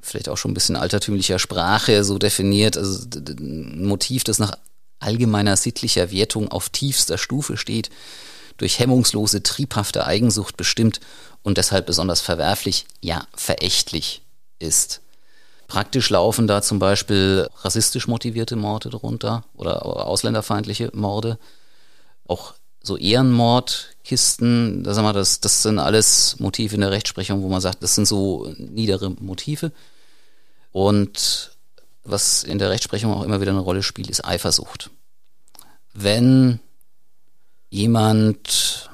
vielleicht 0.00 0.28
auch 0.28 0.36
schon 0.36 0.52
ein 0.52 0.54
bisschen 0.54 0.76
altertümlicher 0.76 1.38
Sprache 1.38 2.04
so 2.04 2.18
definiert, 2.18 2.76
also 2.76 3.06
ein 3.16 3.84
Motiv, 3.84 4.24
das 4.24 4.38
nach 4.38 4.56
allgemeiner 4.98 5.56
sittlicher 5.56 6.10
Wertung 6.10 6.48
auf 6.48 6.68
tiefster 6.68 7.18
Stufe 7.18 7.56
steht, 7.56 7.90
durch 8.56 8.78
hemmungslose, 8.78 9.42
triebhafte 9.42 10.06
Eigensucht 10.06 10.56
bestimmt 10.56 11.00
und 11.42 11.58
deshalb 11.58 11.86
besonders 11.86 12.20
verwerflich, 12.20 12.86
ja 13.00 13.26
verächtlich 13.34 14.22
ist. 14.58 15.00
Praktisch 15.68 16.10
laufen 16.10 16.46
da 16.46 16.62
zum 16.62 16.78
Beispiel 16.78 17.48
rassistisch 17.62 18.06
motivierte 18.06 18.56
Morde 18.56 18.88
drunter 18.88 19.44
oder 19.54 19.84
ausländerfeindliche 19.84 20.90
Morde. 20.94 21.38
Auch 22.26 22.54
so 22.82 22.96
Ehrenmordkisten, 22.96 24.84
da 24.84 24.94
sagen 24.94 25.08
wir, 25.08 25.12
das, 25.12 25.40
das 25.40 25.62
sind 25.62 25.80
alles 25.80 26.38
Motive 26.38 26.76
in 26.76 26.82
der 26.82 26.92
Rechtsprechung, 26.92 27.42
wo 27.42 27.48
man 27.48 27.60
sagt, 27.60 27.82
das 27.82 27.96
sind 27.96 28.06
so 28.06 28.54
niedere 28.58 29.10
Motive. 29.10 29.72
Und 30.70 31.50
was 32.04 32.44
in 32.44 32.58
der 32.58 32.70
Rechtsprechung 32.70 33.12
auch 33.12 33.24
immer 33.24 33.40
wieder 33.40 33.50
eine 33.50 33.60
Rolle 33.60 33.82
spielt, 33.82 34.08
ist 34.08 34.24
Eifersucht. 34.24 34.90
Wenn 35.94 36.60
jemand 37.70 38.90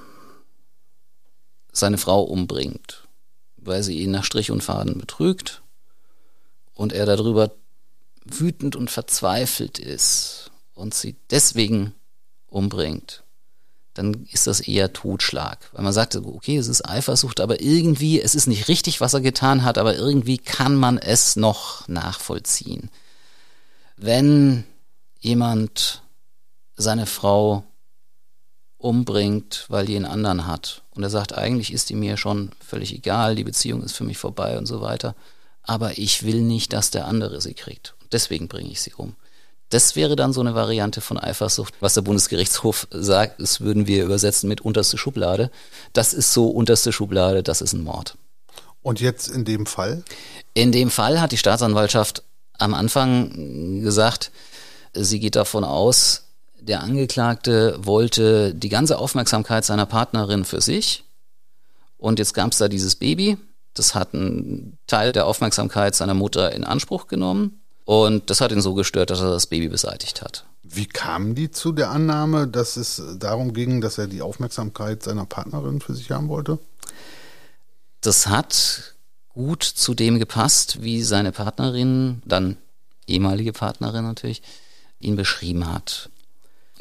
seine 1.72 1.98
Frau 1.98 2.22
umbringt, 2.22 3.08
weil 3.56 3.82
sie 3.82 3.98
ihn 3.98 4.10
nach 4.10 4.24
Strich 4.24 4.50
und 4.50 4.62
Faden 4.62 4.98
betrügt 4.98 5.62
und 6.74 6.92
er 6.92 7.06
darüber 7.06 7.52
wütend 8.24 8.76
und 8.76 8.90
verzweifelt 8.90 9.78
ist 9.78 10.50
und 10.74 10.94
sie 10.94 11.16
deswegen 11.30 11.94
umbringt, 12.46 13.24
dann 13.94 14.26
ist 14.32 14.46
das 14.46 14.60
eher 14.60 14.92
Totschlag. 14.92 15.68
Weil 15.72 15.84
man 15.84 15.92
sagt, 15.92 16.16
okay, 16.16 16.56
es 16.56 16.68
ist 16.68 16.88
Eifersucht, 16.88 17.40
aber 17.40 17.60
irgendwie, 17.60 18.20
es 18.20 18.34
ist 18.34 18.46
nicht 18.46 18.68
richtig, 18.68 19.00
was 19.00 19.14
er 19.14 19.20
getan 19.20 19.64
hat, 19.64 19.78
aber 19.78 19.96
irgendwie 19.96 20.38
kann 20.38 20.74
man 20.74 20.98
es 20.98 21.36
noch 21.36 21.86
nachvollziehen. 21.88 22.90
Wenn 23.96 24.64
jemand 25.20 26.02
seine 26.76 27.06
Frau 27.06 27.64
umbringt, 28.82 29.66
weil 29.68 29.86
die 29.86 29.96
einen 29.96 30.06
anderen 30.06 30.46
hat. 30.46 30.82
Und 30.94 31.02
er 31.02 31.10
sagt, 31.10 31.36
eigentlich 31.36 31.72
ist 31.72 31.90
die 31.90 31.94
mir 31.94 32.16
schon 32.16 32.50
völlig 32.60 32.92
egal, 32.94 33.36
die 33.36 33.44
Beziehung 33.44 33.82
ist 33.82 33.92
für 33.96 34.04
mich 34.04 34.18
vorbei 34.18 34.58
und 34.58 34.66
so 34.66 34.80
weiter. 34.80 35.14
Aber 35.62 35.98
ich 35.98 36.24
will 36.24 36.42
nicht, 36.42 36.72
dass 36.72 36.90
der 36.90 37.06
andere 37.06 37.40
sie 37.40 37.54
kriegt. 37.54 37.94
Und 38.02 38.12
deswegen 38.12 38.48
bringe 38.48 38.70
ich 38.70 38.80
sie 38.80 38.92
um. 38.94 39.14
Das 39.70 39.96
wäre 39.96 40.16
dann 40.16 40.34
so 40.34 40.40
eine 40.40 40.54
Variante 40.54 41.00
von 41.00 41.18
Eifersucht. 41.18 41.74
Was 41.80 41.94
der 41.94 42.02
Bundesgerichtshof 42.02 42.88
sagt, 42.90 43.40
das 43.40 43.60
würden 43.60 43.86
wir 43.86 44.04
übersetzen 44.04 44.48
mit 44.48 44.60
unterste 44.60 44.98
Schublade. 44.98 45.50
Das 45.94 46.12
ist 46.12 46.32
so 46.32 46.48
unterste 46.48 46.92
Schublade, 46.92 47.42
das 47.42 47.62
ist 47.62 47.72
ein 47.72 47.84
Mord. 47.84 48.18
Und 48.82 49.00
jetzt 49.00 49.28
in 49.28 49.44
dem 49.44 49.64
Fall? 49.64 50.02
In 50.52 50.72
dem 50.72 50.90
Fall 50.90 51.20
hat 51.20 51.32
die 51.32 51.38
Staatsanwaltschaft 51.38 52.22
am 52.58 52.74
Anfang 52.74 53.80
gesagt, 53.80 54.30
sie 54.92 55.20
geht 55.20 55.36
davon 55.36 55.64
aus, 55.64 56.24
der 56.66 56.82
Angeklagte 56.82 57.76
wollte 57.78 58.54
die 58.54 58.68
ganze 58.68 58.98
Aufmerksamkeit 58.98 59.64
seiner 59.64 59.86
Partnerin 59.86 60.44
für 60.44 60.60
sich. 60.60 61.04
Und 61.98 62.18
jetzt 62.18 62.34
gab 62.34 62.52
es 62.52 62.58
da 62.58 62.68
dieses 62.68 62.94
Baby. 62.94 63.36
Das 63.74 63.94
hat 63.94 64.14
einen 64.14 64.78
Teil 64.86 65.12
der 65.12 65.26
Aufmerksamkeit 65.26 65.94
seiner 65.94 66.14
Mutter 66.14 66.52
in 66.52 66.64
Anspruch 66.64 67.06
genommen. 67.06 67.60
Und 67.84 68.30
das 68.30 68.40
hat 68.40 68.52
ihn 68.52 68.60
so 68.60 68.74
gestört, 68.74 69.10
dass 69.10 69.20
er 69.20 69.30
das 69.30 69.46
Baby 69.46 69.68
beseitigt 69.68 70.22
hat. 70.22 70.44
Wie 70.62 70.86
kamen 70.86 71.34
die 71.34 71.50
zu 71.50 71.72
der 71.72 71.90
Annahme, 71.90 72.46
dass 72.46 72.76
es 72.76 73.02
darum 73.18 73.52
ging, 73.52 73.80
dass 73.80 73.98
er 73.98 74.06
die 74.06 74.22
Aufmerksamkeit 74.22 75.02
seiner 75.02 75.26
Partnerin 75.26 75.80
für 75.80 75.94
sich 75.94 76.10
haben 76.10 76.28
wollte? 76.28 76.58
Das 78.00 78.28
hat 78.28 78.94
gut 79.28 79.64
zu 79.64 79.94
dem 79.94 80.18
gepasst, 80.18 80.82
wie 80.82 81.02
seine 81.02 81.32
Partnerin, 81.32 82.22
dann 82.24 82.56
ehemalige 83.06 83.52
Partnerin 83.52 84.04
natürlich, 84.04 84.42
ihn 85.00 85.16
beschrieben 85.16 85.72
hat 85.72 86.10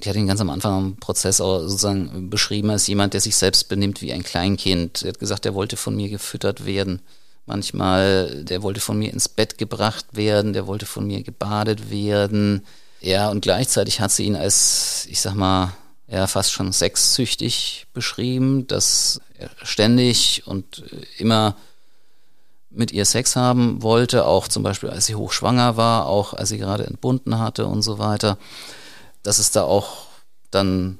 die 0.04 0.10
hat 0.10 0.16
ihn 0.16 0.28
ganz 0.28 0.42
am 0.42 0.50
Anfang 0.50 0.74
am 0.74 0.96
Prozess 0.98 1.42
auch 1.42 1.62
sozusagen 1.62 2.30
beschrieben 2.30 2.70
als 2.70 2.88
jemand, 2.88 3.14
der 3.14 3.22
sich 3.22 3.36
selbst 3.36 3.70
benimmt 3.70 4.02
wie 4.02 4.14
ein 4.14 4.24
Kleinkind. 4.24 5.04
Er 5.04 5.10
hat 5.10 5.20
gesagt, 5.20 5.46
er 5.46 5.54
wollte 5.54 5.78
von 5.78 5.96
mir 5.96 6.10
gefüttert 6.10 6.66
werden. 6.66 7.02
Manchmal, 7.46 8.44
der 8.44 8.64
wollte 8.64 8.80
von 8.80 8.98
mir 8.98 9.12
ins 9.12 9.28
Bett 9.28 9.58
gebracht 9.58 10.06
werden, 10.14 10.54
der 10.54 10.68
wollte 10.68 10.86
von 10.86 11.06
mir 11.06 11.24
gebadet 11.24 11.90
werden. 11.90 12.66
Ja, 13.02 13.30
und 13.30 13.42
gleichzeitig 13.42 14.00
hat 14.00 14.12
sie 14.12 14.26
ihn 14.26 14.36
als, 14.36 15.08
ich 15.10 15.22
sag 15.22 15.36
mal, 15.36 15.74
ja, 16.08 16.28
fast 16.28 16.52
schon 16.52 16.72
sexsüchtig 16.72 17.88
beschrieben, 17.94 18.68
dass 18.68 19.22
er 19.38 19.50
ständig 19.64 20.44
und 20.46 20.84
immer 21.18 21.56
mit 22.70 22.92
ihr 22.92 23.06
Sex 23.06 23.36
haben 23.36 23.82
wollte, 23.82 24.26
auch 24.26 24.48
zum 24.48 24.64
Beispiel 24.64 24.90
als 24.90 25.06
sie 25.06 25.16
hochschwanger 25.16 25.78
war, 25.78 26.06
auch 26.06 26.34
als 26.34 26.50
sie 26.50 26.58
gerade 26.58 26.86
entbunden 26.86 27.40
hatte 27.40 27.66
und 27.66 27.82
so 27.82 27.98
weiter 27.98 28.38
dass 29.24 29.40
es 29.40 29.52
da 29.52 29.64
auch 29.64 30.08
dann 30.50 31.00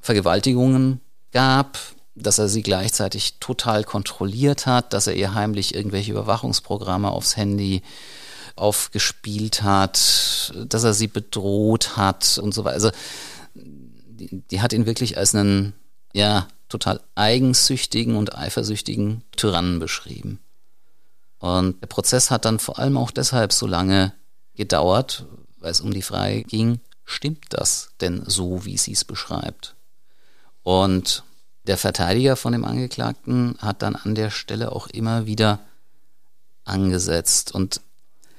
Vergewaltigungen 0.00 1.00
gab, 1.32 1.78
dass 2.14 2.38
er 2.38 2.48
sie 2.48 2.62
gleichzeitig 2.62 3.38
total 3.38 3.84
kontrolliert 3.84 4.66
hat, 4.66 4.92
dass 4.92 5.06
er 5.06 5.14
ihr 5.14 5.34
heimlich 5.34 5.74
irgendwelche 5.74 6.12
Überwachungsprogramme 6.12 7.10
aufs 7.10 7.36
Handy 7.36 7.82
aufgespielt 8.56 9.62
hat, 9.62 10.52
dass 10.66 10.84
er 10.84 10.92
sie 10.92 11.06
bedroht 11.06 11.96
hat 11.96 12.38
und 12.38 12.52
so 12.52 12.64
weiter. 12.64 12.74
Also 12.74 12.90
die, 13.54 14.42
die 14.50 14.60
hat 14.60 14.72
ihn 14.72 14.86
wirklich 14.86 15.16
als 15.16 15.34
einen 15.34 15.72
ja 16.12 16.48
total 16.68 17.00
eigensüchtigen 17.14 18.16
und 18.16 18.36
eifersüchtigen 18.36 19.22
Tyrannen 19.36 19.78
beschrieben. 19.78 20.40
Und 21.38 21.80
der 21.80 21.86
Prozess 21.86 22.30
hat 22.30 22.44
dann 22.44 22.58
vor 22.58 22.78
allem 22.78 22.96
auch 22.96 23.10
deshalb 23.10 23.52
so 23.52 23.66
lange 23.66 24.12
gedauert, 24.54 25.24
weil 25.58 25.70
es 25.70 25.80
um 25.80 25.92
die 25.92 26.02
Frage 26.02 26.44
ging, 26.44 26.80
stimmt 27.10 27.46
das 27.50 27.90
denn 28.00 28.22
so, 28.26 28.64
wie 28.64 28.78
sie 28.78 28.92
es 28.92 29.04
beschreibt? 29.04 29.74
Und 30.62 31.24
der 31.66 31.76
Verteidiger 31.76 32.36
von 32.36 32.52
dem 32.52 32.64
Angeklagten 32.64 33.56
hat 33.58 33.82
dann 33.82 33.96
an 33.96 34.14
der 34.14 34.30
Stelle 34.30 34.72
auch 34.72 34.86
immer 34.86 35.26
wieder 35.26 35.60
angesetzt. 36.64 37.52
Und 37.54 37.80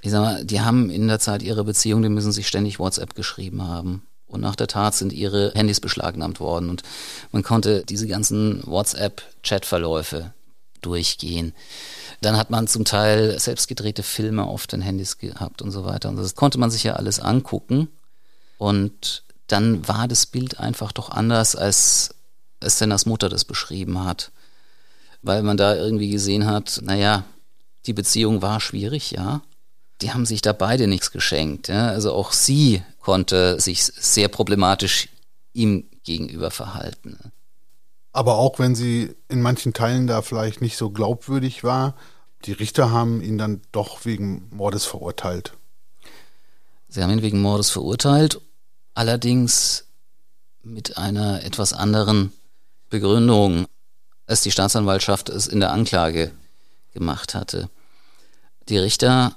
ich 0.01 0.11
sag 0.11 0.21
mal, 0.21 0.45
die 0.45 0.61
haben 0.61 0.89
in 0.89 1.07
der 1.07 1.19
Zeit 1.19 1.43
ihrer 1.43 1.63
Beziehung, 1.63 2.01
die 2.01 2.09
müssen 2.09 2.31
sich 2.31 2.47
ständig 2.47 2.79
WhatsApp 2.79 3.15
geschrieben 3.15 3.63
haben. 3.63 4.07
Und 4.27 4.41
nach 4.41 4.55
der 4.55 4.67
Tat 4.67 4.95
sind 4.95 5.13
ihre 5.13 5.51
Handys 5.53 5.81
beschlagnahmt 5.81 6.39
worden. 6.39 6.69
Und 6.69 6.83
man 7.31 7.43
konnte 7.43 7.83
diese 7.85 8.07
ganzen 8.07 8.65
WhatsApp-Chatverläufe 8.65 10.33
durchgehen. 10.81 11.53
Dann 12.21 12.37
hat 12.37 12.49
man 12.49 12.67
zum 12.67 12.85
Teil 12.85 13.39
selbst 13.39 13.67
gedrehte 13.67 14.03
Filme 14.03 14.43
auf 14.43 14.67
den 14.67 14.81
Handys 14.81 15.17
gehabt 15.17 15.61
und 15.61 15.71
so 15.71 15.85
weiter. 15.85 16.09
Und 16.09 16.15
das 16.15 16.35
konnte 16.35 16.59
man 16.59 16.71
sich 16.71 16.83
ja 16.83 16.93
alles 16.93 17.19
angucken. 17.19 17.89
Und 18.61 19.23
dann 19.47 19.87
war 19.87 20.07
das 20.07 20.27
Bild 20.27 20.59
einfach 20.59 20.91
doch 20.91 21.09
anders, 21.09 21.55
als 21.55 22.13
es 22.59 22.77
Senners 22.77 23.07
Mutter 23.07 23.27
das 23.27 23.43
beschrieben 23.43 24.03
hat. 24.03 24.31
Weil 25.23 25.41
man 25.41 25.57
da 25.57 25.75
irgendwie 25.75 26.11
gesehen 26.11 26.45
hat, 26.45 26.79
naja, 26.83 27.23
die 27.87 27.93
Beziehung 27.93 28.43
war 28.43 28.59
schwierig, 28.59 29.09
ja. 29.09 29.41
Die 30.01 30.13
haben 30.13 30.27
sich 30.27 30.43
da 30.43 30.53
beide 30.53 30.85
nichts 30.85 31.09
geschenkt. 31.09 31.69
Ja? 31.69 31.87
Also 31.87 32.13
auch 32.13 32.33
sie 32.33 32.83
konnte 32.99 33.59
sich 33.59 33.83
sehr 33.83 34.27
problematisch 34.27 35.09
ihm 35.53 35.89
gegenüber 36.03 36.51
verhalten. 36.51 37.17
Aber 38.11 38.35
auch 38.35 38.59
wenn 38.59 38.75
sie 38.75 39.15
in 39.27 39.41
manchen 39.41 39.73
Teilen 39.73 40.05
da 40.05 40.21
vielleicht 40.21 40.61
nicht 40.61 40.77
so 40.77 40.91
glaubwürdig 40.91 41.63
war, 41.63 41.95
die 42.45 42.51
Richter 42.51 42.91
haben 42.91 43.23
ihn 43.23 43.39
dann 43.39 43.61
doch 43.71 44.05
wegen 44.05 44.47
Mordes 44.51 44.85
verurteilt. 44.85 45.53
Sie 46.89 47.01
haben 47.01 47.09
ihn 47.09 47.23
wegen 47.23 47.41
Mordes 47.41 47.71
verurteilt 47.71 48.39
allerdings 48.93 49.85
mit 50.63 50.97
einer 50.97 51.43
etwas 51.43 51.73
anderen 51.73 52.31
Begründung, 52.89 53.65
als 54.27 54.41
die 54.41 54.51
Staatsanwaltschaft 54.51 55.29
es 55.29 55.47
in 55.47 55.59
der 55.59 55.71
Anklage 55.71 56.31
gemacht 56.93 57.35
hatte. 57.35 57.69
Die 58.69 58.77
Richter 58.77 59.35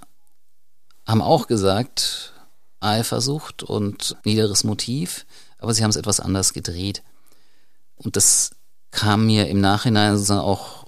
haben 1.07 1.23
auch 1.23 1.47
gesagt, 1.47 2.33
Eifersucht 2.81 3.63
und 3.63 4.17
niederes 4.25 4.65
Motiv, 4.65 5.25
aber 5.59 5.73
sie 5.73 5.83
haben 5.83 5.91
es 5.91 5.97
etwas 5.97 6.21
anders 6.21 6.53
gedreht. 6.53 7.03
Und 7.97 8.17
das 8.17 8.51
kam 8.91 9.27
mir 9.27 9.49
im 9.49 9.61
Nachhinein 9.61 10.17
sozusagen 10.17 10.41
auch 10.41 10.85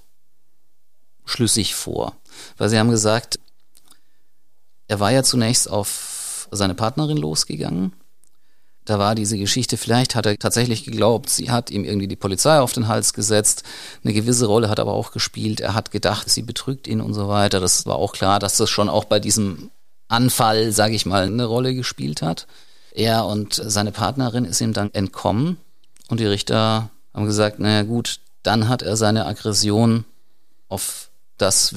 schlüssig 1.25 1.75
vor, 1.75 2.15
weil 2.57 2.69
sie 2.69 2.77
haben 2.77 2.91
gesagt, 2.91 3.39
er 4.87 4.99
war 4.99 5.11
ja 5.11 5.23
zunächst 5.23 5.69
auf 5.69 6.17
auf 6.51 6.57
seine 6.57 6.75
Partnerin 6.75 7.17
losgegangen. 7.17 7.93
Da 8.87 8.99
war 8.99 9.15
diese 9.15 9.37
Geschichte, 9.37 9.75
vielleicht 9.75 10.15
hat 10.15 10.25
er 10.25 10.39
tatsächlich 10.39 10.85
geglaubt, 10.85 11.29
sie 11.29 11.51
hat 11.51 11.69
ihm 11.71 11.83
irgendwie 11.83 12.07
die 12.07 12.15
Polizei 12.15 12.61
auf 12.61 12.71
den 12.71 12.87
Hals 12.87 13.11
gesetzt. 13.11 13.63
Eine 14.01 14.13
gewisse 14.13 14.45
Rolle 14.45 14.69
hat 14.69 14.79
aber 14.79 14.93
auch 14.93 15.11
gespielt. 15.11 15.59
Er 15.59 15.73
hat 15.73 15.91
gedacht, 15.91 16.29
sie 16.29 16.41
betrügt 16.41 16.87
ihn 16.87 17.01
und 17.01 17.13
so 17.13 17.27
weiter. 17.27 17.59
Das 17.59 17.85
war 17.85 17.97
auch 17.97 18.13
klar, 18.13 18.39
dass 18.39 18.55
das 18.55 18.69
schon 18.69 18.87
auch 18.87 19.03
bei 19.03 19.19
diesem 19.19 19.71
Anfall, 20.07 20.71
sage 20.71 20.95
ich 20.95 21.05
mal, 21.05 21.23
eine 21.23 21.43
Rolle 21.43 21.75
gespielt 21.75 22.21
hat. 22.21 22.47
Er 22.91 23.25
und 23.25 23.61
seine 23.61 23.91
Partnerin 23.91 24.45
ist 24.45 24.61
ihm 24.61 24.71
dann 24.71 24.93
entkommen 24.93 25.57
und 26.07 26.21
die 26.21 26.25
Richter 26.25 26.89
haben 27.13 27.25
gesagt, 27.25 27.59
naja 27.59 27.83
gut, 27.83 28.21
dann 28.41 28.69
hat 28.69 28.83
er 28.83 28.95
seine 28.95 29.25
Aggression 29.25 30.05
auf 30.69 31.09
das 31.37 31.75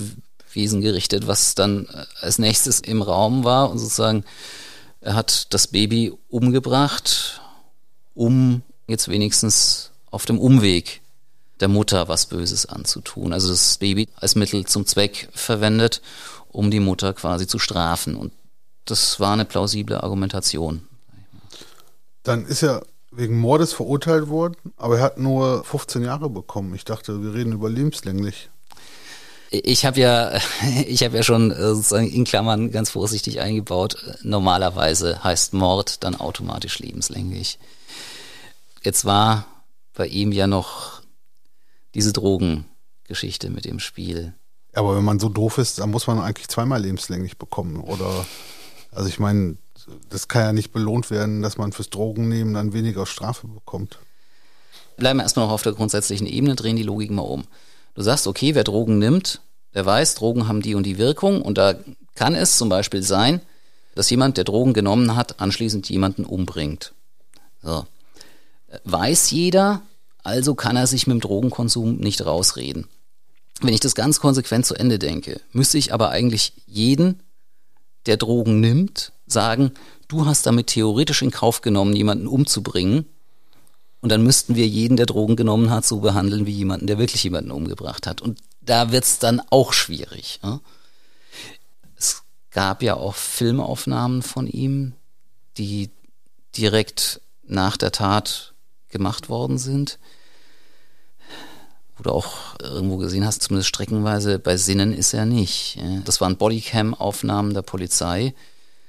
Wesen 0.52 0.80
gerichtet, 0.80 1.26
was 1.26 1.56
dann 1.56 1.88
als 2.20 2.38
nächstes 2.38 2.78
im 2.78 3.02
Raum 3.02 3.42
war 3.42 3.68
und 3.68 3.80
sozusagen 3.80 4.24
er 5.00 5.14
hat 5.14 5.52
das 5.54 5.66
Baby 5.66 6.12
umgebracht, 6.28 7.40
um 8.14 8.62
jetzt 8.86 9.08
wenigstens 9.08 9.90
auf 10.10 10.26
dem 10.26 10.38
Umweg 10.38 11.00
der 11.60 11.68
Mutter 11.68 12.08
was 12.08 12.26
Böses 12.26 12.66
anzutun. 12.66 13.32
Also 13.32 13.50
das 13.50 13.78
Baby 13.78 14.08
als 14.16 14.34
Mittel 14.34 14.66
zum 14.66 14.86
Zweck 14.86 15.28
verwendet, 15.32 16.02
um 16.48 16.70
die 16.70 16.80
Mutter 16.80 17.12
quasi 17.12 17.46
zu 17.46 17.58
strafen. 17.58 18.16
Und 18.16 18.32
das 18.84 19.20
war 19.20 19.32
eine 19.32 19.44
plausible 19.44 20.02
Argumentation. 20.02 20.82
Dann 22.22 22.44
ist 22.46 22.62
er 22.62 22.84
wegen 23.12 23.38
Mordes 23.38 23.72
verurteilt 23.72 24.28
worden, 24.28 24.56
aber 24.76 24.98
er 24.98 25.04
hat 25.04 25.18
nur 25.18 25.64
15 25.64 26.02
Jahre 26.02 26.30
bekommen. 26.30 26.74
Ich 26.74 26.84
dachte, 26.84 27.22
wir 27.22 27.34
reden 27.34 27.52
über 27.52 27.68
lebenslänglich. 27.68 28.50
Ich 29.50 29.84
habe 29.84 29.98
ja, 30.00 30.32
ich 30.86 31.02
habe 31.02 31.16
ja 31.16 31.22
schon 31.22 31.50
äh, 31.50 31.74
sozusagen 31.74 32.10
in 32.10 32.24
Klammern 32.24 32.70
ganz 32.70 32.90
vorsichtig 32.90 33.40
eingebaut. 33.40 33.96
Normalerweise 34.22 35.22
heißt 35.22 35.54
Mord 35.54 36.04
dann 36.04 36.14
automatisch 36.14 36.78
lebenslänglich. 36.78 37.58
Jetzt 38.82 39.04
war 39.04 39.46
bei 39.94 40.06
ihm 40.06 40.32
ja 40.32 40.46
noch 40.46 41.02
diese 41.94 42.12
Drogengeschichte 42.12 43.50
mit 43.50 43.64
dem 43.64 43.80
Spiel. 43.80 44.34
Aber 44.72 44.96
wenn 44.96 45.04
man 45.04 45.18
so 45.18 45.28
doof 45.28 45.58
ist, 45.58 45.80
dann 45.80 45.90
muss 45.90 46.06
man 46.06 46.20
eigentlich 46.20 46.48
zweimal 46.48 46.80
lebenslänglich 46.80 47.36
bekommen. 47.36 47.80
Oder, 47.80 48.24
also 48.92 49.08
ich 49.08 49.18
meine, 49.18 49.56
das 50.08 50.28
kann 50.28 50.42
ja 50.42 50.52
nicht 50.52 50.72
belohnt 50.72 51.10
werden, 51.10 51.42
dass 51.42 51.58
man 51.58 51.72
fürs 51.72 51.90
Drogennehmen 51.90 52.54
dann 52.54 52.72
weniger 52.72 53.04
Strafe 53.04 53.48
bekommt. 53.48 53.98
Bleiben 54.96 55.18
wir 55.18 55.24
erstmal 55.24 55.46
noch 55.46 55.52
auf 55.52 55.62
der 55.62 55.72
grundsätzlichen 55.72 56.26
Ebene, 56.26 56.54
drehen 56.54 56.76
die 56.76 56.82
Logik 56.84 57.10
mal 57.10 57.22
um. 57.22 57.44
Du 57.94 58.02
sagst, 58.02 58.26
okay, 58.26 58.54
wer 58.54 58.64
Drogen 58.64 58.98
nimmt, 58.98 59.40
der 59.74 59.86
weiß, 59.86 60.14
Drogen 60.14 60.48
haben 60.48 60.62
die 60.62 60.74
und 60.74 60.84
die 60.84 60.98
Wirkung 60.98 61.42
und 61.42 61.58
da 61.58 61.74
kann 62.14 62.34
es 62.34 62.56
zum 62.56 62.68
Beispiel 62.68 63.02
sein, 63.02 63.40
dass 63.94 64.10
jemand, 64.10 64.36
der 64.36 64.44
Drogen 64.44 64.72
genommen 64.72 65.16
hat, 65.16 65.40
anschließend 65.40 65.88
jemanden 65.90 66.24
umbringt. 66.24 66.92
So. 67.62 67.86
Weiß 68.84 69.30
jeder, 69.30 69.82
also 70.22 70.54
kann 70.54 70.76
er 70.76 70.86
sich 70.86 71.06
mit 71.06 71.14
dem 71.14 71.20
Drogenkonsum 71.20 71.96
nicht 71.96 72.24
rausreden. 72.24 72.86
Wenn 73.60 73.74
ich 73.74 73.80
das 73.80 73.94
ganz 73.94 74.20
konsequent 74.20 74.64
zu 74.64 74.74
Ende 74.74 74.98
denke, 74.98 75.40
müsste 75.52 75.76
ich 75.78 75.92
aber 75.92 76.10
eigentlich 76.10 76.54
jeden, 76.66 77.22
der 78.06 78.16
Drogen 78.16 78.60
nimmt, 78.60 79.12
sagen, 79.26 79.72
du 80.08 80.24
hast 80.24 80.46
damit 80.46 80.68
theoretisch 80.68 81.22
in 81.22 81.30
Kauf 81.30 81.60
genommen, 81.60 81.94
jemanden 81.94 82.26
umzubringen, 82.26 83.06
und 84.00 84.10
dann 84.10 84.22
müssten 84.22 84.54
wir 84.54 84.66
jeden, 84.66 84.96
der 84.96 85.06
Drogen 85.06 85.36
genommen 85.36 85.70
hat, 85.70 85.84
so 85.84 86.00
behandeln 86.00 86.46
wie 86.46 86.52
jemanden, 86.52 86.86
der 86.86 86.98
wirklich 86.98 87.22
jemanden 87.22 87.50
umgebracht 87.50 88.06
hat. 88.06 88.22
Und 88.22 88.40
da 88.62 88.92
wird's 88.92 89.18
dann 89.18 89.42
auch 89.50 89.72
schwierig. 89.72 90.40
Ne? 90.42 90.60
Es 91.96 92.22
gab 92.50 92.82
ja 92.82 92.94
auch 92.94 93.14
Filmaufnahmen 93.14 94.22
von 94.22 94.46
ihm, 94.46 94.94
die 95.58 95.90
direkt 96.56 97.20
nach 97.44 97.76
der 97.76 97.92
Tat 97.92 98.54
gemacht 98.88 99.28
worden 99.28 99.58
sind. 99.58 99.98
Wo 101.96 102.04
du 102.04 102.10
auch 102.10 102.58
irgendwo 102.58 102.96
gesehen 102.96 103.26
hast, 103.26 103.42
zumindest 103.42 103.68
streckenweise, 103.68 104.38
bei 104.38 104.56
Sinnen 104.56 104.94
ist 104.94 105.12
er 105.12 105.26
nicht. 105.26 105.78
Das 106.06 106.22
waren 106.22 106.38
Bodycam-Aufnahmen 106.38 107.52
der 107.52 107.62
Polizei. 107.62 108.34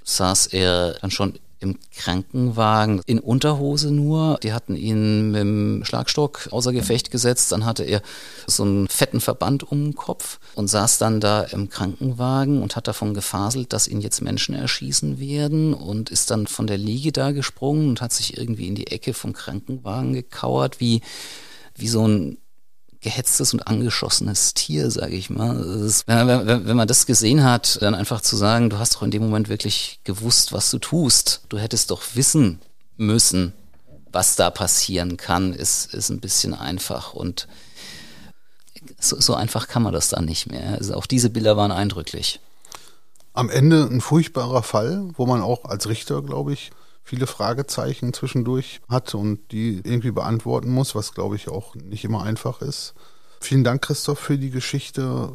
Saß 0.04 0.48
er 0.48 0.94
dann 1.02 1.12
schon 1.12 1.38
im 1.62 1.78
Krankenwagen 1.96 3.02
in 3.06 3.20
Unterhose 3.20 3.92
nur. 3.92 4.40
Die 4.44 4.52
hatten 4.52 4.76
ihn 4.76 5.32
mit 5.32 5.42
dem 5.42 5.86
Schlagstock 5.86 6.50
außer 6.52 6.74
Gefecht 6.74 7.12
gesetzt. 7.12 7.52
Dann 7.52 7.66
hatte 7.66 7.84
er 7.84 8.02
so 8.48 8.64
einen 8.64 8.88
fetten 8.88 9.22
Verband 9.22 9.72
um 9.72 9.84
den 9.86 9.96
Kopf 9.96 10.40
und 10.56 10.68
saß 10.68 10.98
dann 10.98 11.22
da 11.22 11.44
im 11.44 11.70
Krankenwagen 11.70 12.62
und 12.62 12.76
hat 12.76 12.88
davon 12.88 13.14
gefaselt, 13.14 13.74
dass 13.74 13.88
ihn 13.88 14.02
jetzt 14.02 14.22
Menschen 14.22 14.56
erschießen 14.56 15.20
werden 15.20 15.74
und 15.74 16.10
ist 16.10 16.32
dann 16.32 16.48
von 16.48 16.66
der 16.68 16.80
Liege 16.80 17.12
da 17.12 17.32
gesprungen 17.32 17.90
und 17.90 18.02
hat 18.02 18.12
sich 18.12 18.38
irgendwie 18.38 18.68
in 18.68 18.76
die 18.76 18.88
Ecke 18.88 19.14
vom 19.14 19.34
Krankenwagen 19.34 20.14
gekauert, 20.14 20.80
wie, 20.80 21.02
wie 21.76 21.88
so 21.88 22.08
ein 22.08 22.38
gehetztes 23.02 23.54
und 23.54 23.68
angeschossenes 23.68 24.54
Tier, 24.54 24.92
sage 24.92 25.16
ich 25.16 25.30
mal. 25.30 25.60
Ist, 25.60 26.08
wenn, 26.08 26.28
wenn, 26.28 26.68
wenn 26.68 26.78
man 26.78 26.88
das 26.88 27.06
gesehen 27.06 27.44
hat, 27.44 27.82
dann 27.82 27.96
einfach 27.96 28.22
zu 28.22 28.36
sagen, 28.36 28.70
du 28.70 28.78
hast 28.78 28.96
doch 28.96 29.04
in 29.04 29.12
dem 29.12 29.24
Moment 29.24 29.50
wirklich 29.50 30.00
gewusst, 30.04 30.54
was 30.54 30.70
du 30.70 30.78
tust. 30.78 31.42
Du 31.50 31.58
hättest 31.58 31.92
doch 31.92 32.02
wissen 32.14 32.60
müssen, 32.98 33.54
was 34.12 34.36
da 34.36 34.50
passieren 34.50 35.18
kann, 35.18 35.54
ist, 35.54 35.94
ist 35.94 36.10
ein 36.10 36.20
bisschen 36.20 36.54
einfach 36.54 37.14
und 37.14 37.48
so, 39.00 39.20
so 39.20 39.36
einfach 39.36 39.68
kann 39.68 39.84
man 39.84 39.94
das 39.94 40.10
dann 40.10 40.26
nicht 40.26 40.50
mehr. 40.50 40.74
Also 40.78 40.96
auch 40.96 41.06
diese 41.06 41.30
Bilder 41.30 41.58
waren 41.58 41.72
eindrücklich. 41.72 42.40
Am 43.34 43.50
Ende 43.50 43.88
ein 43.90 44.02
furchtbarer 44.02 44.64
Fall, 44.64 45.10
wo 45.16 45.26
man 45.26 45.42
auch 45.42 45.66
als 45.66 45.88
Richter, 45.88 46.22
glaube 46.22 46.54
ich, 46.54 46.72
viele 47.04 47.28
Fragezeichen 47.28 48.14
zwischendurch 48.14 48.82
hat 48.88 49.14
und 49.16 49.52
die 49.52 49.78
irgendwie 49.84 50.12
beantworten 50.12 50.72
muss, 50.72 50.96
was 50.96 51.14
glaube 51.14 51.36
ich 51.36 51.50
auch 51.50 51.76
nicht 51.76 52.04
immer 52.04 52.24
einfach 52.24 52.62
ist. 52.62 52.94
Vielen 53.40 53.64
Dank, 53.64 53.82
Christoph, 53.82 54.20
für 54.20 54.38
die 54.38 54.52
Geschichte. 54.52 55.32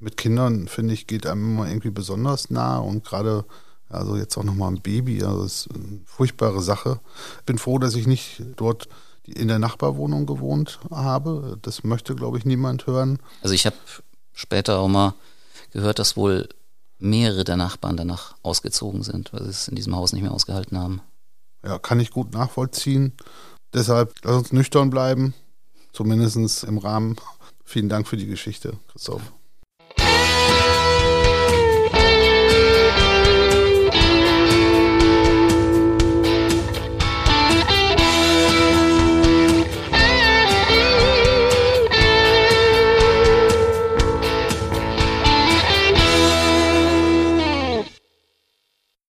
Mit 0.00 0.16
Kindern, 0.16 0.68
finde 0.68 0.92
ich, 0.92 1.06
geht 1.06 1.26
einem 1.26 1.54
immer 1.54 1.68
irgendwie 1.68 1.90
besonders 1.90 2.50
nah 2.50 2.78
und 2.78 3.04
gerade, 3.04 3.44
also 3.88 4.16
jetzt 4.16 4.36
auch 4.36 4.42
nochmal 4.42 4.72
ein 4.72 4.82
Baby, 4.82 5.22
also 5.22 5.42
das 5.42 5.66
ist 5.66 5.74
eine 5.74 6.00
furchtbare 6.04 6.60
Sache. 6.60 7.00
Bin 7.46 7.58
froh, 7.58 7.78
dass 7.78 7.94
ich 7.94 8.06
nicht 8.06 8.42
dort 8.56 8.88
in 9.26 9.48
der 9.48 9.58
Nachbarwohnung 9.58 10.26
gewohnt 10.26 10.80
habe. 10.90 11.58
Das 11.62 11.84
möchte, 11.84 12.14
glaube 12.14 12.38
ich, 12.38 12.44
niemand 12.44 12.86
hören. 12.86 13.18
Also 13.42 13.54
ich 13.54 13.66
habe 13.66 13.76
später 14.32 14.78
auch 14.78 14.88
mal 14.88 15.14
gehört, 15.72 15.98
dass 15.98 16.16
wohl 16.16 16.48
mehrere 16.98 17.44
der 17.44 17.56
Nachbarn 17.56 17.96
danach 17.96 18.36
ausgezogen 18.42 19.02
sind, 19.02 19.32
weil 19.32 19.44
sie 19.44 19.50
es 19.50 19.68
in 19.68 19.76
diesem 19.76 19.94
Haus 19.96 20.12
nicht 20.12 20.22
mehr 20.22 20.32
ausgehalten 20.32 20.78
haben. 20.78 21.00
Ja, 21.64 21.78
kann 21.78 22.00
ich 22.00 22.10
gut 22.10 22.32
nachvollziehen. 22.32 23.12
Deshalb 23.72 24.14
lass 24.22 24.36
uns 24.36 24.52
nüchtern 24.52 24.90
bleiben, 24.90 25.34
zumindest 25.92 26.64
im 26.64 26.78
Rahmen. 26.78 27.16
Vielen 27.64 27.88
Dank 27.88 28.06
für 28.06 28.16
die 28.16 28.26
Geschichte, 28.26 28.78
Christoph. 28.88 29.22